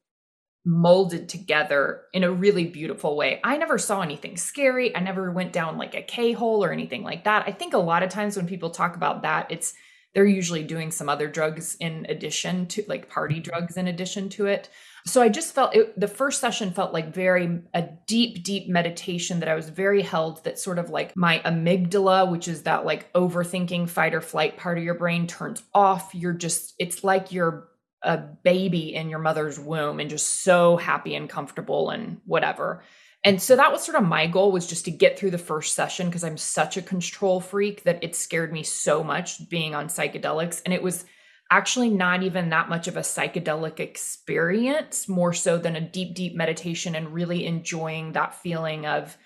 molded 0.65 1.29
together 1.29 2.01
in 2.13 2.23
a 2.23 2.31
really 2.31 2.65
beautiful 2.65 3.15
way. 3.15 3.39
I 3.43 3.57
never 3.57 3.77
saw 3.77 4.01
anything 4.01 4.35
scary. 4.37 4.95
I 4.95 4.99
never 4.99 5.31
went 5.31 5.53
down 5.53 5.77
like 5.77 5.93
a 5.93 6.01
K 6.01 6.31
hole 6.31 6.63
or 6.63 6.71
anything 6.71 7.03
like 7.03 7.25
that. 7.25 7.43
I 7.45 7.51
think 7.51 7.73
a 7.73 7.77
lot 7.77 8.03
of 8.03 8.09
times 8.09 8.35
when 8.35 8.47
people 8.47 8.71
talk 8.71 8.95
about 8.95 9.21
that, 9.21 9.51
it's 9.51 9.73
they're 10.15 10.25
usually 10.25 10.63
doing 10.63 10.91
some 10.91 11.09
other 11.09 11.27
drugs 11.27 11.75
in 11.79 12.05
addition 12.09 12.65
to 12.67 12.83
like 12.87 13.09
party 13.09 13.35
mm-hmm. 13.35 13.51
drugs 13.51 13.77
in 13.77 13.87
addition 13.87 14.29
to 14.29 14.45
it. 14.47 14.69
So 15.05 15.21
I 15.21 15.29
just 15.29 15.53
felt 15.53 15.75
it, 15.75 15.99
the 15.99 16.07
first 16.07 16.41
session 16.41 16.71
felt 16.71 16.93
like 16.93 17.13
very 17.13 17.61
a 17.75 17.89
deep, 18.07 18.43
deep 18.43 18.67
meditation 18.67 19.41
that 19.41 19.49
I 19.49 19.53
was 19.53 19.69
very 19.69 20.01
held. 20.01 20.43
That 20.45 20.57
sort 20.57 20.79
of 20.79 20.89
like 20.89 21.15
my 21.15 21.39
amygdala, 21.45 22.31
which 22.31 22.47
is 22.47 22.63
that 22.63 22.85
like 22.85 23.11
overthinking 23.13 23.89
fight 23.89 24.15
or 24.15 24.21
flight 24.21 24.57
part 24.57 24.79
of 24.79 24.83
your 24.83 24.95
brain, 24.95 25.27
turns 25.27 25.61
off. 25.75 26.15
You're 26.15 26.33
just, 26.33 26.73
it's 26.79 27.03
like 27.03 27.31
you're 27.31 27.67
a 28.01 28.17
baby 28.17 28.95
in 28.95 29.09
your 29.09 29.19
mother's 29.19 29.59
womb 29.59 29.99
and 29.99 30.09
just 30.09 30.43
so 30.43 30.77
happy 30.77 31.13
and 31.13 31.29
comfortable 31.29 31.89
and 31.89 32.21
whatever. 32.25 32.81
And 33.25 33.41
so 33.41 33.55
that 33.55 33.71
was 33.71 33.83
sort 33.83 33.97
of 33.97 34.07
my 34.07 34.27
goal 34.27 34.51
was 34.51 34.67
just 34.67 34.85
to 34.85 34.91
get 34.91 35.17
through 35.17 35.31
the 35.31 35.39
first 35.39 35.73
session 35.73 36.05
because 36.07 36.23
I'm 36.23 36.37
such 36.37 36.77
a 36.77 36.81
control 36.81 37.41
freak 37.41 37.83
that 37.83 38.03
it 38.03 38.15
scared 38.15 38.53
me 38.53 38.61
so 38.61 39.03
much 39.03 39.49
being 39.49 39.73
on 39.73 39.87
psychedelics 39.87 40.61
and 40.63 40.73
it 40.73 40.83
was 40.83 41.05
actually 41.51 41.89
not 41.89 42.23
even 42.23 42.49
that 42.49 42.69
much 42.69 42.87
of 42.87 42.97
a 42.97 43.01
psychedelic 43.01 43.79
experience 43.79 45.09
more 45.09 45.33
so 45.33 45.57
than 45.57 45.75
a 45.75 45.81
deep 45.81 46.15
deep 46.15 46.35
meditation 46.35 46.95
and 46.95 47.13
really 47.13 47.45
enjoying 47.45 48.11
that 48.11 48.35
feeling 48.35 48.85
of 48.85 49.17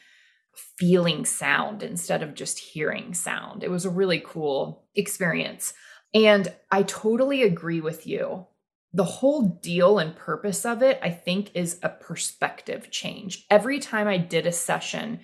feeling 0.77 1.25
sound 1.25 1.83
instead 1.83 2.23
of 2.23 2.33
just 2.33 2.57
hearing 2.57 3.13
sound. 3.13 3.63
It 3.63 3.71
was 3.71 3.85
a 3.85 3.89
really 3.89 4.21
cool 4.25 4.85
experience. 4.95 5.73
And 6.13 6.53
I 6.71 6.83
totally 6.83 7.43
agree 7.43 7.81
with 7.81 8.07
you 8.07 8.47
the 8.93 9.03
whole 9.03 9.59
deal 9.61 9.99
and 9.99 10.15
purpose 10.15 10.65
of 10.65 10.81
it, 10.81 10.99
I 11.03 11.11
think, 11.11 11.51
is 11.53 11.79
a 11.83 11.89
perspective 11.89 12.89
change. 12.89 13.45
Every 13.49 13.79
time 13.79 14.07
I 14.07 14.17
did 14.17 14.47
a 14.47 14.51
session, 14.51 15.19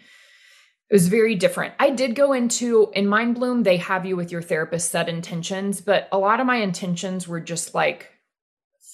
it 0.90 0.94
was 0.94 1.08
very 1.08 1.34
different. 1.34 1.74
I 1.80 1.90
did 1.90 2.16
go 2.16 2.34
into 2.34 2.92
in 2.94 3.08
Mindbloom, 3.08 3.64
they 3.64 3.78
have 3.78 4.06
you 4.06 4.16
with 4.16 4.32
your 4.32 4.44
therapist 4.44 4.92
set 4.92 5.10
intentions, 5.10 5.82
but 5.82 6.08
a 6.12 6.18
lot 6.20 6.40
of 6.40 6.46
my 6.46 6.58
intentions 6.58 7.28
were 7.28 7.40
just 7.40 7.74
like 7.74 8.12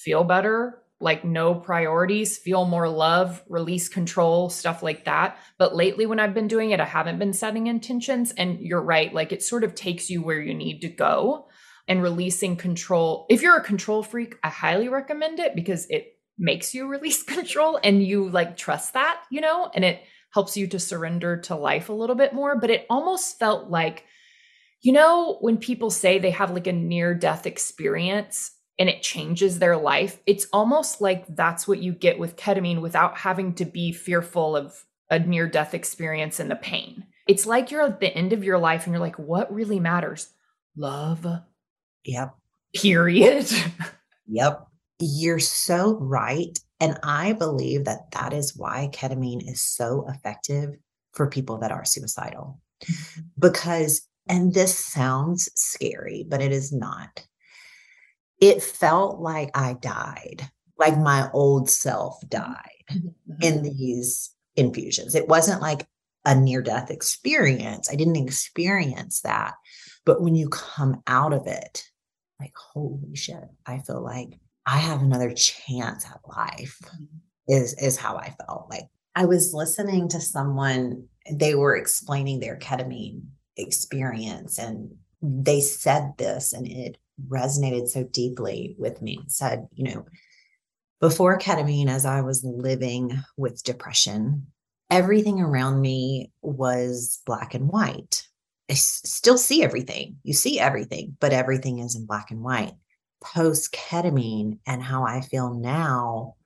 feel 0.02 0.24
better, 0.24 0.82
like 1.00 1.22
no 1.22 1.54
priorities, 1.54 2.38
feel 2.38 2.64
more 2.64 2.88
love, 2.88 3.42
release 3.48 3.90
control, 3.90 4.48
stuff 4.48 4.82
like 4.82 5.04
that. 5.04 5.36
But 5.58 5.76
lately, 5.76 6.06
when 6.06 6.18
I've 6.18 6.32
been 6.32 6.48
doing 6.48 6.70
it, 6.70 6.80
I 6.80 6.86
haven't 6.86 7.18
been 7.18 7.34
setting 7.34 7.66
intentions. 7.66 8.32
And 8.32 8.58
you're 8.60 8.80
right, 8.80 9.12
like 9.12 9.32
it 9.32 9.42
sort 9.42 9.64
of 9.64 9.74
takes 9.74 10.08
you 10.08 10.22
where 10.22 10.40
you 10.40 10.54
need 10.54 10.80
to 10.80 10.88
go 10.88 11.48
and 11.88 12.02
releasing 12.02 12.56
control. 12.56 13.26
If 13.28 13.42
you're 13.42 13.56
a 13.56 13.62
control 13.64 14.02
freak, 14.02 14.36
I 14.42 14.48
highly 14.48 14.88
recommend 14.88 15.40
it 15.40 15.54
because 15.54 15.86
it 15.90 16.18
makes 16.38 16.74
you 16.74 16.86
release 16.88 17.22
control 17.22 17.78
and 17.82 18.02
you 18.02 18.28
like 18.28 18.56
trust 18.56 18.94
that, 18.94 19.22
you 19.30 19.40
know, 19.40 19.70
and 19.74 19.84
it 19.84 20.02
helps 20.32 20.56
you 20.56 20.66
to 20.66 20.78
surrender 20.78 21.36
to 21.36 21.54
life 21.54 21.88
a 21.88 21.92
little 21.94 22.16
bit 22.16 22.32
more. 22.32 22.58
But 22.58 22.70
it 22.70 22.86
almost 22.88 23.38
felt 23.38 23.68
like, 23.68 24.04
you 24.80 24.92
know, 24.92 25.38
when 25.40 25.58
people 25.58 25.90
say 25.90 26.18
they 26.18 26.30
have 26.30 26.50
like 26.50 26.66
a 26.66 26.72
near 26.72 27.14
death 27.14 27.46
experience 27.46 28.52
and 28.78 28.88
it 28.88 29.02
changes 29.02 29.58
their 29.58 29.76
life, 29.76 30.20
it's 30.26 30.46
almost 30.52 31.00
like 31.00 31.26
that's 31.28 31.68
what 31.68 31.78
you 31.78 31.92
get 31.92 32.18
with 32.18 32.36
ketamine 32.36 32.80
without 32.80 33.18
having 33.18 33.54
to 33.54 33.64
be 33.64 33.92
fearful 33.92 34.56
of 34.56 34.84
a 35.10 35.18
near 35.18 35.46
death 35.46 35.74
experience 35.74 36.40
and 36.40 36.50
the 36.50 36.56
pain. 36.56 37.04
It's 37.28 37.46
like 37.46 37.70
you're 37.70 37.82
at 37.82 38.00
the 38.00 38.12
end 38.16 38.32
of 38.32 38.42
your 38.42 38.58
life 38.58 38.86
and 38.86 38.94
you're 38.94 39.00
like, 39.00 39.18
what 39.18 39.52
really 39.52 39.78
matters? 39.78 40.30
Love, 40.74 41.26
Yep. 42.04 42.34
Period. 42.74 43.50
yep. 44.26 44.66
You're 44.98 45.38
so 45.38 45.96
right. 45.98 46.58
And 46.80 46.98
I 47.02 47.32
believe 47.32 47.84
that 47.84 48.10
that 48.12 48.32
is 48.32 48.56
why 48.56 48.90
ketamine 48.92 49.48
is 49.48 49.60
so 49.60 50.06
effective 50.08 50.76
for 51.12 51.28
people 51.28 51.58
that 51.58 51.72
are 51.72 51.84
suicidal. 51.84 52.60
Because, 53.38 54.02
and 54.28 54.52
this 54.52 54.76
sounds 54.76 55.48
scary, 55.54 56.24
but 56.28 56.40
it 56.40 56.52
is 56.52 56.72
not. 56.72 57.26
It 58.40 58.62
felt 58.62 59.20
like 59.20 59.50
I 59.56 59.74
died, 59.74 60.50
like 60.76 60.98
my 60.98 61.30
old 61.32 61.70
self 61.70 62.18
died 62.28 62.84
mm-hmm. 62.90 63.34
in 63.40 63.62
these 63.62 64.30
infusions. 64.56 65.14
It 65.14 65.28
wasn't 65.28 65.62
like 65.62 65.86
a 66.24 66.34
near 66.34 66.62
death 66.62 66.90
experience. 66.90 67.90
I 67.90 67.96
didn't 67.96 68.16
experience 68.16 69.20
that. 69.22 69.54
But 70.04 70.20
when 70.20 70.34
you 70.34 70.48
come 70.48 71.02
out 71.06 71.32
of 71.32 71.46
it, 71.46 71.84
like, 72.42 72.54
holy 72.56 73.14
shit, 73.14 73.44
I 73.66 73.78
feel 73.78 74.02
like 74.02 74.38
I 74.66 74.78
have 74.78 75.02
another 75.02 75.32
chance 75.32 76.04
at 76.06 76.20
life 76.26 76.78
mm-hmm. 76.84 77.04
is 77.48 77.74
is 77.74 77.96
how 77.96 78.16
I 78.16 78.34
felt. 78.46 78.68
Like 78.70 78.88
I 79.14 79.26
was 79.26 79.54
listening 79.54 80.08
to 80.08 80.20
someone, 80.20 81.06
they 81.30 81.54
were 81.54 81.76
explaining 81.76 82.40
their 82.40 82.56
ketamine 82.56 83.22
experience 83.56 84.58
and 84.58 84.94
they 85.20 85.60
said 85.60 86.14
this 86.18 86.52
and 86.52 86.66
it 86.66 86.98
resonated 87.28 87.88
so 87.88 88.04
deeply 88.04 88.74
with 88.78 89.00
me. 89.02 89.20
It 89.22 89.30
said, 89.30 89.68
you 89.72 89.84
know, 89.84 90.06
before 91.00 91.38
ketamine, 91.38 91.88
as 91.88 92.06
I 92.06 92.22
was 92.22 92.44
living 92.44 93.22
with 93.36 93.62
depression, 93.62 94.46
everything 94.90 95.40
around 95.40 95.80
me 95.80 96.32
was 96.42 97.20
black 97.26 97.54
and 97.54 97.68
white. 97.68 98.26
I 98.70 98.74
still 98.74 99.38
see 99.38 99.62
everything. 99.62 100.16
You 100.22 100.34
see 100.34 100.58
everything, 100.58 101.16
but 101.20 101.32
everything 101.32 101.78
is 101.78 101.96
in 101.96 102.06
black 102.06 102.30
and 102.30 102.42
white. 102.42 102.74
Post 103.22 103.72
ketamine 103.72 104.58
and 104.66 104.82
how 104.82 105.04
I 105.04 105.20
feel 105.20 105.54
now 105.54 106.36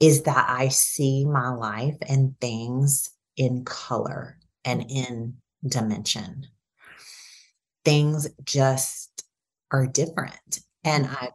is 0.00 0.22
that 0.22 0.46
I 0.48 0.68
see 0.68 1.24
my 1.24 1.50
life 1.50 1.96
and 2.06 2.38
things 2.40 3.10
in 3.36 3.64
color 3.64 4.38
and 4.64 4.84
in 4.88 5.36
dimension. 5.66 6.46
Things 7.84 8.28
just 8.44 9.24
are 9.70 9.86
different. 9.86 10.60
And 10.84 11.06
mm-hmm. 11.06 11.24
I 11.24 11.30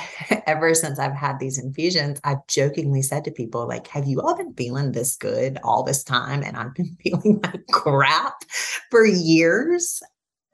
ever 0.46 0.74
since 0.74 0.98
I've 0.98 1.14
had 1.14 1.38
these 1.38 1.58
infusions, 1.58 2.20
I've 2.24 2.46
jokingly 2.46 3.02
said 3.02 3.24
to 3.24 3.30
people, 3.30 3.66
like, 3.66 3.86
have 3.88 4.06
you 4.06 4.20
all 4.20 4.36
been 4.36 4.54
feeling 4.54 4.92
this 4.92 5.16
good 5.16 5.58
all 5.64 5.82
this 5.82 6.02
time? 6.02 6.42
And 6.42 6.56
I've 6.56 6.74
been 6.74 6.96
feeling 7.02 7.40
like 7.42 7.66
crap 7.72 8.44
for 8.90 9.04
years. 9.04 10.02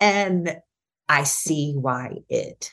And 0.01 0.57
I 1.09 1.24
see 1.24 1.74
why 1.74 2.18
it 2.28 2.72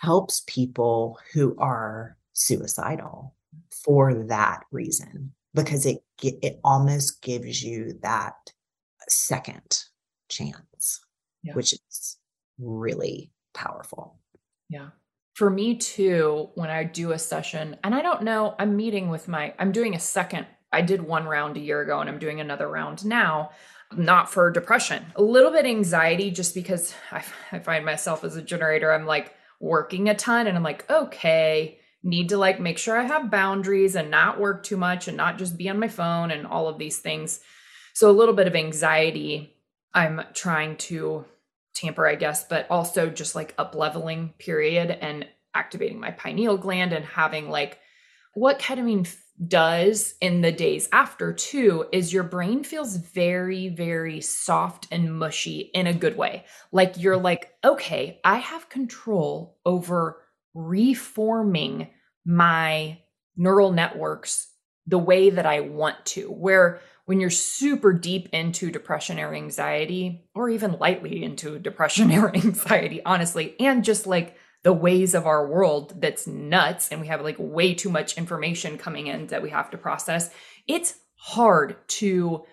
helps 0.00 0.42
people 0.46 1.18
who 1.32 1.56
are 1.58 2.16
suicidal 2.32 3.34
for 3.84 4.14
that 4.24 4.60
reason, 4.70 5.32
because 5.54 5.86
it 5.86 6.02
it 6.22 6.60
almost 6.62 7.22
gives 7.22 7.62
you 7.62 7.98
that 8.02 8.34
second 9.08 9.84
chance, 10.28 11.00
yeah. 11.42 11.54
which 11.54 11.72
is 11.72 12.18
really 12.58 13.32
powerful. 13.54 14.20
Yeah 14.68 14.90
for 15.34 15.50
me 15.50 15.76
too, 15.76 16.50
when 16.54 16.70
I 16.70 16.84
do 16.84 17.12
a 17.12 17.18
session, 17.18 17.76
and 17.82 17.94
I 17.94 18.02
don't 18.02 18.22
know, 18.22 18.54
I'm 18.58 18.76
meeting 18.76 19.08
with 19.08 19.28
my, 19.28 19.54
I'm 19.58 19.72
doing 19.72 19.94
a 19.94 20.00
second, 20.00 20.46
I 20.72 20.82
did 20.82 21.02
one 21.02 21.26
round 21.26 21.56
a 21.56 21.60
year 21.60 21.80
ago 21.80 22.00
and 22.00 22.08
I'm 22.08 22.18
doing 22.18 22.40
another 22.40 22.68
round 22.68 23.04
now, 23.04 23.50
not 23.96 24.30
for 24.30 24.50
depression, 24.50 25.04
a 25.16 25.22
little 25.22 25.50
bit 25.50 25.66
anxiety, 25.66 26.30
just 26.30 26.54
because 26.54 26.94
I, 27.10 27.24
I 27.52 27.58
find 27.58 27.84
myself 27.84 28.22
as 28.24 28.36
a 28.36 28.42
generator, 28.42 28.92
I'm 28.92 29.06
like 29.06 29.34
working 29.60 30.08
a 30.08 30.14
ton 30.14 30.46
and 30.46 30.56
I'm 30.56 30.62
like, 30.62 30.88
okay, 30.90 31.78
need 32.02 32.30
to 32.30 32.38
like 32.38 32.60
make 32.60 32.78
sure 32.78 32.98
I 32.98 33.04
have 33.04 33.30
boundaries 33.30 33.94
and 33.94 34.10
not 34.10 34.40
work 34.40 34.62
too 34.62 34.76
much 34.76 35.08
and 35.08 35.16
not 35.16 35.38
just 35.38 35.58
be 35.58 35.68
on 35.68 35.78
my 35.78 35.88
phone 35.88 36.30
and 36.30 36.46
all 36.46 36.68
of 36.68 36.78
these 36.78 36.98
things. 36.98 37.40
So 37.92 38.10
a 38.10 38.12
little 38.12 38.34
bit 38.34 38.46
of 38.46 38.56
anxiety 38.56 39.56
I'm 39.92 40.22
trying 40.34 40.76
to 40.76 41.24
tamper, 41.74 42.06
I 42.06 42.14
guess, 42.14 42.44
but 42.44 42.66
also 42.70 43.08
just 43.10 43.34
like 43.34 43.54
up 43.58 43.74
leveling 43.74 44.34
period 44.38 44.90
and 44.90 45.26
activating 45.54 46.00
my 46.00 46.10
pineal 46.12 46.56
gland 46.56 46.92
and 46.92 47.04
having 47.04 47.48
like 47.48 47.78
what 48.34 48.58
ketamine 48.58 49.06
f- 49.06 49.22
does 49.48 50.14
in 50.20 50.42
the 50.42 50.52
days 50.52 50.88
after 50.92 51.32
too 51.32 51.86
is 51.92 52.12
your 52.12 52.22
brain 52.22 52.62
feels 52.62 52.96
very 52.96 53.68
very 53.68 54.20
soft 54.20 54.86
and 54.92 55.18
mushy 55.18 55.70
in 55.74 55.86
a 55.86 55.94
good 55.94 56.16
way. 56.16 56.44
Like 56.72 56.96
you're 56.98 57.16
mm-hmm. 57.16 57.24
like 57.24 57.52
okay 57.64 58.20
i 58.24 58.38
have 58.38 58.68
control 58.68 59.58
over 59.64 60.22
reforming 60.54 61.88
my 62.24 62.98
neural 63.36 63.72
networks 63.72 64.48
the 64.86 64.98
way 64.98 65.30
that 65.30 65.46
i 65.46 65.60
want 65.60 65.96
to 66.04 66.28
where 66.28 66.80
when 67.10 67.20
you're 67.20 67.28
super 67.28 67.92
deep 67.92 68.28
into 68.32 68.70
depression 68.70 69.18
or 69.18 69.34
anxiety 69.34 70.24
or 70.32 70.48
even 70.48 70.78
lightly 70.78 71.24
into 71.24 71.58
depression 71.68 72.12
or 72.12 72.34
anxiety 72.34 73.02
honestly 73.04 73.56
and 73.58 73.84
just 73.84 74.06
like 74.06 74.36
the 74.62 74.72
ways 74.72 75.14
of 75.14 75.26
our 75.26 75.48
world 75.48 76.00
that's 76.00 76.28
nuts 76.28 76.92
and 76.92 77.00
we 77.00 77.08
have 77.08 77.22
like 77.22 77.36
way 77.38 77.74
too 77.74 77.90
much 77.90 78.16
information 78.16 78.78
coming 78.78 79.08
in 79.08 79.26
that 79.26 79.42
we 79.42 79.50
have 79.50 79.70
to 79.70 79.76
process 79.76 80.30
it's 80.68 80.94
hard 81.16 81.76
to 81.88 82.44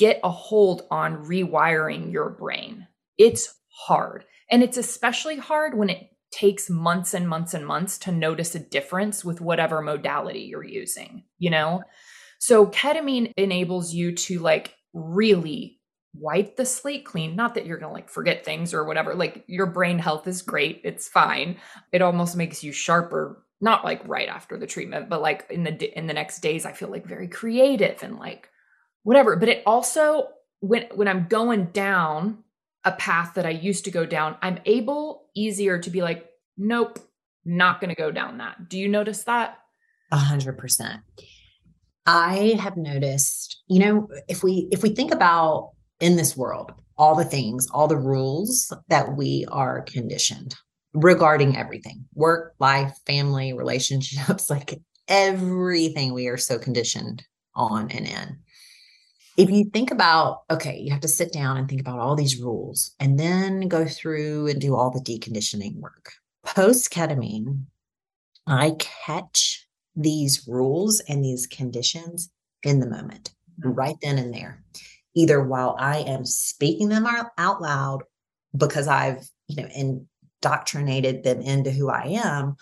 get 0.00 0.18
a 0.24 0.30
hold 0.30 0.82
on 0.90 1.24
rewiring 1.26 2.10
your 2.10 2.30
brain. 2.30 2.86
It's 3.18 3.54
hard. 3.68 4.24
And 4.50 4.62
it's 4.62 4.78
especially 4.78 5.36
hard 5.36 5.76
when 5.76 5.90
it 5.90 6.08
takes 6.32 6.70
months 6.70 7.12
and 7.12 7.28
months 7.28 7.52
and 7.52 7.66
months 7.66 7.98
to 7.98 8.12
notice 8.12 8.54
a 8.54 8.60
difference 8.60 9.24
with 9.24 9.40
whatever 9.42 9.82
modality 9.82 10.42
you're 10.42 10.62
using 10.62 11.24
you 11.40 11.50
know 11.50 11.82
so 12.40 12.66
ketamine 12.66 13.32
enables 13.36 13.92
you 13.92 14.12
to 14.12 14.38
like 14.38 14.74
really 14.94 15.78
wipe 16.14 16.56
the 16.56 16.64
slate 16.64 17.04
clean. 17.04 17.36
Not 17.36 17.54
that 17.54 17.66
you're 17.66 17.76
going 17.76 17.90
to 17.90 17.94
like 17.94 18.08
forget 18.08 18.44
things 18.44 18.72
or 18.72 18.84
whatever. 18.84 19.14
Like 19.14 19.44
your 19.46 19.66
brain 19.66 19.98
health 19.98 20.26
is 20.26 20.40
great. 20.40 20.80
It's 20.82 21.06
fine. 21.06 21.58
It 21.92 22.02
almost 22.02 22.36
makes 22.36 22.64
you 22.64 22.72
sharper 22.72 23.44
not 23.60 23.84
like 23.84 24.00
right 24.08 24.28
after 24.28 24.56
the 24.56 24.66
treatment, 24.66 25.10
but 25.10 25.20
like 25.20 25.46
in 25.50 25.64
the 25.64 25.98
in 25.98 26.06
the 26.06 26.14
next 26.14 26.40
days 26.40 26.64
I 26.64 26.72
feel 26.72 26.88
like 26.88 27.06
very 27.06 27.28
creative 27.28 28.02
and 28.02 28.18
like 28.18 28.48
whatever. 29.02 29.36
But 29.36 29.50
it 29.50 29.62
also 29.66 30.28
when 30.60 30.86
when 30.94 31.08
I'm 31.08 31.26
going 31.28 31.66
down 31.66 32.42
a 32.84 32.92
path 32.92 33.34
that 33.34 33.44
I 33.44 33.50
used 33.50 33.84
to 33.84 33.90
go 33.90 34.06
down, 34.06 34.36
I'm 34.40 34.60
able 34.64 35.26
easier 35.36 35.78
to 35.78 35.90
be 35.90 36.00
like 36.00 36.26
nope, 36.56 36.98
not 37.44 37.82
going 37.82 37.90
to 37.90 37.94
go 37.94 38.10
down 38.10 38.38
that. 38.38 38.70
Do 38.70 38.78
you 38.78 38.88
notice 38.88 39.24
that? 39.24 39.58
A 40.10 40.16
hundred 40.16 40.56
percent. 40.56 41.02
I 42.06 42.58
have 42.60 42.76
noticed, 42.76 43.62
you 43.68 43.80
know, 43.80 44.08
if 44.28 44.42
we 44.42 44.68
if 44.72 44.82
we 44.82 44.90
think 44.90 45.12
about 45.12 45.72
in 46.00 46.16
this 46.16 46.36
world, 46.36 46.72
all 46.96 47.14
the 47.14 47.24
things, 47.24 47.66
all 47.72 47.88
the 47.88 47.96
rules 47.96 48.72
that 48.88 49.16
we 49.16 49.46
are 49.50 49.82
conditioned 49.82 50.54
regarding 50.92 51.56
everything 51.56 52.04
work, 52.14 52.54
life, 52.58 52.96
family, 53.06 53.52
relationships, 53.52 54.50
like 54.50 54.80
everything 55.08 56.12
we 56.12 56.26
are 56.28 56.36
so 56.36 56.58
conditioned 56.58 57.24
on 57.54 57.90
and 57.90 58.06
in. 58.06 58.38
If 59.36 59.50
you 59.50 59.70
think 59.72 59.90
about, 59.90 60.42
okay, 60.50 60.78
you 60.78 60.90
have 60.90 61.00
to 61.00 61.08
sit 61.08 61.32
down 61.32 61.56
and 61.56 61.68
think 61.68 61.80
about 61.80 61.98
all 61.98 62.16
these 62.16 62.40
rules 62.40 62.94
and 63.00 63.18
then 63.18 63.68
go 63.68 63.86
through 63.86 64.48
and 64.48 64.60
do 64.60 64.74
all 64.74 64.90
the 64.90 65.00
deconditioning 65.00 65.76
work. 65.76 66.12
Post 66.44 66.92
ketamine, 66.92 67.64
I 68.46 68.76
catch 68.78 69.59
these 69.96 70.46
rules 70.46 71.00
and 71.08 71.24
these 71.24 71.46
conditions 71.46 72.30
in 72.62 72.80
the 72.80 72.88
moment, 72.88 73.30
mm-hmm. 73.60 73.70
right 73.70 73.96
then 74.02 74.18
and 74.18 74.32
there 74.32 74.62
either 75.14 75.42
while 75.42 75.76
I 75.78 75.98
am 75.98 76.24
speaking 76.24 76.88
them 76.88 77.06
out 77.06 77.62
loud 77.62 78.02
because 78.56 78.88
I've, 78.88 79.28
you 79.48 79.56
know, 79.56 79.68
indoctrinated 79.74 81.24
them 81.24 81.40
into 81.40 81.70
who 81.70 81.90
I 81.90 82.20
am, 82.24 82.56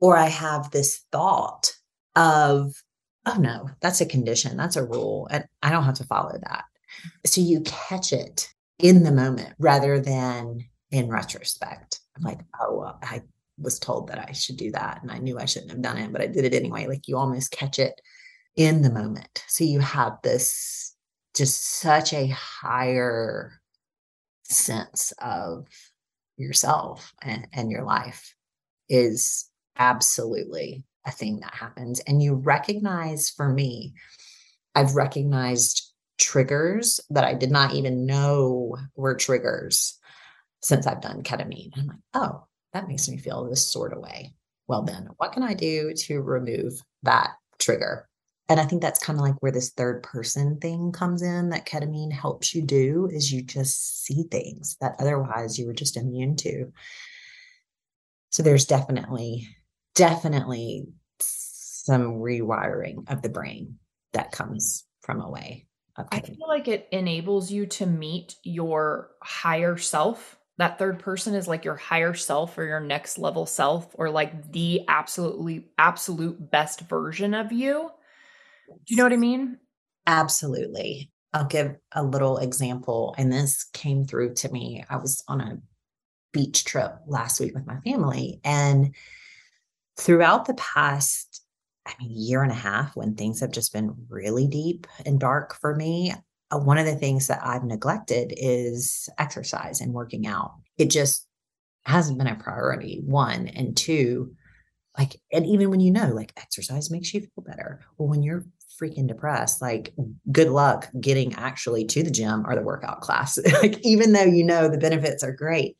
or 0.00 0.16
I 0.16 0.28
have 0.28 0.70
this 0.70 1.04
thought 1.12 1.72
of, 2.16 2.72
oh 3.26 3.36
no, 3.38 3.68
that's 3.80 4.00
a 4.00 4.06
condition, 4.06 4.56
that's 4.56 4.76
a 4.76 4.84
rule, 4.84 5.28
and 5.30 5.44
I 5.62 5.70
don't 5.70 5.84
have 5.84 5.94
to 5.96 6.04
follow 6.04 6.38
that. 6.42 6.64
So 7.26 7.40
you 7.40 7.60
catch 7.62 8.12
it 8.12 8.48
in 8.78 9.02
the 9.02 9.12
moment 9.12 9.54
rather 9.58 10.00
than 10.00 10.64
in 10.90 11.08
retrospect. 11.08 12.00
I'm 12.16 12.22
like, 12.22 12.40
oh, 12.60 12.78
well, 12.78 12.98
I 13.02 13.22
was 13.60 13.78
told 13.78 14.08
that 14.08 14.26
I 14.28 14.32
should 14.32 14.56
do 14.56 14.70
that 14.72 15.00
and 15.02 15.10
I 15.10 15.18
knew 15.18 15.38
I 15.38 15.44
shouldn't 15.44 15.70
have 15.70 15.82
done 15.82 15.98
it, 15.98 16.12
but 16.12 16.20
I 16.20 16.26
did 16.26 16.44
it 16.44 16.54
anyway. 16.54 16.86
Like 16.86 17.06
you 17.08 17.16
almost 17.16 17.50
catch 17.52 17.78
it 17.78 18.00
in 18.56 18.82
the 18.82 18.92
moment. 18.92 19.44
So 19.48 19.64
you 19.64 19.80
have 19.80 20.18
this 20.22 20.94
just 21.34 21.62
such 21.80 22.12
a 22.12 22.26
higher 22.28 23.60
sense 24.44 25.12
of 25.20 25.66
yourself 26.36 27.12
and, 27.22 27.46
and 27.52 27.70
your 27.70 27.84
life 27.84 28.34
is 28.88 29.48
absolutely 29.78 30.84
a 31.06 31.10
thing 31.10 31.40
that 31.40 31.54
happens. 31.54 32.00
And 32.00 32.22
you 32.22 32.34
recognize 32.34 33.30
for 33.30 33.48
me, 33.48 33.94
I've 34.74 34.94
recognized 34.94 35.92
triggers 36.18 37.00
that 37.10 37.24
I 37.24 37.34
did 37.34 37.50
not 37.50 37.74
even 37.74 38.06
know 38.06 38.76
were 38.94 39.14
triggers 39.14 39.98
since 40.62 40.86
I've 40.86 41.00
done 41.00 41.22
ketamine. 41.22 41.70
I'm 41.76 41.86
like, 41.86 41.98
oh, 42.14 42.44
that 42.72 42.88
makes 42.88 43.08
me 43.08 43.18
feel 43.18 43.48
this 43.48 43.72
sort 43.72 43.92
of 43.92 44.00
way. 44.00 44.34
Well, 44.68 44.82
then 44.82 45.08
what 45.16 45.32
can 45.32 45.42
I 45.42 45.54
do 45.54 45.92
to 45.94 46.20
remove 46.20 46.80
that 47.02 47.30
trigger? 47.58 48.08
and 48.50 48.58
i 48.60 48.64
think 48.64 48.82
that's 48.82 48.98
kind 48.98 49.18
of 49.18 49.24
like 49.24 49.40
where 49.40 49.52
this 49.52 49.70
third 49.70 50.02
person 50.02 50.58
thing 50.58 50.92
comes 50.92 51.22
in 51.22 51.48
that 51.48 51.66
ketamine 51.66 52.12
helps 52.12 52.54
you 52.54 52.60
do 52.60 53.08
is 53.10 53.32
you 53.32 53.42
just 53.42 54.04
see 54.04 54.24
things 54.24 54.76
that 54.80 54.96
otherwise 54.98 55.58
you 55.58 55.66
were 55.66 55.72
just 55.72 55.96
immune 55.96 56.36
to 56.36 56.70
so 58.28 58.42
there's 58.42 58.66
definitely 58.66 59.48
definitely 59.94 60.86
some 61.20 62.14
rewiring 62.14 63.10
of 63.10 63.22
the 63.22 63.28
brain 63.28 63.78
that 64.12 64.32
comes 64.32 64.84
from 65.00 65.20
a 65.20 65.30
way 65.30 65.66
I 66.12 66.20
feel 66.20 66.48
like 66.48 66.68
it 66.68 66.88
enables 66.92 67.50
you 67.50 67.66
to 67.66 67.84
meet 67.84 68.36
your 68.42 69.10
higher 69.22 69.76
self. 69.76 70.38
That 70.60 70.78
third 70.78 71.00
person 71.00 71.34
is 71.34 71.48
like 71.48 71.64
your 71.64 71.76
higher 71.76 72.14
self 72.14 72.56
or 72.56 72.64
your 72.64 72.80
next 72.80 73.18
level 73.18 73.44
self 73.44 73.88
or 73.94 74.10
like 74.10 74.52
the 74.52 74.82
absolutely 74.88 75.66
absolute 75.78 76.50
best 76.50 76.82
version 76.82 77.34
of 77.34 77.52
you 77.52 77.90
do 78.70 78.94
you 78.94 78.96
know 78.96 79.04
what 79.04 79.12
I 79.12 79.16
mean? 79.16 79.58
Absolutely. 80.06 81.10
I'll 81.32 81.46
give 81.46 81.76
a 81.92 82.02
little 82.02 82.38
example. 82.38 83.14
And 83.18 83.32
this 83.32 83.64
came 83.72 84.04
through 84.04 84.34
to 84.34 84.50
me. 84.50 84.84
I 84.88 84.96
was 84.96 85.22
on 85.28 85.40
a 85.40 85.58
beach 86.32 86.64
trip 86.64 86.92
last 87.06 87.40
week 87.40 87.54
with 87.54 87.66
my 87.66 87.78
family. 87.80 88.40
And 88.44 88.94
throughout 89.96 90.46
the 90.46 90.54
past, 90.54 91.44
I 91.86 91.92
mean, 92.00 92.10
year 92.12 92.42
and 92.42 92.52
a 92.52 92.56
half, 92.56 92.96
when 92.96 93.14
things 93.14 93.40
have 93.40 93.52
just 93.52 93.72
been 93.72 93.94
really 94.08 94.46
deep 94.46 94.86
and 95.06 95.18
dark 95.18 95.54
for 95.54 95.74
me, 95.74 96.14
uh, 96.50 96.58
one 96.58 96.78
of 96.78 96.86
the 96.86 96.96
things 96.96 97.26
that 97.28 97.40
I've 97.44 97.64
neglected 97.64 98.32
is 98.36 99.08
exercise 99.18 99.80
and 99.80 99.92
working 99.92 100.26
out. 100.26 100.54
It 100.78 100.90
just 100.90 101.26
hasn't 101.84 102.18
been 102.18 102.26
a 102.26 102.36
priority, 102.36 103.00
one. 103.04 103.48
And 103.48 103.76
two, 103.76 104.32
like, 104.98 105.16
and 105.32 105.46
even 105.46 105.70
when 105.70 105.80
you 105.80 105.90
know, 105.90 106.08
like, 106.08 106.32
exercise 106.36 106.90
makes 106.90 107.14
you 107.14 107.20
feel 107.20 107.44
better. 107.44 107.80
Well, 107.96 108.08
when 108.08 108.22
you're 108.22 108.44
freaking 108.80 109.06
depressed, 109.06 109.60
like 109.60 109.92
good 110.32 110.48
luck 110.48 110.88
getting 111.00 111.34
actually 111.34 111.84
to 111.84 112.02
the 112.02 112.10
gym 112.10 112.44
or 112.46 112.54
the 112.54 112.62
workout 112.62 113.00
class. 113.00 113.38
like 113.62 113.78
even 113.80 114.12
though 114.12 114.24
you 114.24 114.44
know 114.44 114.68
the 114.68 114.78
benefits 114.78 115.22
are 115.22 115.32
great. 115.32 115.76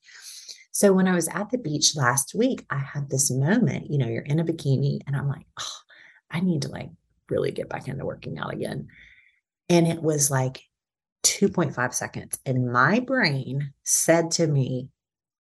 So 0.73 0.93
when 0.93 1.09
I 1.09 1.15
was 1.15 1.29
at 1.29 1.51
the 1.51 1.59
beach 1.59 1.97
last 1.97 2.35
week, 2.35 2.65
I 2.71 2.79
had 2.79 3.11
this 3.11 3.31
moment, 3.31 3.91
you 3.91 3.99
know, 3.99 4.07
you're 4.07 4.23
in 4.23 4.39
a 4.39 4.45
bikini 4.45 5.01
and 5.07 5.17
I'm 5.17 5.29
like, 5.29 5.47
oh, 5.59 5.77
I 6.31 6.41
need 6.41 6.63
to 6.63 6.69
like 6.69 6.91
really 7.29 7.51
get 7.51 7.69
back 7.69 7.89
into 7.89 8.05
working 8.05 8.39
out 8.39 8.53
again. 8.53 8.89
And 9.71 9.87
it 9.87 10.03
was 10.03 10.31
like 10.31 10.63
2.5 11.23 11.95
seconds. 11.95 12.39
And 12.45 12.73
my 12.73 13.01
brain 13.01 13.73
said 13.85 14.33
to 14.33 14.47
me, 14.47 14.89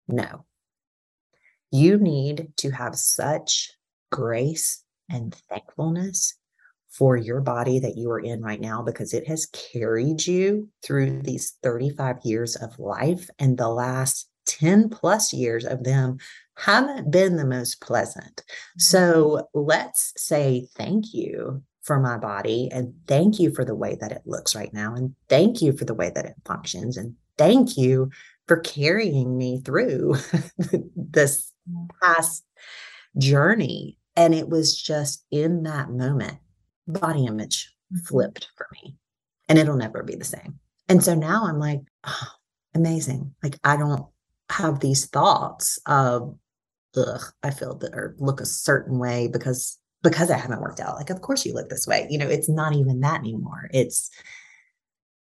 no, 0.08 0.44
you 1.70 1.98
need 1.98 2.52
to 2.56 2.70
have 2.70 2.96
such 2.96 3.70
grace 4.10 4.82
and 5.08 5.34
thankfulness 5.48 6.34
for 6.88 7.16
your 7.16 7.40
body 7.40 7.80
that 7.80 7.96
you 7.96 8.10
are 8.10 8.20
in 8.20 8.40
right 8.40 8.60
now 8.60 8.80
because 8.80 9.12
it 9.12 9.26
has 9.26 9.46
carried 9.46 10.26
you 10.26 10.68
through 10.82 11.20
these 11.22 11.54
35 11.62 12.18
years 12.24 12.56
of 12.56 12.78
life 12.78 13.28
and 13.38 13.58
the 13.58 13.68
last 13.68 14.28
10 14.46 14.88
plus 14.88 15.32
years 15.32 15.64
of 15.64 15.82
them 15.84 16.18
haven't 16.56 17.10
been 17.10 17.36
the 17.36 17.46
most 17.46 17.80
pleasant. 17.80 18.36
Mm-hmm. 18.36 18.78
So 18.78 19.48
let's 19.54 20.12
say 20.16 20.68
thank 20.76 21.12
you 21.12 21.62
for 21.84 22.00
my 22.00 22.16
body 22.16 22.68
and 22.72 22.94
thank 23.06 23.38
you 23.38 23.54
for 23.54 23.64
the 23.64 23.74
way 23.74 23.96
that 24.00 24.12
it 24.12 24.22
looks 24.24 24.54
right 24.54 24.72
now 24.72 24.94
and 24.94 25.14
thank 25.28 25.62
you 25.62 25.72
for 25.72 25.84
the 25.84 25.94
way 25.94 26.10
that 26.14 26.24
it 26.24 26.34
functions 26.44 26.96
and 26.96 27.14
thank 27.38 27.76
you 27.76 28.10
for 28.48 28.58
carrying 28.58 29.36
me 29.36 29.60
through 29.60 30.16
this 30.96 31.52
past 32.02 32.44
journey 33.18 33.98
and 34.16 34.34
it 34.34 34.48
was 34.48 34.80
just 34.80 35.24
in 35.30 35.62
that 35.62 35.90
moment 35.90 36.38
body 36.86 37.26
image 37.26 37.72
mm-hmm. 37.92 38.04
flipped 38.04 38.48
for 38.56 38.66
me. 38.72 38.96
and 39.48 39.58
it'll 39.58 39.76
never 39.76 40.02
be 40.02 40.16
the 40.16 40.24
same. 40.24 40.58
And 40.88 41.02
so 41.02 41.14
now 41.14 41.44
I'm 41.46 41.58
like, 41.58 41.80
oh, 42.04 42.28
amazing. 42.74 43.34
Like 43.42 43.58
I 43.62 43.76
don't 43.76 44.06
have 44.50 44.80
these 44.80 45.06
thoughts 45.06 45.78
of, 45.86 46.36
ugh, 46.96 47.22
I 47.42 47.50
feel 47.50 47.74
that 47.76 47.94
or 47.94 48.14
look 48.18 48.40
a 48.40 48.46
certain 48.46 48.98
way 48.98 49.28
because 49.28 49.78
because 50.04 50.30
I 50.30 50.36
haven't 50.36 50.60
worked 50.60 50.78
out. 50.78 50.94
Like, 50.94 51.10
of 51.10 51.22
course 51.22 51.44
you 51.44 51.54
look 51.54 51.68
this 51.68 51.86
way. 51.86 52.06
You 52.10 52.18
know, 52.18 52.28
it's 52.28 52.48
not 52.48 52.74
even 52.74 53.00
that 53.00 53.20
anymore. 53.20 53.68
It's 53.72 54.10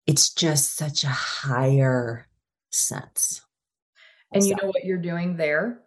it's 0.06 0.30
just 0.34 0.74
such 0.74 1.04
a 1.04 1.08
higher 1.08 2.26
sense. 2.70 3.42
And 4.32 4.44
you 4.44 4.56
know 4.56 4.68
what 4.68 4.84
you're 4.84 4.96
doing 4.96 5.36
there 5.36 5.82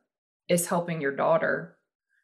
is 0.47 0.67
helping 0.67 1.01
your 1.01 1.15
daughter. 1.15 1.77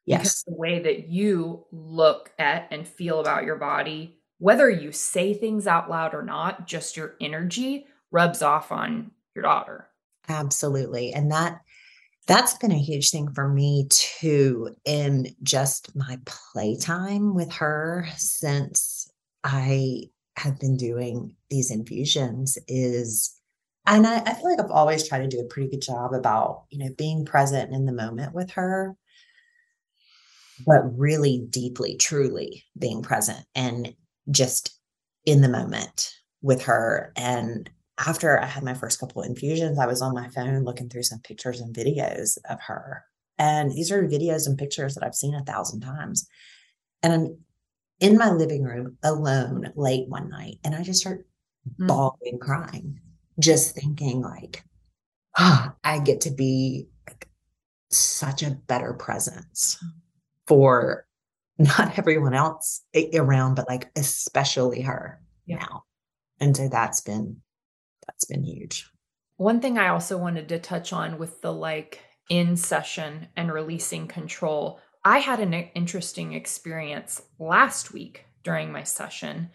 Yes. 0.06 0.44
The 0.44 0.54
way 0.56 0.80
that 0.80 1.10
you 1.10 1.66
look 1.72 2.32
at 2.40 2.68
and 2.72 2.88
feel 2.88 3.20
about 3.20 3.44
your 3.44 3.56
body, 3.56 4.20
whether 4.38 4.70
you 4.70 4.92
say 4.92 5.34
things 5.34 5.68
out 5.68 5.90
loud 5.90 6.14
or 6.14 6.24
not, 6.24 6.68
just 6.68 6.96
your 6.96 7.16
energy 7.20 7.88
rubs 8.12 8.42
off 8.42 8.72
on 8.72 9.12
your 9.36 9.44
daughter. 9.44 9.88
Absolutely. 10.30 11.12
And 11.12 11.32
that 11.32 11.62
that's 12.28 12.54
been 12.56 12.72
a 12.72 12.78
huge 12.78 13.10
thing 13.10 13.32
for 13.34 13.48
me 13.48 13.88
too 13.90 14.76
in 14.86 15.28
just 15.44 15.96
my 15.96 16.20
playtime 16.26 17.34
with 17.34 17.52
her 17.52 18.08
since 18.18 19.12
I 19.44 20.10
have 20.38 20.60
been 20.60 20.78
doing 20.78 21.36
these 21.50 21.72
infusions 21.72 22.58
is 22.68 23.36
and 23.88 24.06
I, 24.06 24.20
I, 24.20 24.34
feel 24.36 24.50
like 24.50 24.60
I've 24.60 24.72
always 24.72 25.08
tried 25.08 25.22
to 25.22 25.28
do 25.28 25.40
a 25.40 25.46
pretty 25.46 25.70
good 25.70 25.82
job 25.82 26.14
about, 26.14 26.66
you 26.70 26.78
know, 26.78 26.94
being 26.98 27.26
present 27.26 27.74
in 27.74 27.86
the 27.86 27.92
moment 27.92 28.34
with 28.34 28.52
her, 28.52 28.96
but 30.66 30.84
really 30.98 31.48
deeply, 31.50 31.96
truly 31.96 32.64
being 32.78 33.02
present 33.02 33.44
and 33.56 33.96
just 34.30 34.78
in 35.26 35.42
the 35.42 35.50
moment 35.50 36.14
with 36.44 36.62
her. 36.64 37.12
And 37.16 37.70
after 38.08 38.40
I 38.40 38.46
had 38.46 38.64
my 38.64 38.74
first 38.74 39.00
couple 39.00 39.22
of 39.22 39.30
infusions, 39.30 39.80
I 39.80 39.86
was 39.86 40.02
on 40.02 40.14
my 40.14 40.28
phone 40.30 40.64
looking 40.64 40.90
through 40.90 41.04
some 41.04 41.20
pictures 41.20 41.60
and 41.60 41.76
videos 41.76 42.38
of 42.50 42.60
her. 42.62 43.04
And 43.38 43.72
these 43.72 43.92
are 43.92 44.08
videos 44.08 44.48
and 44.48 44.58
pictures 44.58 44.96
that 44.96 45.04
I've 45.04 45.16
seen 45.16 45.36
a 45.36 45.44
thousand 45.44 45.82
times. 45.82 46.28
And 47.04 47.14
I'm 47.14 47.38
in 48.00 48.18
my 48.18 48.32
living 48.32 48.64
room 48.64 48.98
alone 49.04 49.72
late 49.76 50.08
one 50.08 50.30
night, 50.30 50.60
and 50.64 50.76
I 50.76 50.84
just 50.84 51.02
start 51.02 51.26
mm-hmm. 51.68 51.88
bawling, 51.88 52.40
crying, 52.40 53.00
just 53.40 53.76
thinking 53.76 54.22
like, 54.22 54.64
oh, 55.38 55.72
I 55.84 56.00
get 56.00 56.22
to 56.22 56.32
be 56.32 56.88
like 57.08 57.30
such 57.90 58.44
a 58.44 58.52
better 58.52 58.94
presence 58.94 59.84
for 60.48 61.06
not 61.58 61.98
everyone 61.98 62.34
else 62.34 62.82
around, 63.14 63.56
but 63.56 63.70
like 63.70 63.90
especially 63.96 64.82
her 64.82 65.22
yeah. 65.46 65.58
now. 65.58 65.84
And 66.40 66.58
so 66.58 66.68
that's 66.68 67.02
been 67.02 67.42
that's 68.12 68.26
been 68.26 68.44
huge. 68.44 68.90
One 69.38 69.62
thing 69.62 69.78
I 69.78 69.88
also 69.88 70.18
wanted 70.18 70.50
to 70.50 70.60
touch 70.60 70.94
on 70.94 71.18
with 71.18 71.42
the 71.42 71.54
like 71.54 72.02
in 72.30 72.56
session 72.56 73.28
and 73.36 73.52
releasing 73.52 74.08
control, 74.08 74.80
I 75.04 75.20
had 75.20 75.40
an 75.40 75.54
interesting 75.54 76.34
experience 76.34 77.22
last 77.40 77.94
week 77.94 78.26
during 78.44 78.72
my 78.72 78.84
session 78.84 79.50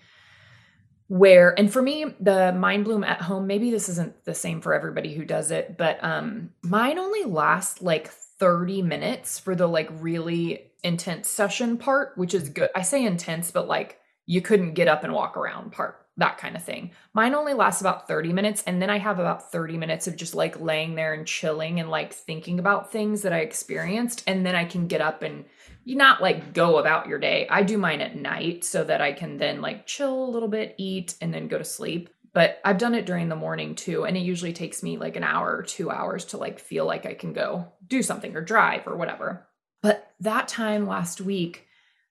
where 1.08 1.56
and 1.58 1.72
for 1.72 1.80
me 1.80 2.04
the 2.18 2.52
Mindbloom 2.56 3.06
at 3.06 3.22
home 3.22 3.46
maybe 3.46 3.70
this 3.70 3.88
isn't 3.88 4.24
the 4.24 4.34
same 4.34 4.60
for 4.60 4.74
everybody 4.74 5.14
who 5.14 5.24
does 5.24 5.50
it 5.50 5.76
but 5.78 6.02
um 6.02 6.50
mine 6.62 6.98
only 6.98 7.22
lasts 7.24 7.80
like 7.80 8.08
30 8.08 8.82
minutes 8.82 9.38
for 9.38 9.54
the 9.54 9.68
like 9.68 9.88
really 10.00 10.72
intense 10.82 11.28
session 11.28 11.76
part 11.76 12.12
which 12.16 12.34
is 12.34 12.48
good 12.48 12.70
i 12.74 12.82
say 12.82 13.04
intense 13.04 13.52
but 13.52 13.68
like 13.68 14.00
you 14.26 14.40
couldn't 14.40 14.74
get 14.74 14.88
up 14.88 15.04
and 15.04 15.12
walk 15.12 15.36
around 15.36 15.70
part 15.70 16.05
that 16.18 16.38
kind 16.38 16.56
of 16.56 16.62
thing. 16.62 16.92
Mine 17.12 17.34
only 17.34 17.52
lasts 17.52 17.80
about 17.80 18.08
30 18.08 18.32
minutes. 18.32 18.62
And 18.66 18.80
then 18.80 18.88
I 18.88 18.98
have 18.98 19.18
about 19.18 19.52
30 19.52 19.76
minutes 19.76 20.06
of 20.06 20.16
just 20.16 20.34
like 20.34 20.60
laying 20.60 20.94
there 20.94 21.12
and 21.12 21.26
chilling 21.26 21.78
and 21.78 21.90
like 21.90 22.12
thinking 22.12 22.58
about 22.58 22.90
things 22.90 23.22
that 23.22 23.32
I 23.32 23.40
experienced. 23.40 24.24
And 24.26 24.44
then 24.44 24.54
I 24.54 24.64
can 24.64 24.86
get 24.86 25.00
up 25.00 25.22
and 25.22 25.44
not 25.84 26.22
like 26.22 26.54
go 26.54 26.78
about 26.78 27.06
your 27.06 27.18
day. 27.18 27.46
I 27.50 27.62
do 27.62 27.78
mine 27.78 28.00
at 28.00 28.16
night 28.16 28.64
so 28.64 28.82
that 28.84 29.00
I 29.00 29.12
can 29.12 29.36
then 29.36 29.60
like 29.60 29.86
chill 29.86 30.24
a 30.24 30.30
little 30.30 30.48
bit, 30.48 30.74
eat, 30.78 31.14
and 31.20 31.32
then 31.32 31.48
go 31.48 31.58
to 31.58 31.64
sleep. 31.64 32.08
But 32.32 32.60
I've 32.64 32.78
done 32.78 32.94
it 32.94 33.06
during 33.06 33.28
the 33.28 33.36
morning 33.36 33.74
too. 33.74 34.04
And 34.04 34.16
it 34.16 34.20
usually 34.20 34.52
takes 34.52 34.82
me 34.82 34.96
like 34.98 35.16
an 35.16 35.24
hour 35.24 35.54
or 35.54 35.62
two 35.62 35.90
hours 35.90 36.24
to 36.26 36.38
like 36.38 36.58
feel 36.58 36.86
like 36.86 37.06
I 37.06 37.14
can 37.14 37.32
go 37.32 37.72
do 37.86 38.02
something 38.02 38.34
or 38.34 38.40
drive 38.40 38.86
or 38.86 38.96
whatever. 38.96 39.46
But 39.82 40.12
that 40.20 40.48
time 40.48 40.86
last 40.86 41.20
week, 41.20 41.66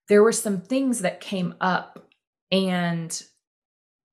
there 0.08 0.24
were 0.24 0.32
some 0.32 0.62
things 0.62 1.02
that 1.02 1.20
came 1.20 1.56
up 1.60 2.08
and 2.52 3.24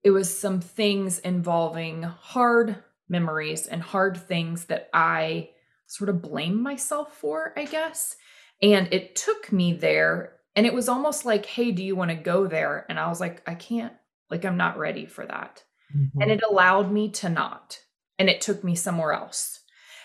it 0.05 0.11
was 0.11 0.37
some 0.37 0.61
things 0.61 1.19
involving 1.21 2.03
hard 2.03 2.77
memories 3.09 3.67
and 3.67 3.83
hard 3.83 4.17
things 4.17 4.67
that 4.67 4.89
I 4.93 5.51
sort 5.87 6.11
of 6.11 6.23
blame 6.23 6.63
myself 6.63 7.17
for, 7.17 7.53
I 7.57 7.65
guess. 7.65 8.17
And 8.61 8.93
it 8.93 9.17
took 9.17 9.53
me 9.53 9.75
there. 9.75 10.37
And 10.57 10.67
it 10.67 10.75
was 10.75 10.89
almost 10.89 11.25
like, 11.25 11.47
hey, 11.47 11.71
do 11.71 11.83
you 11.83 11.97
want 11.97 12.11
to 12.11 12.17
go 12.17 12.47
there? 12.47 12.87
And 12.89 12.99
I 12.99 13.09
was 13.09 13.21
like, 13.21 13.43
I 13.47 13.55
can't, 13.55 13.93
like, 14.31 14.45
I'm 14.45 14.57
not 14.57 14.79
ready 14.79 15.07
for 15.07 15.25
that. 15.25 15.63
Mm-hmm. 15.97 16.21
And 16.21 16.31
it 16.31 16.43
allowed 16.49 16.91
me 16.91 17.11
to 17.11 17.29
not. 17.29 17.79
And 18.19 18.29
it 18.29 18.41
took 18.41 18.63
me 18.63 18.75
somewhere 18.75 19.13
else. 19.13 19.61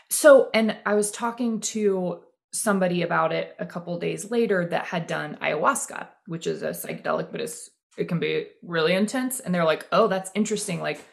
So, 0.09 0.49
and 0.53 0.77
I 0.85 0.95
was 0.95 1.11
talking 1.11 1.59
to 1.61 2.21
somebody 2.53 3.01
about 3.01 3.33
it 3.33 3.55
a 3.59 3.65
couple 3.65 3.97
days 3.99 4.31
later 4.31 4.65
that 4.67 4.85
had 4.85 5.07
done 5.07 5.37
ayahuasca, 5.41 6.07
which 6.27 6.47
is 6.47 6.63
a 6.63 6.69
psychedelic, 6.69 7.31
but 7.31 7.41
it's 7.41 7.69
it 7.97 8.07
can 8.07 8.19
be 8.19 8.47
really 8.63 8.93
intense 8.93 9.39
and 9.39 9.53
they're 9.53 9.65
like 9.65 9.85
oh 9.91 10.07
that's 10.07 10.31
interesting 10.35 10.81
like 10.81 11.03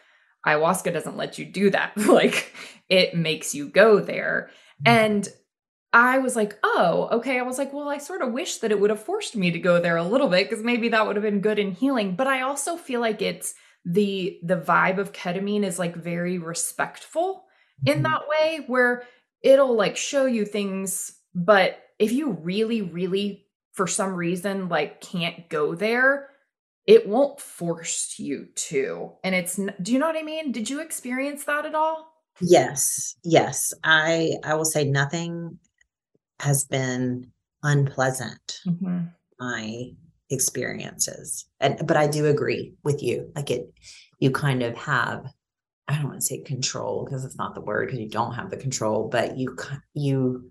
ayahuasca 0.47 0.93
doesn't 0.93 1.17
let 1.17 1.39
you 1.39 1.45
do 1.45 1.71
that 1.71 1.97
like 1.97 2.53
it 2.89 3.17
makes 3.17 3.55
you 3.55 3.69
go 3.69 4.01
there 4.01 4.51
mm-hmm. 4.85 4.97
and 4.97 5.29
i 5.93 6.19
was 6.19 6.37
like 6.37 6.59
oh 6.63 7.09
okay 7.13 7.39
i 7.39 7.43
was 7.43 7.59
like 7.59 7.73
well 7.73 7.89
i 7.89 7.99
sort 7.99 8.23
of 8.23 8.33
wish 8.33 8.59
that 8.59 8.71
it 8.71 8.79
would 8.79 8.91
have 8.91 9.03
forced 9.03 9.37
me 9.37 9.51
to 9.51 9.59
go 9.59 9.81
there 9.81 9.97
a 9.97 10.05
little 10.05 10.29
bit 10.29 10.49
because 10.49 10.65
maybe 10.65 10.89
that 10.89 11.07
would 11.07 11.17
have 11.17 11.23
been 11.23 11.41
good 11.41 11.59
in 11.59 11.73
healing 11.73 12.15
but 12.15 12.27
i 12.27 12.43
also 12.43 12.77
feel 12.77 13.01
like 13.01 13.23
it's 13.23 13.55
the 13.85 14.39
the 14.43 14.57
vibe 14.57 14.99
of 14.99 15.13
ketamine 15.13 15.65
is 15.65 15.79
like 15.79 15.95
very 15.95 16.39
respectful 16.39 17.45
in 17.85 17.95
mm-hmm. 17.95 18.03
that 18.05 18.23
way 18.29 18.65
where 18.67 19.05
it'll 19.43 19.77
like 19.77 19.97
show 19.97 20.27
you 20.27 20.45
things 20.45 21.13
but 21.35 21.79
if 21.99 22.13
you 22.13 22.33
really 22.33 22.83
really 22.83 23.47
for 23.73 23.87
some 23.87 24.15
reason 24.15 24.69
like 24.69 25.01
can't 25.01 25.49
go 25.49 25.75
there 25.75 26.29
it 26.87 27.09
won't 27.09 27.41
force 27.41 28.17
you 28.19 28.49
to. 28.55 29.13
And 29.23 29.35
it's 29.35 29.59
do 29.83 29.93
you 29.93 29.99
know 29.99 30.07
what 30.07 30.17
I 30.17 30.23
mean? 30.23 30.53
Did 30.53 30.69
you 30.69 30.81
experience 30.81 31.45
that 31.45 31.67
at 31.67 31.75
all? 31.75 32.13
Yes. 32.41 33.17
Yes. 33.25 33.73
I 33.85 34.33
I 34.45 34.55
will 34.55 34.65
say 34.65 34.85
nothing 34.85 35.59
has 36.41 36.65
been 36.65 37.31
unpleasant. 37.63 38.61
Mm-hmm. 38.67 39.05
My 39.41 39.91
experiences. 40.31 41.47
And 41.61 41.87
but 41.87 41.97
I 41.97 42.07
do 42.07 42.27
agree 42.27 42.75
with 42.83 43.03
you. 43.03 43.31
Like 43.35 43.51
it 43.51 43.73
you 44.19 44.31
kind 44.31 44.63
of 44.63 44.77
have 44.77 45.25
I 45.89 45.97
don't 45.97 46.09
want 46.09 46.21
to 46.21 46.27
say 46.27 46.41
control 46.43 47.05
because 47.05 47.25
it's 47.25 47.37
not 47.37 47.55
the 47.55 47.61
word 47.61 47.87
because 47.87 48.01
you 48.01 48.09
don't 48.09 48.35
have 48.35 48.51
the 48.51 48.57
control, 48.57 49.09
but 49.09 49.39
you 49.39 49.57
you 49.95 50.51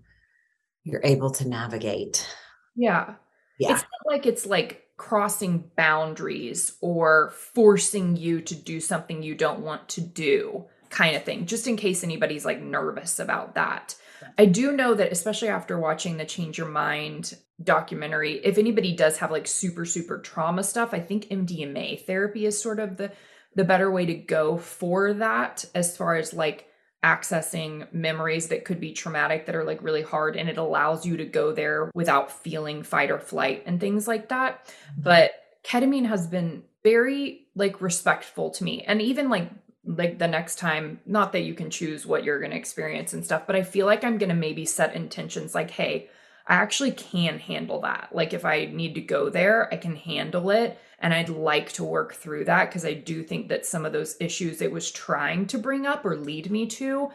you're 0.82 1.04
able 1.04 1.30
to 1.30 1.48
navigate. 1.48 2.28
Yeah. 2.74 3.14
Yeah. 3.58 3.72
It's 3.72 3.82
not 3.82 4.12
like 4.12 4.26
it's 4.26 4.46
like 4.46 4.83
crossing 4.96 5.70
boundaries 5.76 6.76
or 6.80 7.32
forcing 7.36 8.16
you 8.16 8.40
to 8.40 8.54
do 8.54 8.80
something 8.80 9.22
you 9.22 9.34
don't 9.34 9.60
want 9.60 9.88
to 9.88 10.00
do 10.00 10.64
kind 10.90 11.16
of 11.16 11.24
thing 11.24 11.46
just 11.46 11.66
in 11.66 11.76
case 11.76 12.04
anybody's 12.04 12.44
like 12.44 12.60
nervous 12.60 13.18
about 13.18 13.54
that. 13.54 13.96
I 14.38 14.46
do 14.46 14.72
know 14.72 14.94
that 14.94 15.12
especially 15.12 15.48
after 15.48 15.78
watching 15.78 16.16
the 16.16 16.24
change 16.24 16.58
your 16.58 16.68
mind 16.68 17.36
documentary 17.62 18.40
if 18.44 18.58
anybody 18.58 18.94
does 18.96 19.18
have 19.18 19.30
like 19.30 19.46
super 19.46 19.84
super 19.84 20.18
trauma 20.18 20.64
stuff 20.64 20.92
i 20.92 20.98
think 20.98 21.26
mdma 21.26 22.04
therapy 22.04 22.46
is 22.46 22.60
sort 22.60 22.80
of 22.80 22.96
the 22.96 23.12
the 23.54 23.62
better 23.62 23.90
way 23.92 24.04
to 24.04 24.14
go 24.14 24.56
for 24.56 25.12
that 25.14 25.64
as 25.72 25.96
far 25.96 26.16
as 26.16 26.34
like 26.34 26.66
accessing 27.04 27.92
memories 27.92 28.48
that 28.48 28.64
could 28.64 28.80
be 28.80 28.92
traumatic 28.92 29.44
that 29.44 29.54
are 29.54 29.64
like 29.64 29.82
really 29.82 30.02
hard 30.02 30.36
and 30.36 30.48
it 30.48 30.56
allows 30.56 31.04
you 31.04 31.18
to 31.18 31.24
go 31.26 31.52
there 31.52 31.90
without 31.94 32.32
feeling 32.32 32.82
fight 32.82 33.10
or 33.10 33.18
flight 33.18 33.62
and 33.66 33.78
things 33.78 34.08
like 34.08 34.30
that. 34.30 34.66
Mm-hmm. 34.66 35.02
but 35.02 35.32
ketamine 35.62 36.06
has 36.06 36.26
been 36.26 36.62
very 36.82 37.46
like 37.54 37.80
respectful 37.80 38.50
to 38.50 38.64
me. 38.64 38.82
And 38.82 39.02
even 39.02 39.28
like 39.28 39.50
like 39.86 40.18
the 40.18 40.28
next 40.28 40.58
time 40.58 40.98
not 41.04 41.32
that 41.32 41.42
you 41.42 41.52
can 41.52 41.68
choose 41.68 42.06
what 42.06 42.24
you're 42.24 42.38
going 42.38 42.52
to 42.52 42.56
experience 42.56 43.12
and 43.12 43.22
stuff 43.22 43.42
but 43.46 43.54
i 43.54 43.62
feel 43.62 43.84
like 43.84 44.02
i'm 44.02 44.16
going 44.16 44.30
to 44.30 44.34
maybe 44.34 44.64
set 44.64 44.96
intentions 44.96 45.54
like 45.54 45.70
hey 45.72 46.08
i 46.46 46.54
actually 46.54 46.90
can 46.90 47.38
handle 47.38 47.82
that. 47.82 48.08
Like 48.10 48.32
if 48.32 48.46
i 48.46 48.64
need 48.64 48.94
to 48.94 49.02
go 49.02 49.28
there 49.28 49.72
i 49.72 49.76
can 49.76 49.94
handle 49.94 50.48
it 50.48 50.78
and 51.04 51.12
I'd 51.12 51.28
like 51.28 51.70
to 51.74 51.84
work 51.84 52.14
through 52.14 52.46
that 52.46 52.70
because 52.70 52.86
I 52.86 52.94
do 52.94 53.22
think 53.22 53.50
that 53.50 53.66
some 53.66 53.84
of 53.84 53.92
those 53.92 54.16
issues 54.20 54.62
it 54.62 54.72
was 54.72 54.90
trying 54.90 55.46
to 55.48 55.58
bring 55.58 55.84
up 55.84 56.02
or 56.02 56.16
lead 56.16 56.50
me 56.50 56.66
to 56.68 57.10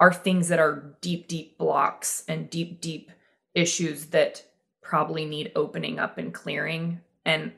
are 0.00 0.14
things 0.14 0.48
that 0.48 0.58
are 0.58 0.96
deep, 1.02 1.28
deep 1.28 1.58
blocks 1.58 2.24
and 2.26 2.48
deep, 2.48 2.80
deep 2.80 3.10
issues 3.54 4.06
that 4.06 4.42
probably 4.82 5.26
need 5.26 5.52
opening 5.54 5.98
up 5.98 6.16
and 6.16 6.32
clearing. 6.32 7.02
And 7.26 7.52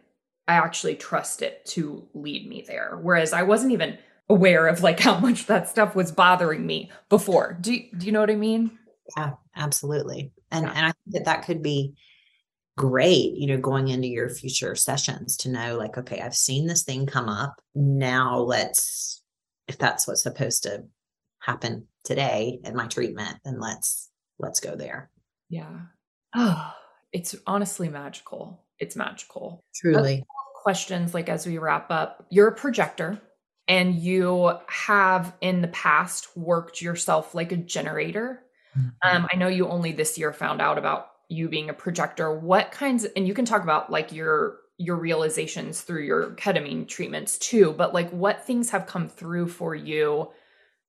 I 0.48 0.54
actually 0.54 0.96
trust 0.96 1.40
it 1.40 1.64
to 1.66 2.08
lead 2.14 2.48
me 2.48 2.64
there. 2.66 2.98
Whereas 3.00 3.32
I 3.32 3.44
wasn't 3.44 3.72
even 3.72 3.96
aware 4.28 4.66
of 4.66 4.82
like 4.82 4.98
how 4.98 5.20
much 5.20 5.46
that 5.46 5.68
stuff 5.68 5.94
was 5.94 6.10
bothering 6.10 6.66
me 6.66 6.90
before. 7.08 7.56
Do 7.60 7.72
you, 7.72 7.84
do 7.96 8.06
you 8.06 8.12
know 8.12 8.20
what 8.20 8.30
I 8.30 8.34
mean? 8.34 8.76
Yeah, 9.16 9.34
absolutely. 9.54 10.32
And 10.50 10.66
yeah. 10.66 10.72
and 10.72 10.86
I 10.86 10.90
think 10.90 11.14
that 11.14 11.24
that 11.26 11.44
could 11.44 11.62
be 11.62 11.94
great, 12.76 13.34
you 13.36 13.46
know, 13.46 13.58
going 13.58 13.88
into 13.88 14.08
your 14.08 14.28
future 14.28 14.74
sessions 14.74 15.36
to 15.38 15.48
know 15.48 15.76
like 15.76 15.96
okay, 15.98 16.20
I've 16.20 16.36
seen 16.36 16.66
this 16.66 16.84
thing 16.84 17.06
come 17.06 17.28
up. 17.28 17.60
Now 17.74 18.38
let's 18.38 19.22
if 19.68 19.78
that's 19.78 20.06
what's 20.06 20.22
supposed 20.22 20.62
to 20.64 20.84
happen 21.40 21.86
today 22.04 22.60
in 22.64 22.76
my 22.76 22.86
treatment, 22.86 23.38
then 23.44 23.60
let's 23.60 24.10
let's 24.38 24.60
go 24.60 24.76
there. 24.76 25.10
Yeah. 25.48 25.80
Oh, 26.34 26.72
it's 27.12 27.34
honestly 27.46 27.88
magical. 27.88 28.64
It's 28.78 28.96
magical. 28.96 29.64
Truly. 29.74 30.24
Questions 30.62 31.14
like 31.14 31.28
as 31.28 31.46
we 31.46 31.58
wrap 31.58 31.90
up, 31.90 32.26
you're 32.30 32.48
a 32.48 32.54
projector 32.54 33.20
and 33.68 33.94
you 33.94 34.52
have 34.68 35.34
in 35.40 35.62
the 35.62 35.68
past 35.68 36.36
worked 36.36 36.82
yourself 36.82 37.34
like 37.34 37.52
a 37.52 37.56
generator. 37.56 38.42
Mm-hmm. 38.76 39.16
Um, 39.16 39.28
I 39.32 39.36
know 39.36 39.48
you 39.48 39.68
only 39.68 39.92
this 39.92 40.18
year 40.18 40.32
found 40.32 40.60
out 40.60 40.78
about 40.78 41.06
you 41.28 41.48
being 41.48 41.70
a 41.70 41.74
projector. 41.74 42.32
What 42.32 42.72
kinds 42.72 43.04
and 43.04 43.26
you 43.26 43.34
can 43.34 43.44
talk 43.44 43.62
about 43.62 43.90
like 43.90 44.12
your 44.12 44.58
your 44.78 44.96
realizations 44.96 45.80
through 45.80 46.04
your 46.04 46.30
ketamine 46.32 46.86
treatments 46.86 47.38
too, 47.38 47.72
but 47.72 47.94
like 47.94 48.10
what 48.10 48.44
things 48.44 48.70
have 48.70 48.86
come 48.86 49.08
through 49.08 49.48
for 49.48 49.74
you 49.74 50.30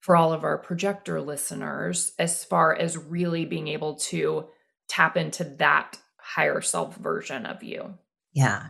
for 0.02 0.16
all 0.16 0.34
of 0.34 0.44
our 0.44 0.58
projector 0.58 1.22
listeners 1.22 2.12
as 2.20 2.44
far 2.44 2.76
as 2.76 2.98
really 2.98 3.46
being 3.46 3.68
able 3.68 3.96
to 3.96 4.46
tap 4.90 5.18
into 5.18 5.44
that 5.44 5.98
higher 6.18 6.62
self 6.62 6.96
version 6.98 7.46
of 7.46 7.64
you? 7.64 7.96
Yeah 8.34 8.68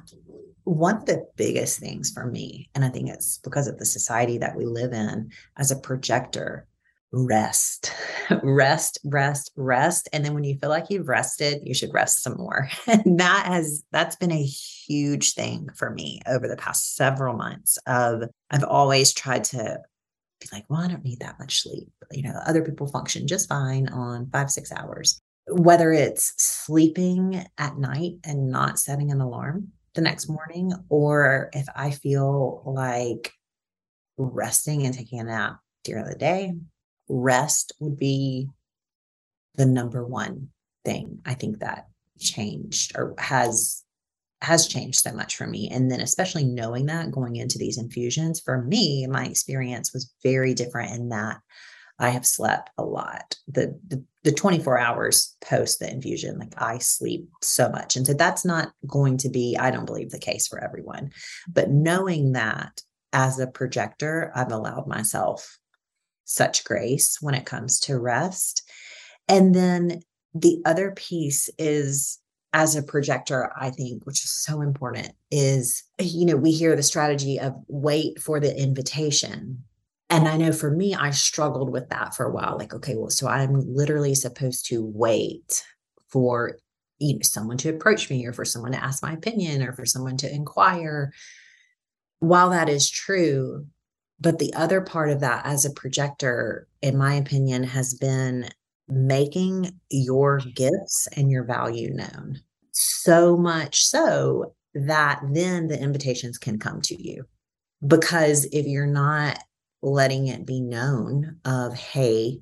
one 0.68 0.98
of 0.98 1.06
the 1.06 1.26
biggest 1.38 1.80
things 1.80 2.12
for 2.12 2.26
me, 2.26 2.70
and 2.76 2.84
I 2.84 2.90
think 2.90 3.10
it's 3.10 3.38
because 3.38 3.68
of 3.68 3.80
the 3.80 3.86
society 3.86 4.38
that 4.40 4.58
we 4.58 4.66
live 4.66 4.92
in 4.92 5.32
as 5.56 5.72
a 5.72 5.80
projector, 5.80 6.68
rest, 7.26 7.94
rest, 8.44 9.00
rest, 9.04 9.52
rest. 9.56 10.10
And 10.14 10.24
then 10.24 10.34
when 10.34 10.44
you 10.44 10.58
feel 10.60 10.70
like 10.70 10.90
you've 10.90 11.08
rested, 11.08 11.62
you 11.64 11.74
should 11.74 11.94
rest 11.94 12.24
some 12.24 12.38
more. 12.38 12.70
And 12.88 13.20
that 13.20 13.46
has, 13.48 13.84
that's 13.92 14.16
been 14.16 14.32
a 14.32 14.44
huge 14.44 15.34
thing 15.34 15.70
for 15.76 15.90
me 15.90 16.22
over 16.28 16.48
the 16.48 16.58
past 16.58 16.96
several 16.96 17.36
months 17.36 17.78
of, 17.88 18.24
I've 18.50 18.64
always 18.64 19.14
tried 19.14 19.44
to 19.46 19.80
be 20.40 20.48
like, 20.52 20.66
well, 20.70 20.82
I 20.82 20.88
don't 20.88 21.04
need 21.04 21.20
that 21.20 21.40
much 21.40 21.62
sleep. 21.62 21.90
You 22.12 22.24
know, 22.24 22.40
other 22.46 22.64
people 22.64 22.88
function 22.88 23.28
just 23.28 23.50
fine 23.50 23.88
on 23.90 24.30
five, 24.32 24.50
six 24.50 24.72
hours. 24.72 25.20
Whether 25.48 25.92
it's 25.92 26.34
sleeping 26.38 27.46
at 27.58 27.78
night 27.78 28.16
and 28.24 28.52
not 28.52 28.80
setting 28.80 29.12
an 29.12 29.22
alarm, 29.22 29.70
the 29.98 30.02
next 30.02 30.30
morning, 30.30 30.72
or 30.90 31.50
if 31.54 31.66
I 31.76 31.90
feel 31.92 32.62
like 32.66 33.34
resting 34.18 34.86
and 34.86 34.94
taking 34.94 35.20
a 35.20 35.24
nap 35.24 35.60
during 35.84 36.06
the 36.06 36.16
day, 36.16 36.54
rest 37.10 37.74
would 37.80 37.98
be 37.98 38.48
the 39.56 39.66
number 39.66 40.06
one 40.06 40.50
thing 40.86 41.20
I 41.26 41.34
think 41.34 41.60
that 41.60 41.88
changed 42.20 42.98
or 42.98 43.16
has 43.18 43.84
has 44.42 44.68
changed 44.68 45.00
so 45.00 45.12
much 45.14 45.36
for 45.36 45.48
me 45.48 45.68
and 45.72 45.90
then 45.90 46.00
especially 46.00 46.44
knowing 46.44 46.86
that 46.86 47.12
going 47.12 47.38
into 47.38 47.58
these 47.58 47.80
infusions 47.80 48.40
for 48.40 48.62
me 48.62 49.08
my 49.08 49.26
experience 49.26 49.94
was 49.94 50.14
very 50.24 50.54
different 50.54 50.92
in 50.92 51.10
that 51.10 51.38
I 52.00 52.10
have 52.10 52.26
slept 52.26 52.70
a 52.78 52.84
lot. 52.84 53.36
The, 53.48 53.80
the 53.88 54.04
the 54.24 54.32
24 54.34 54.78
hours 54.78 55.38
post 55.40 55.80
the 55.80 55.90
infusion, 55.90 56.38
like 56.38 56.54
I 56.58 56.80
sleep 56.80 57.30
so 57.42 57.70
much. 57.70 57.96
And 57.96 58.06
so 58.06 58.14
that's 58.14 58.44
not 58.44 58.74
going 58.86 59.18
to 59.20 59.30
be, 59.30 59.56
I 59.58 59.72
don't 59.72 59.86
believe, 59.86 60.10
the 60.10 60.20
case 60.20 60.48
for 60.48 60.62
everyone. 60.62 61.12
But 61.48 61.70
knowing 61.70 62.34
that 62.34 62.82
as 63.14 63.40
a 63.40 63.48
projector, 63.48 64.34
I've 64.36 64.52
allowed 64.52 64.86
myself 64.86 65.58
such 66.28 66.64
grace 66.64 67.18
when 67.22 67.34
it 67.34 67.46
comes 67.46 67.80
to 67.82 67.98
rest. 67.98 68.70
And 69.28 69.56
then 69.56 70.02
the 70.34 70.62
other 70.66 70.92
piece 70.92 71.50
is 71.58 72.20
as 72.54 72.76
a 72.76 72.84
projector, 72.84 73.52
I 73.60 73.72
think, 73.72 74.06
which 74.06 74.24
is 74.24 74.32
so 74.32 74.62
important, 74.62 75.12
is, 75.32 75.84
you 76.00 76.26
know, 76.26 76.38
we 76.38 76.52
hear 76.52 76.76
the 76.76 76.84
strategy 76.84 77.40
of 77.40 77.54
wait 77.68 78.22
for 78.22 78.40
the 78.40 78.56
invitation 78.56 79.64
and 80.10 80.28
I 80.28 80.38
know 80.38 80.52
for 80.52 80.72
me, 80.72 80.96
I 80.96 81.12
struggled 81.12 81.72
with 81.72 81.90
that 81.90 82.16
for 82.16 82.26
a 82.26 82.32
while. 82.32 82.58
Like, 82.58 82.74
okay, 82.74 82.96
well, 82.96 83.10
so 83.10 83.28
I'm 83.28 83.62
literally 83.68 84.16
supposed 84.16 84.66
to 84.68 84.84
wait 84.84 85.64
for 86.08 86.58
you 87.00 87.16
know, 87.16 87.20
someone 87.24 87.58
to 87.58 87.70
approach 87.70 88.10
me 88.10 88.26
or 88.26 88.34
for 88.34 88.46
someone 88.46 88.72
to 88.72 88.84
ask 88.84 89.04
my 89.04 89.14
opinion 89.14 89.62
or 89.62 89.74
for 89.74 89.86
someone 89.86 90.18
to 90.18 90.34
inquire. 90.34 91.12
While 92.20 92.52
that 92.52 92.70
is 92.70 92.90
true, 92.90 93.68
but 94.20 94.40
the 94.40 94.54
other 94.54 94.82
part 94.82 95.10
of 95.10 95.20
that 95.20 95.46
as 95.46 95.66
a 95.66 95.72
projector, 95.72 96.68
in 96.82 96.98
my 96.98 97.14
opinion, 97.16 97.64
has 97.64 97.94
been 97.94 98.50
making 98.88 99.80
your 99.90 100.40
gifts 100.40 101.08
and 101.16 101.30
your 101.30 101.44
value 101.44 101.94
known. 101.94 102.42
So 102.72 103.38
much 103.38 103.86
so 103.86 104.54
that 104.74 105.22
then 105.32 105.68
the 105.68 105.80
invitations 105.80 106.38
can 106.38 106.60
come 106.60 106.82
to 106.82 107.02
you. 107.02 107.26
Because 107.86 108.46
if 108.52 108.66
you're 108.66 108.88
not 108.88 109.40
letting 109.82 110.28
it 110.28 110.46
be 110.46 110.62
known 110.62 111.38
of, 111.46 111.76
hey, 111.76 112.40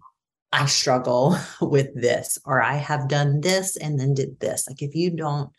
I 0.53 0.67
struggle 0.67 1.37
with 1.61 1.93
this, 1.99 2.37
or 2.45 2.61
I 2.61 2.75
have 2.75 3.09
done 3.09 3.41
this 3.41 3.75
and 3.75 3.99
then 3.99 4.13
did 4.13 4.39
this. 4.39 4.67
Like 4.67 4.81
if 4.81 4.95
you 4.95 5.11
don't 5.11 5.51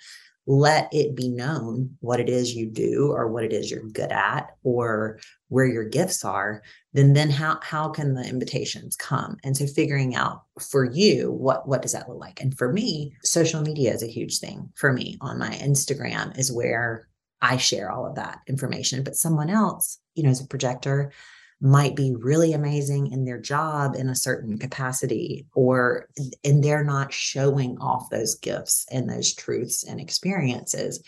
let 0.46 0.88
it 0.92 1.16
be 1.16 1.28
known 1.28 1.96
what 2.00 2.20
it 2.20 2.28
is 2.28 2.54
you 2.54 2.66
do 2.66 3.10
or 3.12 3.26
what 3.26 3.42
it 3.44 3.52
is 3.52 3.70
you're 3.70 3.82
good 3.82 4.12
at 4.12 4.56
or 4.62 5.18
where 5.49 5.66
your 5.66 5.84
gifts 5.84 6.24
are 6.24 6.62
then 6.92 7.12
then 7.12 7.30
how 7.30 7.59
how 7.62 7.90
can 7.90 8.14
the 8.14 8.26
invitations 8.26 8.97
come? 8.97 9.36
And 9.44 9.57
so 9.57 9.66
figuring 9.66 10.14
out 10.14 10.42
for 10.59 10.84
you 10.84 11.30
what 11.30 11.68
what 11.68 11.82
does 11.82 11.92
that 11.92 12.09
look 12.09 12.18
like? 12.18 12.40
And 12.40 12.57
for 12.57 12.72
me 12.72 13.12
social 13.22 13.61
media 13.61 13.92
is 13.92 14.03
a 14.03 14.09
huge 14.09 14.38
thing 14.38 14.70
for 14.74 14.92
me 14.92 15.18
on 15.20 15.38
my 15.38 15.51
instagram 15.51 16.36
is 16.38 16.51
where 16.51 17.09
i 17.42 17.57
share 17.57 17.90
all 17.90 18.07
of 18.07 18.16
that 18.16 18.40
information. 18.47 19.03
But 19.05 19.16
someone 19.16 19.51
else 19.51 19.99
you 20.14 20.22
know 20.22 20.30
as 20.30 20.40
a 20.40 20.47
projector 20.47 21.12
might 21.61 21.97
be 21.97 22.14
really 22.14 22.53
amazing 22.53 23.12
in 23.12 23.24
their 23.24 23.40
job 23.40 23.94
in 23.94 24.09
a 24.09 24.14
certain 24.14 24.59
capacity 24.59 25.47
or 25.55 26.07
and 26.44 26.62
they're 26.62 26.84
not 26.84 27.12
showing 27.12 27.78
off 27.78 28.11
those 28.11 28.34
gifts 28.34 28.86
and 28.90 29.09
those 29.09 29.34
truths 29.34 29.82
and 29.82 29.99
experiences 29.99 31.03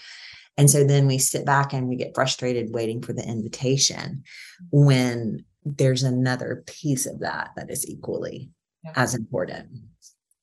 and 0.59 0.69
so 0.69 0.85
then 0.85 1.07
we 1.07 1.17
sit 1.17 1.47
back 1.47 1.73
and 1.73 1.89
we 1.89 1.97
get 1.97 2.15
frustrated 2.15 2.75
waiting 2.75 3.01
for 3.01 3.15
the 3.15 3.27
invitation 3.27 4.23
when 4.71 5.45
there's 5.65 6.03
another 6.03 6.63
piece 6.67 7.07
of 7.07 7.21
that 7.21 7.51
that 7.57 7.71
is 7.71 7.89
equally 7.89 8.51
yeah. 8.85 8.93
as 8.97 9.15
important 9.15 9.69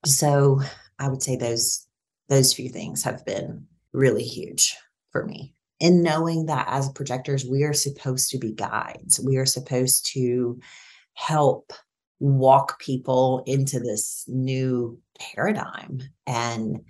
so 0.05 0.59
i 0.99 1.07
would 1.07 1.22
say 1.22 1.36
those 1.36 1.86
those 2.30 2.53
few 2.53 2.70
things 2.70 3.03
have 3.03 3.24
been 3.26 3.68
really 3.93 4.24
huge 4.24 4.76
for 5.11 5.26
me 5.26 5.55
in 5.80 6.01
knowing 6.01 6.45
that 6.45 6.68
as 6.70 6.89
projectors, 6.89 7.45
we 7.45 7.63
are 7.63 7.74
supposed 7.74 8.30
to 8.30 8.38
be 8.38 8.53
guides. 8.53 9.20
We 9.20 9.38
are 9.38 9.45
supposed 9.45 10.11
to 10.13 10.59
help 11.13 11.74
walk 12.20 12.80
people 12.80 13.43
into 13.45 13.80
this 13.80 14.26
new 14.28 14.99
paradigm 15.20 16.01
and 16.26 16.82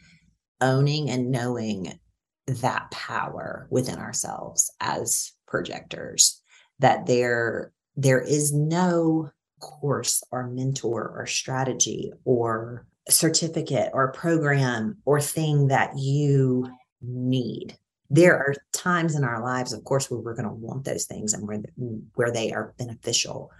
owning 0.61 1.09
and 1.09 1.31
knowing 1.31 1.99
that 2.47 2.91
power 2.91 3.67
within 3.69 3.97
ourselves 3.97 4.71
as 4.79 5.31
projectors 5.47 6.41
that 6.79 7.05
there 7.05 7.71
there 7.95 8.19
is 8.19 8.53
no 8.53 9.29
course 9.61 10.21
or 10.31 10.47
mentor 10.47 11.13
or 11.15 11.25
strategy 11.25 12.11
or 12.25 12.85
certificate 13.09 13.89
or 13.93 14.11
program 14.11 14.97
or 15.05 15.21
thing 15.21 15.69
that 15.69 15.97
you 15.97 16.69
need. 17.01 17.77
There 18.09 18.37
are 18.37 18.53
times 18.73 19.15
in 19.15 19.23
our 19.23 19.41
lives 19.41 19.73
of 19.73 19.83
course 19.83 20.11
where 20.11 20.19
we're 20.19 20.35
going 20.35 20.47
to 20.47 20.53
want 20.53 20.83
those 20.83 21.05
things 21.05 21.33
and 21.33 21.47
where 21.47 21.63
where 22.15 22.31
they 22.31 22.51
are 22.51 22.73
beneficial. 22.77 23.51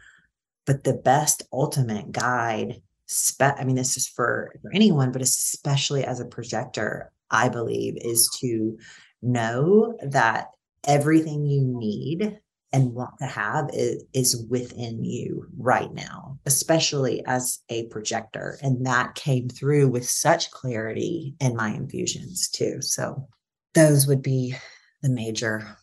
But 0.66 0.84
the 0.84 0.94
best 0.94 1.44
ultimate 1.54 2.12
guide 2.12 2.82
spe- 3.06 3.42
i 3.58 3.64
mean 3.64 3.76
this 3.76 3.98
is 3.98 4.08
for 4.08 4.54
for 4.62 4.72
anyone 4.74 5.12
but 5.12 5.22
especially 5.22 6.04
as 6.04 6.20
a 6.20 6.26
projector 6.26 7.12
i 7.32 7.50
believe 7.50 7.96
is 7.98 8.30
to 8.40 8.78
know 9.22 9.98
that 10.02 10.48
everything 10.88 11.46
you 11.46 11.62
need 11.64 12.40
and 12.76 12.94
want 12.94 13.18
to 13.20 13.26
have 13.26 13.70
is, 13.74 14.04
is 14.14 14.46
within 14.50 15.02
you 15.06 15.48
right 15.58 15.94
now, 15.94 16.38
especially 16.46 17.24
as 17.26 17.60
a 17.70 17.88
projector. 17.88 18.60
And 18.62 18.86
that 18.86 19.16
came 19.16 19.48
through 19.48 19.88
with 19.88 20.10
such 20.10 20.52
clarity 20.52 21.36
in 21.40 21.56
my 21.56 21.70
infusions 21.70 22.50
too. 22.50 22.82
So 22.82 23.30
those 23.76 24.08
would 24.08 24.22
be 24.22 24.56
the 25.02 25.10
major 25.10 25.78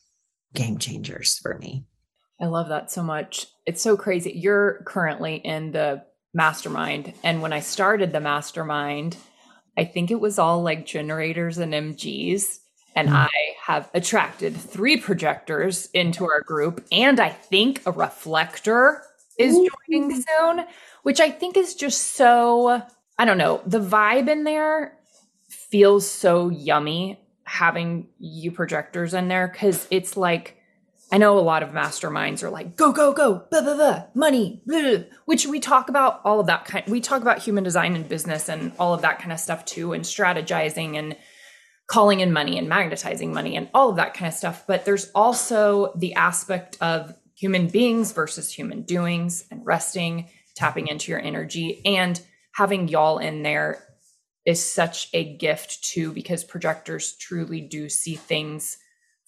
game 0.55 0.77
changers 0.77 1.39
for 1.39 1.57
me. 1.59 1.87
I 2.39 2.47
love 2.47 2.69
that 2.69 2.91
so 2.91 3.03
much. 3.03 3.47
It's 3.65 3.81
so 3.81 3.97
crazy. 3.97 4.33
You're 4.33 4.83
currently 4.85 5.37
in 5.37 5.73
the 5.73 6.03
mastermind. 6.35 7.15
And 7.23 7.41
when 7.41 7.55
I 7.55 7.61
started 7.61 8.13
the 8.13 8.21
mastermind, 8.21 9.17
I 9.77 9.85
think 9.85 10.11
it 10.11 10.21
was 10.21 10.39
all 10.39 10.63
like 10.63 10.87
generators 10.87 11.59
and 11.59 11.73
MGs. 11.73 12.59
And 12.95 13.09
mm. 13.09 13.15
I 13.15 13.31
have 13.65 13.89
attracted 13.95 14.55
three 14.55 14.99
projectors 14.99 15.89
into 15.95 16.25
our 16.25 16.43
group, 16.43 16.85
and 16.93 17.19
I 17.19 17.31
think 17.31 17.81
a 17.87 17.91
reflector 17.91 19.03
is 19.39 19.55
Ooh. 19.55 19.69
joining 19.89 20.23
soon, 20.23 20.67
which 21.03 21.19
I 21.19 21.31
think 21.31 21.57
is 21.57 21.75
just 21.75 22.15
so, 22.15 22.83
I 23.19 23.25
don't 23.25 23.39
know, 23.39 23.63
the 23.65 23.81
vibe 23.81 24.29
in 24.29 24.45
there 24.45 24.99
feels 25.49 26.09
so 26.09 26.51
yummy 26.51 27.19
having 27.45 28.09
you 28.19 28.51
projectors 28.51 29.15
in 29.15 29.29
there 29.29 29.49
because 29.49 29.87
it's 29.91 30.17
like, 30.17 30.59
I 31.13 31.19
know 31.19 31.39
a 31.39 31.41
lot 31.41 31.63
of 31.63 31.73
masterminds 31.73 32.43
are 32.43 32.49
like, 32.49 32.75
go, 32.75 32.91
go, 32.91 33.13
go, 33.13 33.45
blah, 33.51 33.61
blah, 33.61 33.75
blah, 33.75 34.05
money, 34.15 34.63
blah, 34.65 34.81
blah, 34.81 35.05
which 35.27 35.47
we 35.47 35.61
talk 35.61 35.91
about 35.91 36.23
all 36.25 36.41
of 36.41 36.47
that 36.47 36.65
kind. 36.65 36.87
We 36.89 37.03
talk 37.03 37.21
about 37.21 37.41
human 37.41 37.65
design 37.65 37.95
and 37.95 38.09
business 38.09 38.49
and 38.49 38.73
all 38.79 38.95
of 38.95 39.03
that 39.03 39.19
kind 39.19 39.31
of 39.31 39.39
stuff 39.39 39.67
too, 39.67 39.93
and 39.93 40.05
strategizing 40.05 40.97
and 40.97 41.15
calling 41.87 42.21
in 42.21 42.33
money 42.33 42.57
and 42.57 42.67
magnetizing 42.67 43.35
money 43.35 43.57
and 43.57 43.69
all 43.75 43.91
of 43.91 43.97
that 43.97 44.15
kind 44.15 44.29
of 44.29 44.33
stuff. 44.33 44.65
But 44.67 44.87
there's 44.87 45.11
also 45.15 45.93
the 45.97 46.15
aspect 46.15 46.79
of 46.81 47.15
human 47.35 47.69
beings 47.69 48.13
versus 48.13 48.51
human 48.51 48.81
doings 48.81 49.45
and 49.51 49.67
resting, 49.67 50.31
tapping 50.57 50.87
into 50.87 51.11
your 51.13 51.21
energy 51.21 51.83
and 51.85 52.19
having 52.55 52.89
y'all 52.89 53.19
in 53.19 53.43
there 53.43 53.85
is 54.47 54.73
such 54.73 55.11
a 55.13 55.37
gift 55.37 55.85
too, 55.85 56.13
because 56.13 56.43
projectors 56.43 57.15
truly 57.19 57.61
do 57.61 57.91
see 57.91 58.15
things 58.15 58.79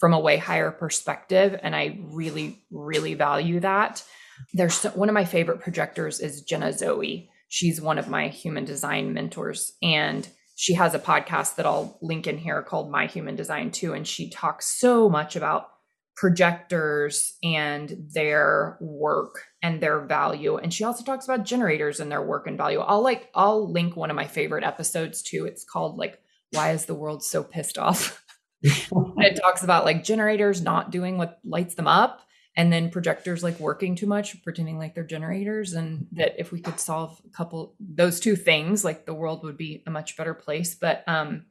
from 0.04 0.12
a 0.12 0.20
way 0.20 0.36
higher 0.36 0.70
perspective. 0.70 1.58
And 1.62 1.74
I 1.74 1.98
really, 2.02 2.62
really 2.70 3.14
value 3.14 3.60
that. 3.60 4.04
There's 4.52 4.74
so, 4.74 4.90
one 4.90 5.08
of 5.08 5.14
my 5.14 5.24
favorite 5.24 5.62
projectors 5.62 6.20
is 6.20 6.42
Jenna 6.42 6.74
Zoe. 6.74 7.30
She's 7.48 7.80
one 7.80 7.96
of 7.96 8.06
my 8.06 8.28
human 8.28 8.66
design 8.66 9.14
mentors. 9.14 9.72
And 9.82 10.28
she 10.56 10.74
has 10.74 10.92
a 10.92 10.98
podcast 10.98 11.56
that 11.56 11.64
I'll 11.64 11.96
link 12.02 12.26
in 12.26 12.36
here 12.36 12.60
called 12.62 12.90
My 12.90 13.06
Human 13.06 13.34
Design 13.34 13.70
too. 13.70 13.94
And 13.94 14.06
she 14.06 14.28
talks 14.28 14.66
so 14.78 15.08
much 15.08 15.36
about 15.36 15.68
projectors 16.14 17.38
and 17.42 17.96
their 18.12 18.76
work 18.82 19.44
and 19.62 19.80
their 19.80 20.00
value. 20.00 20.58
And 20.58 20.70
she 20.70 20.84
also 20.84 21.02
talks 21.02 21.24
about 21.24 21.46
generators 21.46 21.98
and 21.98 22.12
their 22.12 22.22
work 22.22 22.46
and 22.46 22.58
value. 22.58 22.80
I'll 22.80 23.02
like, 23.02 23.30
I'll 23.34 23.72
link 23.72 23.96
one 23.96 24.10
of 24.10 24.16
my 24.16 24.26
favorite 24.26 24.64
episodes 24.64 25.22
too. 25.22 25.46
It's 25.46 25.64
called 25.64 25.96
like, 25.96 26.20
Why 26.50 26.72
is 26.72 26.84
the 26.84 26.94
world 26.94 27.24
so 27.24 27.42
pissed 27.42 27.78
off? 27.78 28.20
it 29.18 29.40
talks 29.40 29.62
about 29.62 29.84
like 29.84 30.02
generators 30.02 30.62
not 30.62 30.90
doing 30.90 31.18
what 31.18 31.38
lights 31.44 31.74
them 31.74 31.86
up 31.86 32.22
and 32.56 32.72
then 32.72 32.90
projectors 32.90 33.42
like 33.42 33.58
working 33.58 33.94
too 33.94 34.06
much 34.06 34.42
pretending 34.42 34.78
like 34.78 34.94
they're 34.94 35.04
generators 35.04 35.72
and 35.72 36.06
that 36.12 36.34
if 36.38 36.52
we 36.52 36.60
could 36.60 36.78
solve 36.80 37.20
a 37.26 37.30
couple 37.30 37.74
those 37.80 38.20
two 38.20 38.36
things 38.36 38.84
like 38.84 39.06
the 39.06 39.14
world 39.14 39.42
would 39.42 39.56
be 39.56 39.82
a 39.86 39.90
much 39.90 40.16
better 40.16 40.34
place 40.34 40.74
but 40.74 41.04
um 41.06 41.44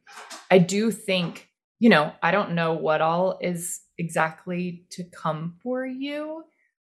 i 0.50 0.58
do 0.58 0.90
think 0.90 1.48
you 1.78 1.88
know 1.88 2.12
i 2.22 2.30
don't 2.30 2.52
know 2.52 2.72
what 2.72 3.00
all 3.00 3.38
is 3.40 3.80
exactly 3.98 4.84
to 4.90 5.04
come 5.04 5.54
for 5.62 5.86
you 5.86 6.42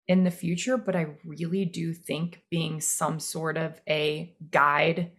in 0.07 0.23
the 0.23 0.31
future 0.31 0.77
but 0.77 0.95
i 0.95 1.07
really 1.25 1.65
do 1.65 1.93
think 1.93 2.41
being 2.49 2.81
some 2.81 3.19
sort 3.19 3.57
of 3.57 3.79
a 3.87 4.35
guide 4.51 5.11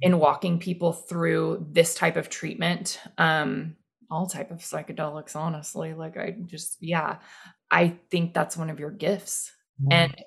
in 0.00 0.12
mm-hmm. 0.12 0.20
walking 0.20 0.58
people 0.58 0.92
through 0.92 1.66
this 1.70 1.94
type 1.94 2.16
of 2.16 2.28
treatment 2.28 3.00
um 3.16 3.74
all 4.10 4.26
type 4.26 4.50
of 4.50 4.58
psychedelics 4.58 5.36
honestly 5.36 5.94
like 5.94 6.16
i 6.16 6.34
just 6.46 6.76
yeah 6.80 7.18
I 7.70 7.98
think 8.10 8.34
that's 8.34 8.56
one 8.56 8.70
of 8.70 8.80
your 8.80 8.90
gifts. 8.90 9.52
Mm. 9.82 9.92
And 9.92 10.24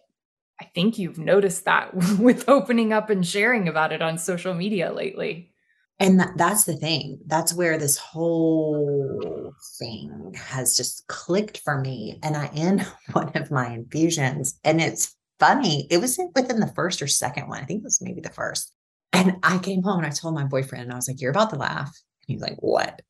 I 0.59 0.65
think 0.75 0.97
you've 0.97 1.17
noticed 1.17 1.65
that 1.65 1.93
with 2.19 2.47
opening 2.47 2.93
up 2.93 3.09
and 3.09 3.25
sharing 3.25 3.67
about 3.67 3.91
it 3.91 4.01
on 4.01 4.17
social 4.17 4.53
media 4.53 4.91
lately. 4.91 5.53
And 5.99 6.19
that, 6.19 6.31
that's 6.35 6.63
the 6.63 6.75
thing. 6.75 7.19
That's 7.27 7.53
where 7.53 7.77
this 7.77 7.97
whole 7.97 9.53
thing 9.77 10.33
has 10.35 10.75
just 10.75 11.05
clicked 11.07 11.59
for 11.59 11.79
me. 11.79 12.19
And 12.23 12.35
I 12.35 12.47
end 12.55 12.87
one 13.11 13.31
of 13.35 13.51
my 13.51 13.69
infusions, 13.69 14.59
and 14.63 14.81
it's 14.81 15.15
funny. 15.39 15.87
It 15.91 15.99
was 15.99 16.19
within 16.35 16.59
the 16.59 16.73
first 16.75 17.01
or 17.01 17.07
second 17.07 17.49
one. 17.49 17.61
I 17.61 17.65
think 17.65 17.81
it 17.81 17.83
was 17.83 18.01
maybe 18.01 18.21
the 18.21 18.29
first. 18.29 18.73
And 19.13 19.37
I 19.43 19.59
came 19.59 19.83
home 19.83 19.97
and 19.97 20.07
I 20.07 20.09
told 20.09 20.33
my 20.33 20.45
boyfriend, 20.45 20.85
and 20.85 20.93
I 20.93 20.95
was 20.95 21.07
like, 21.07 21.21
You're 21.21 21.31
about 21.31 21.51
to 21.51 21.55
laugh. 21.55 21.95
He's 22.25 22.41
like, 22.41 22.57
What? 22.59 23.03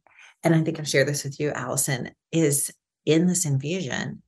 And 0.43 0.55
I 0.55 0.61
think 0.61 0.79
I've 0.79 0.87
shared 0.87 1.07
this 1.07 1.23
with 1.23 1.39
you, 1.39 1.51
Allison, 1.51 2.11
is 2.31 2.71
in 3.05 3.27
this 3.27 3.45
infusion, 3.45 4.21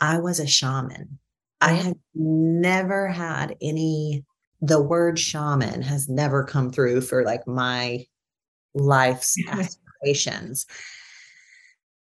I 0.00 0.18
was 0.18 0.40
a 0.40 0.46
shaman. 0.46 1.18
I 1.60 1.72
had 1.72 1.94
never 2.14 3.08
had 3.08 3.56
any, 3.60 4.24
the 4.60 4.82
word 4.82 5.18
shaman 5.18 5.82
has 5.82 6.08
never 6.08 6.44
come 6.44 6.70
through 6.72 7.02
for 7.02 7.24
like 7.24 7.46
my 7.46 8.04
life's 8.74 9.36
aspirations. 9.48 10.66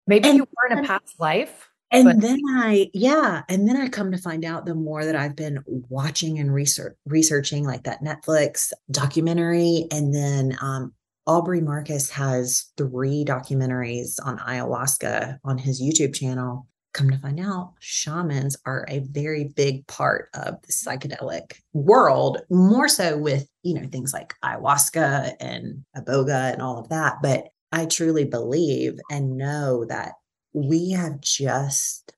Maybe 0.07 0.29
and 0.29 0.39
you 0.39 0.45
were 0.45 0.77
in 0.77 0.85
a 0.85 0.87
past 0.87 1.19
life. 1.19 1.69
And 1.91 2.05
but- 2.05 2.21
then 2.21 2.39
I, 2.51 2.91
yeah. 2.95 3.43
And 3.49 3.69
then 3.69 3.77
I 3.77 3.89
come 3.89 4.13
to 4.13 4.19
find 4.19 4.45
out 4.45 4.67
the 4.67 4.75
more 4.75 5.05
that 5.05 5.17
I've 5.17 5.37
been 5.37 5.63
watching 5.67 6.39
and 6.39 6.53
research, 6.53 6.97
researching 7.07 7.65
like 7.65 7.85
that 7.85 8.03
Netflix 8.03 8.73
documentary. 8.91 9.87
And 9.91 10.15
then 10.15 10.57
um, 10.61 10.93
Aubrey 11.29 11.61
Marcus 11.61 12.09
has 12.09 12.73
three 12.79 13.23
documentaries 13.23 14.19
on 14.25 14.39
ayahuasca 14.39 15.39
on 15.45 15.59
his 15.59 15.81
YouTube 15.81 16.15
channel. 16.15 16.67
Come 16.95 17.11
to 17.11 17.19
find 17.19 17.39
out, 17.39 17.75
shamans 17.81 18.57
are 18.65 18.87
a 18.89 19.01
very 19.01 19.53
big 19.55 19.87
part 19.89 20.31
of 20.33 20.63
the 20.63 20.73
psychedelic 20.73 21.59
world, 21.75 22.39
more 22.49 22.89
so 22.89 23.19
with, 23.19 23.47
you 23.63 23.75
know, 23.75 23.87
things 23.89 24.15
like 24.15 24.33
ayahuasca 24.43 25.35
and 25.39 25.85
iboga 25.95 26.55
and 26.55 26.63
all 26.63 26.79
of 26.79 26.89
that. 26.89 27.17
But 27.23 27.49
I 27.73 27.85
truly 27.85 28.25
believe 28.25 28.99
and 29.11 29.37
know 29.37 29.85
that 29.85 30.13
we 30.55 30.93
have 30.93 31.21
just, 31.21 32.15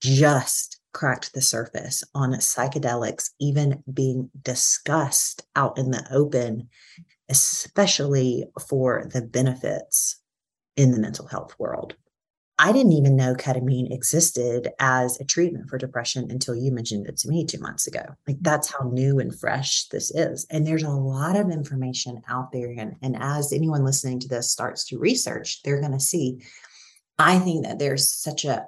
just 0.00 0.78
cracked 0.92 1.34
the 1.34 1.42
surface 1.42 2.04
on 2.14 2.30
psychedelics 2.34 3.30
even 3.40 3.82
being 3.92 4.30
discussed 4.42 5.44
out 5.56 5.76
in 5.76 5.90
the 5.90 6.06
open 6.12 6.68
especially 7.32 8.44
for 8.68 9.08
the 9.10 9.22
benefits 9.22 10.20
in 10.76 10.92
the 10.92 11.00
mental 11.00 11.26
health 11.26 11.54
world. 11.58 11.94
I 12.58 12.72
didn't 12.72 12.92
even 12.92 13.16
know 13.16 13.34
ketamine 13.34 13.90
existed 13.90 14.68
as 14.78 15.18
a 15.18 15.24
treatment 15.24 15.70
for 15.70 15.78
depression 15.78 16.30
until 16.30 16.54
you 16.54 16.70
mentioned 16.70 17.06
it 17.08 17.16
to 17.18 17.28
me 17.28 17.46
two 17.46 17.58
months 17.58 17.86
ago. 17.86 18.04
Like 18.28 18.36
mm-hmm. 18.36 18.42
that's 18.42 18.70
how 18.70 18.90
new 18.90 19.18
and 19.18 19.36
fresh 19.36 19.88
this 19.88 20.10
is. 20.10 20.46
And 20.50 20.66
there's 20.66 20.82
a 20.82 20.90
lot 20.90 21.36
of 21.36 21.50
information 21.50 22.20
out 22.28 22.52
there. 22.52 22.74
And, 22.76 22.96
and 23.02 23.16
as 23.18 23.50
anyone 23.50 23.82
listening 23.82 24.20
to 24.20 24.28
this 24.28 24.50
starts 24.50 24.84
to 24.88 24.98
research, 24.98 25.62
they're 25.62 25.80
going 25.80 25.92
to 25.92 26.00
see. 26.00 26.42
I 27.18 27.38
think 27.38 27.64
that 27.64 27.78
there's 27.78 28.12
such 28.12 28.44
a, 28.44 28.66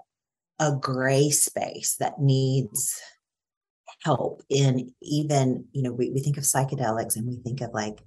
a 0.58 0.72
gray 0.80 1.28
space 1.28 1.96
that 2.00 2.18
needs 2.18 2.98
help 4.02 4.42
in 4.48 4.92
even, 5.02 5.66
you 5.72 5.82
know, 5.82 5.92
we, 5.92 6.10
we 6.10 6.20
think 6.20 6.38
of 6.38 6.44
psychedelics 6.44 7.16
and 7.16 7.26
we 7.26 7.36
think 7.36 7.60
of 7.60 7.70
like, 7.74 8.00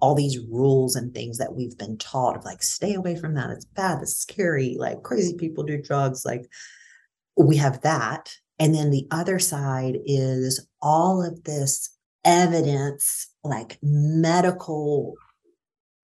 all 0.00 0.14
these 0.14 0.38
rules 0.50 0.96
and 0.96 1.12
things 1.12 1.38
that 1.38 1.54
we've 1.54 1.76
been 1.76 1.96
taught 1.98 2.36
of 2.36 2.44
like 2.44 2.62
stay 2.62 2.94
away 2.94 3.16
from 3.16 3.34
that 3.34 3.50
it's 3.50 3.64
bad 3.64 4.00
it's 4.00 4.14
scary 4.14 4.76
like 4.78 5.02
crazy 5.02 5.34
people 5.36 5.64
do 5.64 5.80
drugs 5.80 6.24
like 6.24 6.48
we 7.38 7.56
have 7.56 7.80
that. 7.82 8.34
And 8.58 8.74
then 8.74 8.90
the 8.90 9.06
other 9.10 9.38
side 9.38 9.98
is 10.04 10.66
all 10.82 11.24
of 11.24 11.44
this 11.44 11.90
evidence 12.24 13.28
like 13.44 13.78
medical 13.80 15.14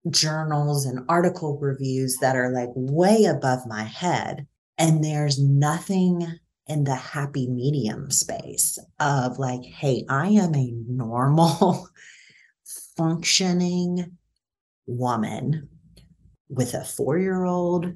journals 0.09 0.87
and 0.87 1.05
article 1.09 1.59
reviews 1.59 2.17
that 2.21 2.37
are 2.37 2.51
like 2.51 2.71
way 2.75 3.25
above 3.25 3.67
my 3.67 3.83
head 3.83 4.47
and 4.79 5.03
there's 5.03 5.41
nothing 5.41 6.39
in 6.67 6.85
the 6.85 6.95
happy 6.95 7.49
medium 7.49 8.11
space 8.11 8.79
of 9.01 9.39
like 9.39 9.63
hey 9.65 10.05
i 10.09 10.29
am 10.29 10.55
a 10.55 10.73
normal 10.87 11.89
functioning 12.97 14.17
woman 14.87 15.69
with 16.49 16.75
a 16.75 16.85
four 16.85 17.19
year 17.19 17.45
old 17.45 17.93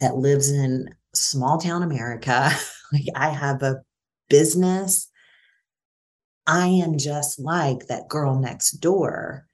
that 0.00 0.16
lives 0.16 0.50
in 0.50 0.88
small 1.14 1.58
town 1.58 1.82
America. 1.82 2.50
like 2.92 3.06
I 3.14 3.28
have 3.30 3.62
a 3.62 3.82
business. 4.28 5.08
I 6.46 6.66
am 6.66 6.98
just 6.98 7.38
like 7.38 7.86
that 7.86 8.08
girl 8.08 8.38
next 8.38 8.72
door. 8.72 9.46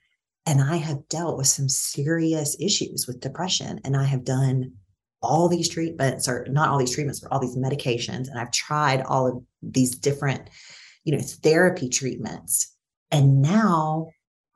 And 0.46 0.62
I 0.62 0.76
have 0.76 1.08
dealt 1.08 1.36
with 1.36 1.46
some 1.46 1.68
serious 1.68 2.56
issues 2.58 3.06
with 3.06 3.20
depression. 3.20 3.80
And 3.84 3.96
I 3.96 4.04
have 4.04 4.24
done 4.24 4.72
all 5.20 5.48
these 5.48 5.68
treatments, 5.68 6.28
or 6.28 6.46
not 6.48 6.68
all 6.68 6.78
these 6.78 6.94
treatments, 6.94 7.20
but 7.20 7.30
all 7.30 7.40
these 7.40 7.56
medications. 7.56 8.28
And 8.28 8.38
I've 8.38 8.52
tried 8.52 9.02
all 9.02 9.26
of 9.26 9.42
these 9.62 9.96
different, 9.96 10.48
you 11.04 11.14
know, 11.14 11.22
therapy 11.22 11.90
treatments. 11.90 12.74
And 13.10 13.42
now 13.42 14.08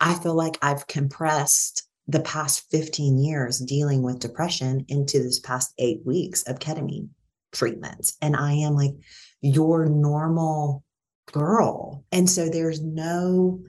I 0.03 0.14
feel 0.14 0.34
like 0.34 0.59
I've 0.61 0.88
compressed 0.88 1.86
the 2.09 2.20
past 2.20 2.68
15 2.72 3.18
years 3.18 3.61
dealing 3.61 4.03
with 4.03 4.18
depression 4.18 4.84
into 4.88 5.22
this 5.22 5.38
past 5.38 5.72
eight 5.78 6.00
weeks 6.05 6.42
of 6.42 6.59
ketamine 6.59 7.09
treatment. 7.53 8.12
And 8.20 8.34
I 8.34 8.53
am 8.53 8.74
like 8.74 8.94
your 9.40 9.86
normal 9.86 10.82
girl. 11.30 12.05
And 12.11 12.28
so 12.28 12.48
there's 12.48 12.82
no, 12.82 13.61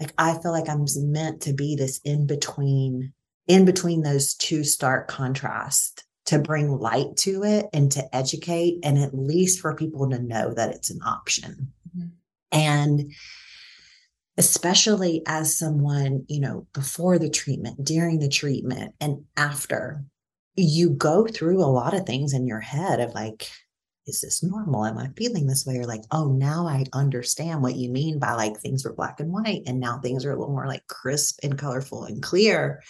like, 0.00 0.12
I 0.18 0.36
feel 0.38 0.50
like 0.50 0.68
I'm 0.68 0.86
meant 0.96 1.42
to 1.42 1.52
be 1.52 1.76
this 1.76 2.00
in 2.04 2.26
between, 2.26 3.12
in 3.46 3.64
between 3.64 4.02
those 4.02 4.34
two 4.34 4.64
stark 4.64 5.06
contrast 5.06 6.02
to 6.26 6.40
bring 6.40 6.78
light 6.80 7.16
to 7.18 7.44
it 7.44 7.66
and 7.72 7.92
to 7.92 8.16
educate 8.16 8.80
and 8.82 8.98
at 8.98 9.14
least 9.14 9.60
for 9.60 9.76
people 9.76 10.10
to 10.10 10.18
know 10.18 10.52
that 10.52 10.74
it's 10.74 10.90
an 10.90 11.00
option. 11.06 11.72
Mm-hmm. 11.96 12.08
And 12.50 13.12
especially 14.36 15.22
as 15.26 15.56
someone, 15.56 16.24
you 16.28 16.40
know, 16.40 16.66
before 16.72 17.18
the 17.18 17.30
treatment, 17.30 17.84
during 17.84 18.18
the 18.18 18.28
treatment, 18.28 18.94
and 19.00 19.24
after, 19.36 20.04
you 20.56 20.90
go 20.90 21.26
through 21.26 21.62
a 21.62 21.66
lot 21.66 21.94
of 21.94 22.06
things 22.06 22.32
in 22.32 22.46
your 22.46 22.60
head 22.60 23.00
of 23.00 23.14
like, 23.14 23.50
is 24.06 24.20
this 24.20 24.42
normal? 24.42 24.84
Am 24.84 24.98
I 24.98 25.08
feeling 25.16 25.46
this 25.46 25.64
way? 25.66 25.78
Or 25.78 25.84
like, 25.84 26.02
oh, 26.10 26.32
now 26.32 26.66
I 26.66 26.84
understand 26.92 27.62
what 27.62 27.76
you 27.76 27.90
mean 27.90 28.18
by 28.18 28.34
like 28.34 28.58
things 28.58 28.84
were 28.84 28.92
black 28.92 29.18
and 29.18 29.32
white. 29.32 29.62
And 29.66 29.80
now 29.80 29.98
things 29.98 30.24
are 30.24 30.32
a 30.32 30.38
little 30.38 30.52
more 30.52 30.66
like 30.66 30.86
crisp 30.88 31.40
and 31.42 31.58
colorful 31.58 32.04
and 32.04 32.22
clear. 32.22 32.82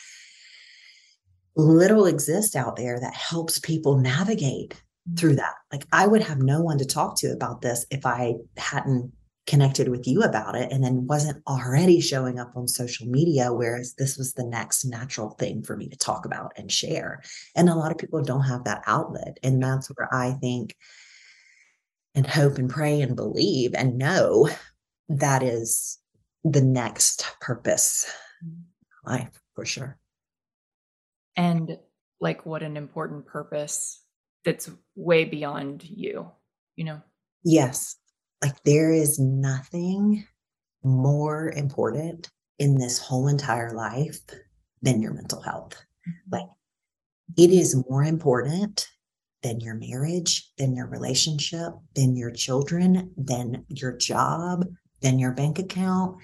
Little 1.57 2.07
exists 2.07 2.57
out 2.57 2.76
there 2.76 2.99
that 2.99 3.14
helps 3.14 3.61
people 3.61 3.99
navigate 3.99 4.74
through 5.16 5.30
mm-hmm. 5.30 5.38
that. 5.38 5.55
Like, 5.72 5.86
I 5.92 6.07
would 6.07 6.22
have 6.22 6.38
no 6.38 6.62
one 6.62 6.78
to 6.78 6.84
talk 6.84 7.16
to 7.18 7.28
about 7.28 7.62
this 7.62 7.86
if 7.90 8.05
I 8.05 8.34
hadn't 8.57 9.12
connected 9.47 9.88
with 9.88 10.07
you 10.07 10.22
about 10.22 10.55
it 10.55 10.72
and 10.72 10.82
then 10.82 11.07
wasn't 11.07 11.42
already 11.47 12.01
showing 12.01 12.38
up 12.38 12.57
on 12.57 12.66
social 12.66 13.07
media 13.07 13.53
whereas 13.53 13.95
this 13.95 14.16
was 14.16 14.32
the 14.32 14.45
next 14.45 14.84
natural 14.84 15.30
thing 15.30 15.62
for 15.62 15.76
me 15.76 15.88
to 15.88 15.97
talk 15.97 16.24
about 16.24 16.53
and 16.57 16.72
share. 16.72 17.22
And 17.55 17.68
a 17.68 17.74
lot 17.74 17.92
of 17.92 17.99
people 17.99 18.22
don't 18.22 18.42
have 18.42 18.64
that 18.64 18.82
outlet. 18.86 19.38
And 19.42 19.62
that's 19.62 19.88
where 19.88 20.12
i 20.12 20.32
think 20.32 20.76
and 22.14 22.26
hope 22.26 22.59
and 22.59 22.70
pray 22.70 23.01
and 23.01 23.16
believe 23.16 23.74
and 23.74 23.99
know 23.99 24.49
that 25.09 25.42
is 25.42 25.99
the 26.45 26.62
next 26.62 27.26
purpose 27.40 28.11
life 29.05 29.40
for 29.55 29.66
sure. 29.66 29.99
And 31.36 31.78
like 32.20 32.47
what 32.47 32.62
an 32.62 32.76
important 32.76 33.26
purpose 33.26 34.01
that's 34.45 34.70
way 34.95 35.24
beyond 35.24 35.84
you 35.84 36.30
you 36.76 36.84
know? 36.84 37.01
Yes 37.45 37.97
like 38.45 38.62
there 38.64 38.92
is 38.92 39.18
nothing 39.18 40.26
more 40.82 41.51
important 41.57 42.28
in 42.59 42.76
this 42.76 42.99
whole 42.99 43.26
entire 43.26 43.72
life 43.72 44.20
than 44.82 45.01
your 45.01 45.14
mental 45.14 45.40
health. 45.40 45.72
Mm-hmm. 46.07 46.34
Like 46.34 46.49
it 47.38 47.51
is 47.51 47.82
more 47.88 48.05
important 48.05 48.86
than 49.42 49.61
your 49.61 49.76
marriage, 49.76 50.51
than 50.59 50.76
your 50.76 50.86
relationship, 50.86 51.72
than 51.95 52.16
your 52.16 52.30
children, 52.30 53.11
than 53.16 53.64
your 53.68 53.97
job, 53.97 54.66
than 55.01 55.18
your 55.18 55.32
bank 55.32 55.59
account. 55.59 56.18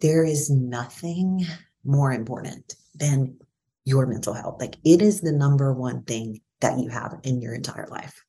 There 0.00 0.24
is 0.24 0.50
nothing 0.50 1.46
more 1.82 2.12
important 2.12 2.74
than 2.94 3.38
your 3.86 4.06
mental 4.06 4.34
health. 4.34 4.60
Like 4.60 4.76
it 4.84 5.00
is 5.00 5.22
the 5.22 5.32
number 5.32 5.72
one 5.72 6.02
thing 6.02 6.42
that 6.60 6.78
you 6.78 6.90
have 6.90 7.20
in 7.22 7.40
your 7.40 7.54
entire 7.54 7.86
life. 7.86 8.22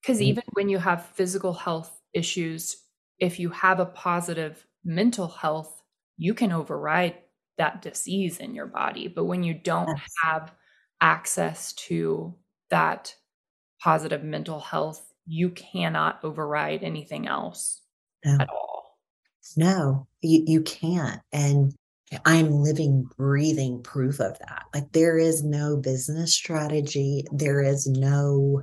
Because 0.00 0.22
even 0.22 0.44
when 0.52 0.68
you 0.68 0.78
have 0.78 1.06
physical 1.06 1.54
health 1.54 1.92
issues, 2.14 2.76
if 3.18 3.38
you 3.38 3.50
have 3.50 3.80
a 3.80 3.86
positive 3.86 4.66
mental 4.84 5.28
health, 5.28 5.82
you 6.16 6.34
can 6.34 6.52
override 6.52 7.14
that 7.58 7.82
disease 7.82 8.38
in 8.38 8.54
your 8.54 8.66
body. 8.66 9.08
But 9.08 9.24
when 9.24 9.42
you 9.42 9.54
don't 9.54 9.88
yes. 9.88 10.00
have 10.22 10.52
access 11.00 11.72
to 11.74 12.34
that 12.70 13.14
positive 13.80 14.22
mental 14.22 14.60
health, 14.60 15.12
you 15.26 15.50
cannot 15.50 16.20
override 16.24 16.82
anything 16.82 17.28
else 17.28 17.80
no. 18.24 18.36
at 18.40 18.48
all. 18.48 18.98
No, 19.56 20.06
you, 20.20 20.44
you 20.46 20.62
can't. 20.62 21.20
And 21.32 21.74
I'm 22.24 22.50
living, 22.50 23.08
breathing 23.16 23.82
proof 23.82 24.20
of 24.20 24.38
that. 24.38 24.64
Like 24.74 24.92
there 24.92 25.18
is 25.18 25.42
no 25.42 25.76
business 25.76 26.34
strategy, 26.34 27.24
there 27.32 27.60
is 27.62 27.86
no 27.86 28.62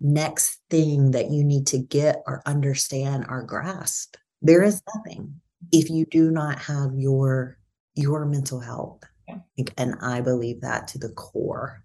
next 0.00 0.60
thing 0.70 1.12
that 1.12 1.30
you 1.30 1.44
need 1.44 1.66
to 1.68 1.78
get 1.78 2.22
or 2.26 2.42
understand 2.46 3.26
or 3.28 3.42
grasp. 3.42 4.16
There 4.42 4.62
is 4.62 4.82
nothing 4.94 5.40
if 5.72 5.90
you 5.90 6.06
do 6.06 6.30
not 6.30 6.58
have 6.58 6.90
your 6.94 7.58
your 7.94 8.26
mental 8.26 8.60
health. 8.60 9.02
Yeah. 9.28 9.64
And 9.78 9.94
I 10.00 10.20
believe 10.20 10.60
that 10.60 10.88
to 10.88 10.98
the 10.98 11.10
core 11.10 11.84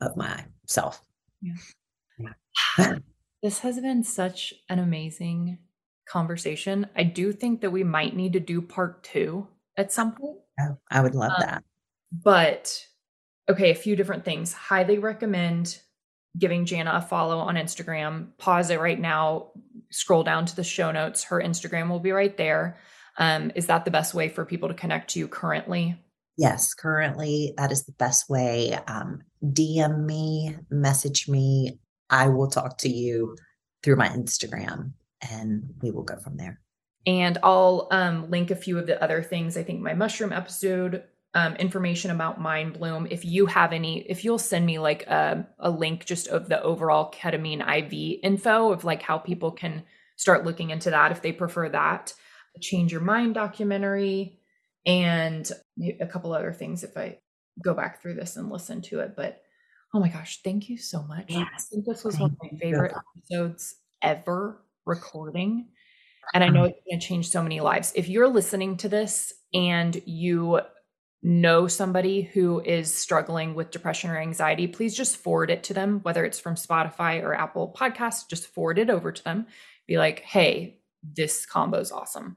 of 0.00 0.16
myself. 0.16 1.00
Yeah. 1.40 2.98
this 3.42 3.60
has 3.60 3.80
been 3.80 4.02
such 4.02 4.52
an 4.68 4.78
amazing 4.78 5.58
conversation. 6.06 6.86
I 6.96 7.04
do 7.04 7.32
think 7.32 7.60
that 7.60 7.70
we 7.70 7.84
might 7.84 8.16
need 8.16 8.32
to 8.34 8.40
do 8.40 8.60
part 8.60 9.02
two 9.04 9.46
at 9.76 9.92
some 9.92 10.12
point. 10.12 10.38
Oh, 10.60 10.76
I 10.90 11.00
would 11.00 11.14
love 11.14 11.32
um, 11.32 11.40
that. 11.40 11.64
But 12.12 12.86
okay, 13.48 13.70
a 13.70 13.74
few 13.74 13.96
different 13.96 14.24
things. 14.24 14.52
Highly 14.52 14.98
recommend 14.98 15.80
giving 16.38 16.64
Jana 16.64 16.92
a 16.94 17.00
follow 17.02 17.38
on 17.38 17.54
Instagram. 17.54 18.28
Pause 18.38 18.70
it 18.70 18.80
right 18.80 18.98
now, 18.98 19.48
scroll 19.90 20.22
down 20.22 20.46
to 20.46 20.56
the 20.56 20.64
show 20.64 20.90
notes. 20.90 21.24
Her 21.24 21.40
Instagram 21.40 21.88
will 21.88 22.00
be 22.00 22.12
right 22.12 22.36
there. 22.36 22.78
Um, 23.18 23.52
is 23.54 23.66
that 23.66 23.84
the 23.84 23.90
best 23.90 24.14
way 24.14 24.28
for 24.28 24.44
people 24.44 24.68
to 24.68 24.74
connect 24.74 25.10
to 25.10 25.18
you 25.18 25.28
currently? 25.28 25.96
Yes, 26.36 26.74
currently 26.74 27.54
that 27.56 27.70
is 27.70 27.84
the 27.84 27.92
best 27.92 28.28
way. 28.28 28.76
Um, 28.88 29.22
DM 29.44 30.04
me, 30.04 30.56
message 30.68 31.28
me. 31.28 31.78
I 32.10 32.28
will 32.28 32.48
talk 32.48 32.78
to 32.78 32.88
you 32.88 33.36
through 33.82 33.96
my 33.96 34.08
Instagram 34.08 34.92
and 35.30 35.74
we 35.80 35.90
will 35.90 36.02
go 36.02 36.16
from 36.16 36.36
there. 36.36 36.60
And 37.06 37.38
I'll 37.42 37.88
um, 37.90 38.30
link 38.30 38.50
a 38.50 38.56
few 38.56 38.78
of 38.78 38.86
the 38.86 39.02
other 39.02 39.22
things. 39.22 39.56
I 39.56 39.62
think 39.62 39.80
my 39.80 39.94
mushroom 39.94 40.32
episode 40.32 41.04
um, 41.34 41.56
information 41.56 42.10
about 42.10 42.40
Mindbloom. 42.40 43.08
If 43.10 43.24
you 43.24 43.46
have 43.46 43.72
any, 43.72 44.00
if 44.02 44.24
you'll 44.24 44.38
send 44.38 44.64
me 44.64 44.78
like 44.78 45.06
a, 45.06 45.46
a 45.58 45.70
link 45.70 46.04
just 46.04 46.28
of 46.28 46.48
the 46.48 46.62
overall 46.62 47.10
ketamine 47.10 47.60
IV 47.60 48.20
info 48.22 48.72
of 48.72 48.84
like 48.84 49.02
how 49.02 49.18
people 49.18 49.50
can 49.50 49.84
start 50.16 50.44
looking 50.44 50.70
into 50.70 50.90
that 50.90 51.10
if 51.10 51.22
they 51.22 51.32
prefer 51.32 51.68
that. 51.68 52.14
Change 52.60 52.92
Your 52.92 53.00
Mind 53.00 53.34
documentary 53.34 54.38
and 54.86 55.50
a 56.00 56.06
couple 56.06 56.32
other 56.32 56.52
things 56.52 56.84
if 56.84 56.96
I 56.96 57.18
go 57.62 57.74
back 57.74 58.00
through 58.00 58.14
this 58.14 58.36
and 58.36 58.50
listen 58.50 58.80
to 58.82 59.00
it. 59.00 59.16
But 59.16 59.42
oh 59.92 59.98
my 59.98 60.08
gosh, 60.08 60.40
thank 60.42 60.68
you 60.68 60.78
so 60.78 61.02
much. 61.02 61.26
Yes, 61.28 61.48
I 61.56 61.62
think 61.70 61.84
this 61.84 62.04
was 62.04 62.18
one 62.18 62.30
of 62.30 62.36
my 62.40 62.58
favorite 62.60 62.94
episodes 63.16 63.74
ever 64.02 64.62
recording. 64.86 65.68
And 66.32 66.42
I 66.42 66.48
know 66.48 66.64
it's 66.64 66.80
going 66.88 67.00
to 67.00 67.06
change 67.06 67.28
so 67.28 67.42
many 67.42 67.60
lives. 67.60 67.92
If 67.94 68.08
you're 68.08 68.28
listening 68.28 68.78
to 68.78 68.88
this 68.88 69.32
and 69.52 70.00
you 70.06 70.60
know 71.24 71.66
somebody 71.66 72.22
who 72.22 72.60
is 72.60 72.94
struggling 72.94 73.54
with 73.54 73.70
depression 73.70 74.10
or 74.10 74.18
anxiety, 74.18 74.66
please 74.66 74.94
just 74.94 75.16
forward 75.16 75.50
it 75.50 75.64
to 75.64 75.74
them, 75.74 76.00
whether 76.02 76.24
it's 76.24 76.38
from 76.38 76.54
Spotify 76.54 77.22
or 77.22 77.34
Apple 77.34 77.74
Podcasts, 77.76 78.28
just 78.28 78.46
forward 78.48 78.78
it 78.78 78.90
over 78.90 79.10
to 79.10 79.24
them. 79.24 79.46
Be 79.86 79.96
like, 79.96 80.20
hey, 80.20 80.78
this 81.02 81.46
combo 81.46 81.78
is 81.78 81.90
awesome. 81.90 82.36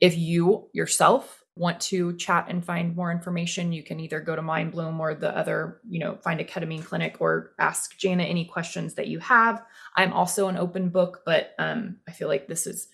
If 0.00 0.18
you 0.18 0.68
yourself 0.72 1.44
want 1.56 1.78
to 1.78 2.16
chat 2.16 2.46
and 2.48 2.64
find 2.64 2.96
more 2.96 3.12
information, 3.12 3.72
you 3.72 3.84
can 3.84 4.00
either 4.00 4.20
go 4.20 4.34
to 4.34 4.42
Mindbloom 4.42 4.98
or 4.98 5.14
the 5.14 5.36
other, 5.36 5.80
you 5.88 6.00
know, 6.00 6.16
find 6.16 6.40
a 6.40 6.44
ketamine 6.44 6.84
clinic 6.84 7.18
or 7.20 7.52
ask 7.60 7.96
Jana 7.96 8.24
any 8.24 8.44
questions 8.44 8.94
that 8.94 9.06
you 9.06 9.20
have. 9.20 9.62
I'm 9.96 10.12
also 10.12 10.48
an 10.48 10.56
open 10.56 10.88
book, 10.88 11.22
but 11.24 11.54
um, 11.60 11.98
I 12.08 12.12
feel 12.12 12.26
like 12.26 12.48
this 12.48 12.66
is 12.66 12.88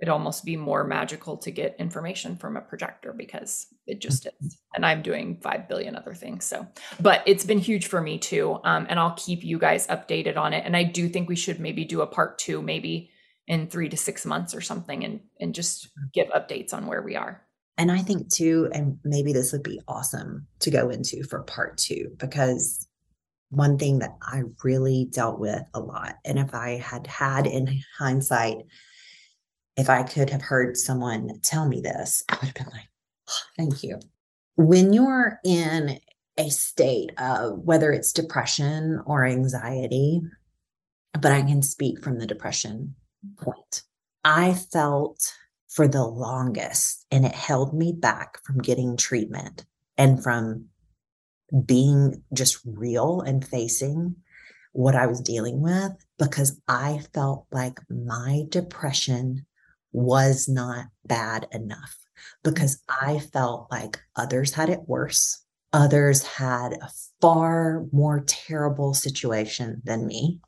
it'd 0.00 0.10
almost 0.10 0.44
be 0.44 0.56
more 0.56 0.82
magical 0.82 1.36
to 1.36 1.50
get 1.50 1.76
information 1.78 2.36
from 2.36 2.56
a 2.56 2.60
projector 2.60 3.12
because 3.12 3.66
it 3.86 4.00
just 4.00 4.24
mm-hmm. 4.24 4.46
is. 4.46 4.58
And 4.74 4.86
I'm 4.86 5.02
doing 5.02 5.38
5 5.42 5.68
billion 5.68 5.94
other 5.94 6.14
things. 6.14 6.44
So, 6.44 6.66
but 6.98 7.22
it's 7.26 7.44
been 7.44 7.58
huge 7.58 7.86
for 7.86 8.00
me 8.00 8.18
too. 8.18 8.58
Um, 8.64 8.86
and 8.88 8.98
I'll 8.98 9.14
keep 9.14 9.44
you 9.44 9.58
guys 9.58 9.86
updated 9.88 10.36
on 10.36 10.54
it. 10.54 10.64
And 10.64 10.76
I 10.76 10.84
do 10.84 11.08
think 11.08 11.28
we 11.28 11.36
should 11.36 11.60
maybe 11.60 11.84
do 11.84 12.00
a 12.00 12.06
part 12.06 12.38
two, 12.38 12.62
maybe 12.62 13.10
in 13.46 13.66
three 13.66 13.88
to 13.90 13.96
six 13.96 14.24
months 14.24 14.54
or 14.54 14.60
something, 14.60 15.04
and, 15.04 15.20
and 15.38 15.54
just 15.54 15.88
give 16.14 16.28
updates 16.28 16.72
on 16.72 16.86
where 16.86 17.02
we 17.02 17.16
are. 17.16 17.42
And 17.76 17.90
I 17.90 17.98
think 17.98 18.32
too, 18.32 18.70
and 18.72 18.98
maybe 19.04 19.32
this 19.32 19.52
would 19.52 19.62
be 19.62 19.80
awesome 19.88 20.46
to 20.60 20.70
go 20.70 20.90
into 20.90 21.24
for 21.24 21.42
part 21.42 21.76
two, 21.76 22.10
because 22.18 22.86
one 23.50 23.76
thing 23.76 23.98
that 23.98 24.16
I 24.22 24.42
really 24.62 25.08
dealt 25.10 25.40
with 25.40 25.62
a 25.74 25.80
lot, 25.80 26.16
and 26.24 26.38
if 26.38 26.54
I 26.54 26.76
had 26.76 27.06
had 27.06 27.46
in 27.46 27.80
hindsight, 27.98 28.58
if 29.80 29.88
I 29.88 30.02
could 30.02 30.30
have 30.30 30.42
heard 30.42 30.76
someone 30.76 31.40
tell 31.42 31.66
me 31.66 31.80
this, 31.80 32.22
I 32.28 32.34
would 32.36 32.46
have 32.46 32.54
been 32.54 32.72
like, 32.72 32.88
oh, 33.28 33.42
thank 33.56 33.82
you. 33.82 33.98
When 34.56 34.92
you're 34.92 35.40
in 35.44 35.98
a 36.36 36.50
state 36.50 37.12
of 37.18 37.58
whether 37.60 37.90
it's 37.90 38.12
depression 38.12 39.00
or 39.06 39.24
anxiety, 39.24 40.20
but 41.12 41.32
I 41.32 41.42
can 41.42 41.62
speak 41.62 42.02
from 42.02 42.18
the 42.18 42.26
depression 42.26 42.94
point. 43.38 43.82
I 44.22 44.52
felt 44.52 45.32
for 45.68 45.88
the 45.88 46.04
longest, 46.04 47.06
and 47.10 47.24
it 47.24 47.34
held 47.34 47.72
me 47.72 47.92
back 47.92 48.38
from 48.44 48.58
getting 48.58 48.96
treatment 48.96 49.64
and 49.96 50.22
from 50.22 50.66
being 51.64 52.22
just 52.34 52.60
real 52.64 53.22
and 53.22 53.46
facing 53.46 54.16
what 54.72 54.94
I 54.94 55.06
was 55.06 55.20
dealing 55.20 55.62
with 55.62 55.92
because 56.18 56.60
I 56.68 57.00
felt 57.14 57.46
like 57.50 57.78
my 57.88 58.44
depression 58.50 59.46
was 59.92 60.48
not 60.48 60.86
bad 61.04 61.46
enough 61.52 61.96
because 62.42 62.82
mm-hmm. 62.88 63.06
I 63.06 63.18
felt 63.18 63.68
like 63.70 64.00
others 64.16 64.54
had 64.54 64.68
it 64.68 64.80
worse. 64.86 65.44
others 65.72 66.24
had 66.24 66.72
a 66.74 66.90
far 67.20 67.84
more 67.92 68.24
terrible 68.26 68.94
situation 68.94 69.80
than 69.84 70.06
me, 70.06 70.40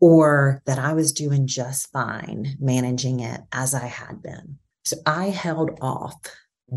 or 0.00 0.62
that 0.66 0.78
I 0.78 0.92
was 0.92 1.12
doing 1.12 1.46
just 1.46 1.90
fine 1.92 2.56
managing 2.60 3.20
it 3.20 3.40
as 3.52 3.74
I 3.74 3.86
had 3.86 4.22
been. 4.22 4.58
So 4.84 4.96
I 5.06 5.26
held 5.26 5.78
off 5.80 6.14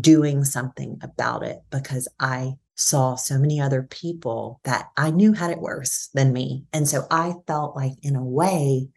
doing 0.00 0.44
something 0.44 0.98
about 1.02 1.42
it 1.42 1.60
because 1.70 2.08
I 2.20 2.54
saw 2.76 3.16
so 3.16 3.38
many 3.38 3.60
other 3.60 3.82
people 3.82 4.60
that 4.64 4.88
I 4.96 5.10
knew 5.10 5.32
had 5.32 5.50
it 5.50 5.60
worse 5.60 6.08
than 6.14 6.32
me. 6.32 6.64
And 6.72 6.88
so 6.88 7.06
I 7.10 7.34
felt 7.46 7.74
like, 7.74 7.94
in 8.02 8.14
a 8.16 8.24
way, 8.24 8.88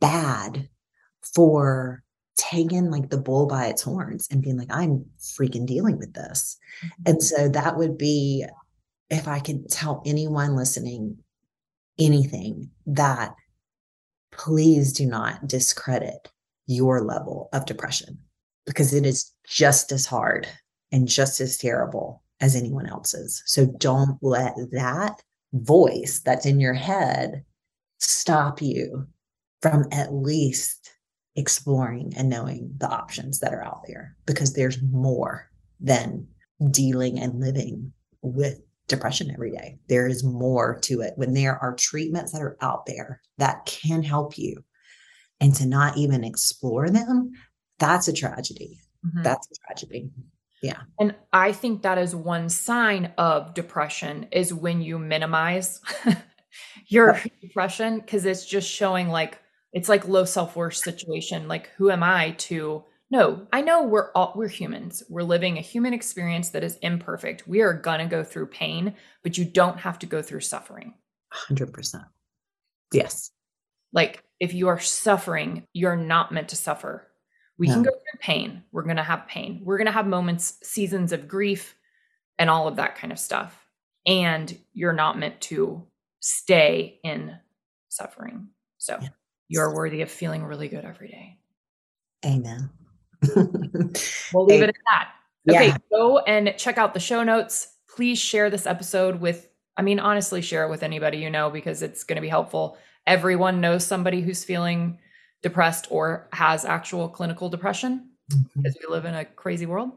bad 0.00 0.68
for 1.34 2.02
taking 2.36 2.90
like 2.90 3.10
the 3.10 3.18
bull 3.18 3.46
by 3.46 3.66
its 3.66 3.82
horns 3.82 4.28
and 4.30 4.42
being 4.42 4.58
like, 4.58 4.70
I'm 4.70 5.04
freaking 5.20 5.66
dealing 5.66 5.98
with 5.98 6.14
this. 6.14 6.58
Mm-hmm. 6.84 7.10
And 7.10 7.22
so 7.22 7.48
that 7.48 7.76
would 7.76 7.96
be, 7.96 8.44
if 9.10 9.28
I 9.28 9.38
could 9.38 9.68
tell 9.68 10.02
anyone 10.04 10.56
listening 10.56 11.18
anything, 11.98 12.70
that 12.86 13.34
please 14.32 14.92
do 14.92 15.06
not 15.06 15.46
discredit 15.46 16.30
your 16.66 17.02
level 17.02 17.48
of 17.52 17.66
depression 17.66 18.18
because 18.66 18.92
it 18.92 19.06
is 19.06 19.32
just 19.46 19.92
as 19.92 20.06
hard 20.06 20.48
and 20.90 21.06
just 21.06 21.40
as 21.40 21.56
terrible 21.56 22.22
as 22.40 22.56
anyone 22.56 22.86
else's. 22.86 23.42
So 23.46 23.66
don't 23.66 24.18
let 24.22 24.54
that 24.72 25.22
voice 25.52 26.20
that's 26.24 26.46
in 26.46 26.58
your 26.58 26.74
head 26.74 27.44
stop 28.00 28.60
you 28.60 29.06
from 29.62 29.84
at 29.92 30.12
least 30.12 30.93
exploring 31.36 32.12
and 32.16 32.28
knowing 32.28 32.72
the 32.78 32.88
options 32.88 33.40
that 33.40 33.52
are 33.52 33.64
out 33.64 33.82
there 33.86 34.16
because 34.26 34.52
there's 34.52 34.80
more 34.82 35.50
than 35.80 36.26
dealing 36.70 37.18
and 37.18 37.40
living 37.40 37.92
with 38.22 38.60
depression 38.86 39.30
every 39.30 39.50
day. 39.50 39.78
There 39.88 40.06
is 40.06 40.22
more 40.22 40.78
to 40.82 41.00
it 41.00 41.14
when 41.16 41.34
there 41.34 41.58
are 41.58 41.74
treatments 41.74 42.32
that 42.32 42.42
are 42.42 42.56
out 42.60 42.86
there 42.86 43.20
that 43.38 43.66
can 43.66 44.02
help 44.02 44.38
you. 44.38 44.64
And 45.40 45.54
to 45.56 45.66
not 45.66 45.96
even 45.96 46.22
explore 46.22 46.88
them, 46.88 47.32
that's 47.78 48.08
a 48.08 48.12
tragedy. 48.12 48.80
Mm-hmm. 49.04 49.22
That's 49.22 49.48
a 49.50 49.54
tragedy. 49.66 50.10
Yeah. 50.62 50.80
And 50.98 51.14
I 51.32 51.52
think 51.52 51.82
that 51.82 51.98
is 51.98 52.14
one 52.14 52.48
sign 52.48 53.12
of 53.18 53.52
depression 53.52 54.28
is 54.30 54.54
when 54.54 54.80
you 54.80 54.98
minimize 54.98 55.80
your 56.86 57.20
depression 57.42 57.98
because 57.98 58.24
it's 58.24 58.46
just 58.46 58.70
showing 58.70 59.08
like 59.08 59.38
it's 59.74 59.90
like 59.90 60.08
low 60.08 60.24
self-worth 60.24 60.76
situation 60.76 61.46
like 61.46 61.68
who 61.76 61.90
am 61.90 62.02
I 62.02 62.30
to 62.38 62.84
no, 63.10 63.46
I 63.52 63.60
know 63.60 63.84
we're 63.84 64.10
all 64.12 64.32
we're 64.34 64.48
humans. 64.48 65.02
We're 65.08 65.22
living 65.22 65.56
a 65.56 65.60
human 65.60 65.94
experience 65.94 66.48
that 66.48 66.64
is 66.64 66.76
imperfect. 66.76 67.46
We 67.46 67.60
are 67.60 67.72
going 67.72 68.00
to 68.00 68.06
go 68.06 68.24
through 68.24 68.46
pain, 68.46 68.94
but 69.22 69.38
you 69.38 69.44
don't 69.44 69.78
have 69.78 70.00
to 70.00 70.06
go 70.06 70.22
through 70.22 70.40
suffering. 70.40 70.94
100%. 71.48 72.04
Yes. 72.92 73.30
Like 73.92 74.24
if 74.40 74.52
you 74.52 74.68
are 74.68 74.80
suffering, 74.80 75.66
you're 75.72 75.96
not 75.96 76.32
meant 76.32 76.48
to 76.48 76.56
suffer. 76.56 77.06
We 77.56 77.68
no. 77.68 77.74
can 77.74 77.82
go 77.84 77.90
through 77.90 78.20
pain. 78.20 78.64
We're 78.72 78.82
going 78.82 78.96
to 78.96 79.02
have 79.02 79.28
pain. 79.28 79.60
We're 79.64 79.78
going 79.78 79.86
to 79.86 79.92
have 79.92 80.06
moments, 80.06 80.58
seasons 80.62 81.12
of 81.12 81.28
grief, 81.28 81.76
and 82.38 82.50
all 82.50 82.66
of 82.66 82.76
that 82.76 82.96
kind 82.96 83.12
of 83.12 83.18
stuff. 83.18 83.66
And 84.06 84.58
you're 84.72 84.92
not 84.92 85.18
meant 85.18 85.40
to 85.42 85.86
stay 86.18 86.98
in 87.04 87.36
suffering. 87.90 88.48
So 88.78 88.98
yeah. 89.00 89.08
You're 89.54 89.74
worthy 89.74 90.02
of 90.02 90.10
feeling 90.10 90.44
really 90.44 90.68
good 90.68 90.84
every 90.84 91.08
day. 91.08 91.38
Amen. 92.24 92.70
we'll 94.32 94.46
leave 94.46 94.62
it 94.62 94.70
at 94.70 94.74
that. 94.90 95.10
Okay, 95.48 95.68
yeah. 95.68 95.76
go 95.90 96.18
and 96.18 96.54
check 96.56 96.78
out 96.78 96.94
the 96.94 97.00
show 97.00 97.22
notes. 97.22 97.68
Please 97.88 98.18
share 98.18 98.50
this 98.50 98.66
episode 98.66 99.20
with, 99.20 99.48
I 99.76 99.82
mean, 99.82 100.00
honestly, 100.00 100.40
share 100.40 100.64
it 100.64 100.70
with 100.70 100.82
anybody 100.82 101.18
you 101.18 101.30
know 101.30 101.50
because 101.50 101.82
it's 101.82 102.04
going 102.04 102.16
to 102.16 102.22
be 102.22 102.28
helpful. 102.28 102.78
Everyone 103.06 103.60
knows 103.60 103.86
somebody 103.86 104.22
who's 104.22 104.42
feeling 104.42 104.98
depressed 105.42 105.86
or 105.90 106.28
has 106.32 106.64
actual 106.64 107.08
clinical 107.08 107.48
depression 107.48 108.08
mm-hmm. 108.32 108.42
because 108.56 108.76
we 108.80 108.92
live 108.92 109.04
in 109.04 109.14
a 109.14 109.24
crazy 109.24 109.66
world. 109.66 109.92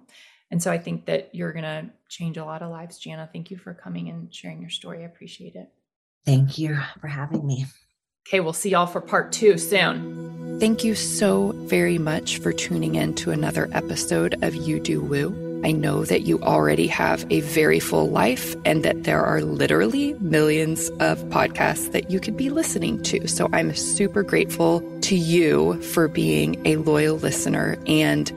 And 0.51 0.61
so 0.61 0.71
I 0.71 0.77
think 0.77 1.05
that 1.05 1.33
you're 1.33 1.53
going 1.53 1.63
to 1.63 1.89
change 2.09 2.37
a 2.37 2.45
lot 2.45 2.61
of 2.61 2.69
lives, 2.69 2.99
Jana. 2.99 3.29
Thank 3.31 3.51
you 3.51 3.57
for 3.57 3.73
coming 3.73 4.09
and 4.09 4.33
sharing 4.33 4.61
your 4.61 4.69
story. 4.69 5.03
I 5.03 5.05
appreciate 5.05 5.55
it. 5.55 5.69
Thank 6.25 6.57
you 6.57 6.77
for 6.99 7.07
having 7.07 7.45
me. 7.45 7.65
Okay, 8.28 8.41
we'll 8.41 8.51
see 8.51 8.71
y'all 8.71 8.88
for 8.88 8.99
part 8.99 9.32
two 9.32 9.57
soon. 9.57 10.59
Thank 10.59 10.84
you 10.84 10.95
so 10.95 11.53
very 11.67 11.97
much 11.97 12.39
for 12.39 12.51
tuning 12.51 12.95
in 12.95 13.15
to 13.15 13.32
another 13.32 13.69
episode 13.71 14.36
of 14.43 14.53
You 14.53 14.82
Do 14.82 14.99
Woo. 14.99 15.61
I 15.63 15.71
know 15.71 16.03
that 16.03 16.23
you 16.23 16.41
already 16.41 16.88
have 16.88 17.25
a 17.32 17.39
very 17.39 17.80
full 17.80 18.09
life 18.09 18.53
and 18.65 18.84
that 18.84 19.05
there 19.05 19.23
are 19.23 19.41
literally 19.41 20.13
millions 20.15 20.89
of 20.99 21.23
podcasts 21.30 21.93
that 21.93 22.11
you 22.11 22.19
could 22.19 22.36
be 22.36 22.49
listening 22.49 23.01
to. 23.03 23.30
So 23.30 23.47
I'm 23.53 23.73
super 23.73 24.23
grateful 24.23 24.82
to 25.01 25.15
you 25.15 25.82
for 25.82 26.09
being 26.09 26.61
a 26.67 26.75
loyal 26.75 27.17
listener. 27.17 27.78
And 27.88 28.30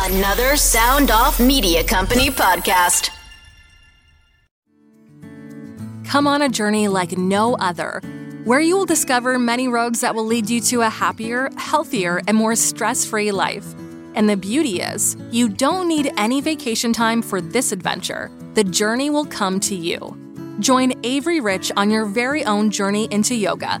Another 0.00 0.56
Sound 0.56 1.10
Off 1.10 1.38
Media 1.38 1.84
Company 1.84 2.30
podcast. 2.30 3.10
Come 6.04 6.26
on 6.26 6.42
a 6.42 6.48
journey 6.48 6.88
like 6.88 7.16
no 7.16 7.54
other 7.56 8.00
where 8.44 8.58
you 8.58 8.76
will 8.76 8.86
discover 8.86 9.38
many 9.38 9.68
roads 9.68 10.00
that 10.00 10.14
will 10.14 10.24
lead 10.24 10.50
you 10.50 10.60
to 10.62 10.80
a 10.80 10.88
happier, 10.88 11.50
healthier, 11.56 12.20
and 12.26 12.36
more 12.36 12.56
stress 12.56 13.04
free 13.04 13.30
life. 13.30 13.66
And 14.14 14.28
the 14.28 14.36
beauty 14.36 14.80
is, 14.80 15.16
you 15.30 15.48
don't 15.48 15.86
need 15.88 16.12
any 16.16 16.40
vacation 16.40 16.92
time 16.92 17.22
for 17.22 17.40
this 17.40 17.70
adventure. 17.70 18.30
The 18.54 18.64
journey 18.64 19.10
will 19.10 19.26
come 19.26 19.60
to 19.60 19.76
you. 19.76 20.18
Join 20.58 20.92
Avery 21.04 21.40
Rich 21.40 21.70
on 21.76 21.90
your 21.90 22.06
very 22.06 22.44
own 22.44 22.70
journey 22.70 23.08
into 23.10 23.34
yoga. 23.34 23.80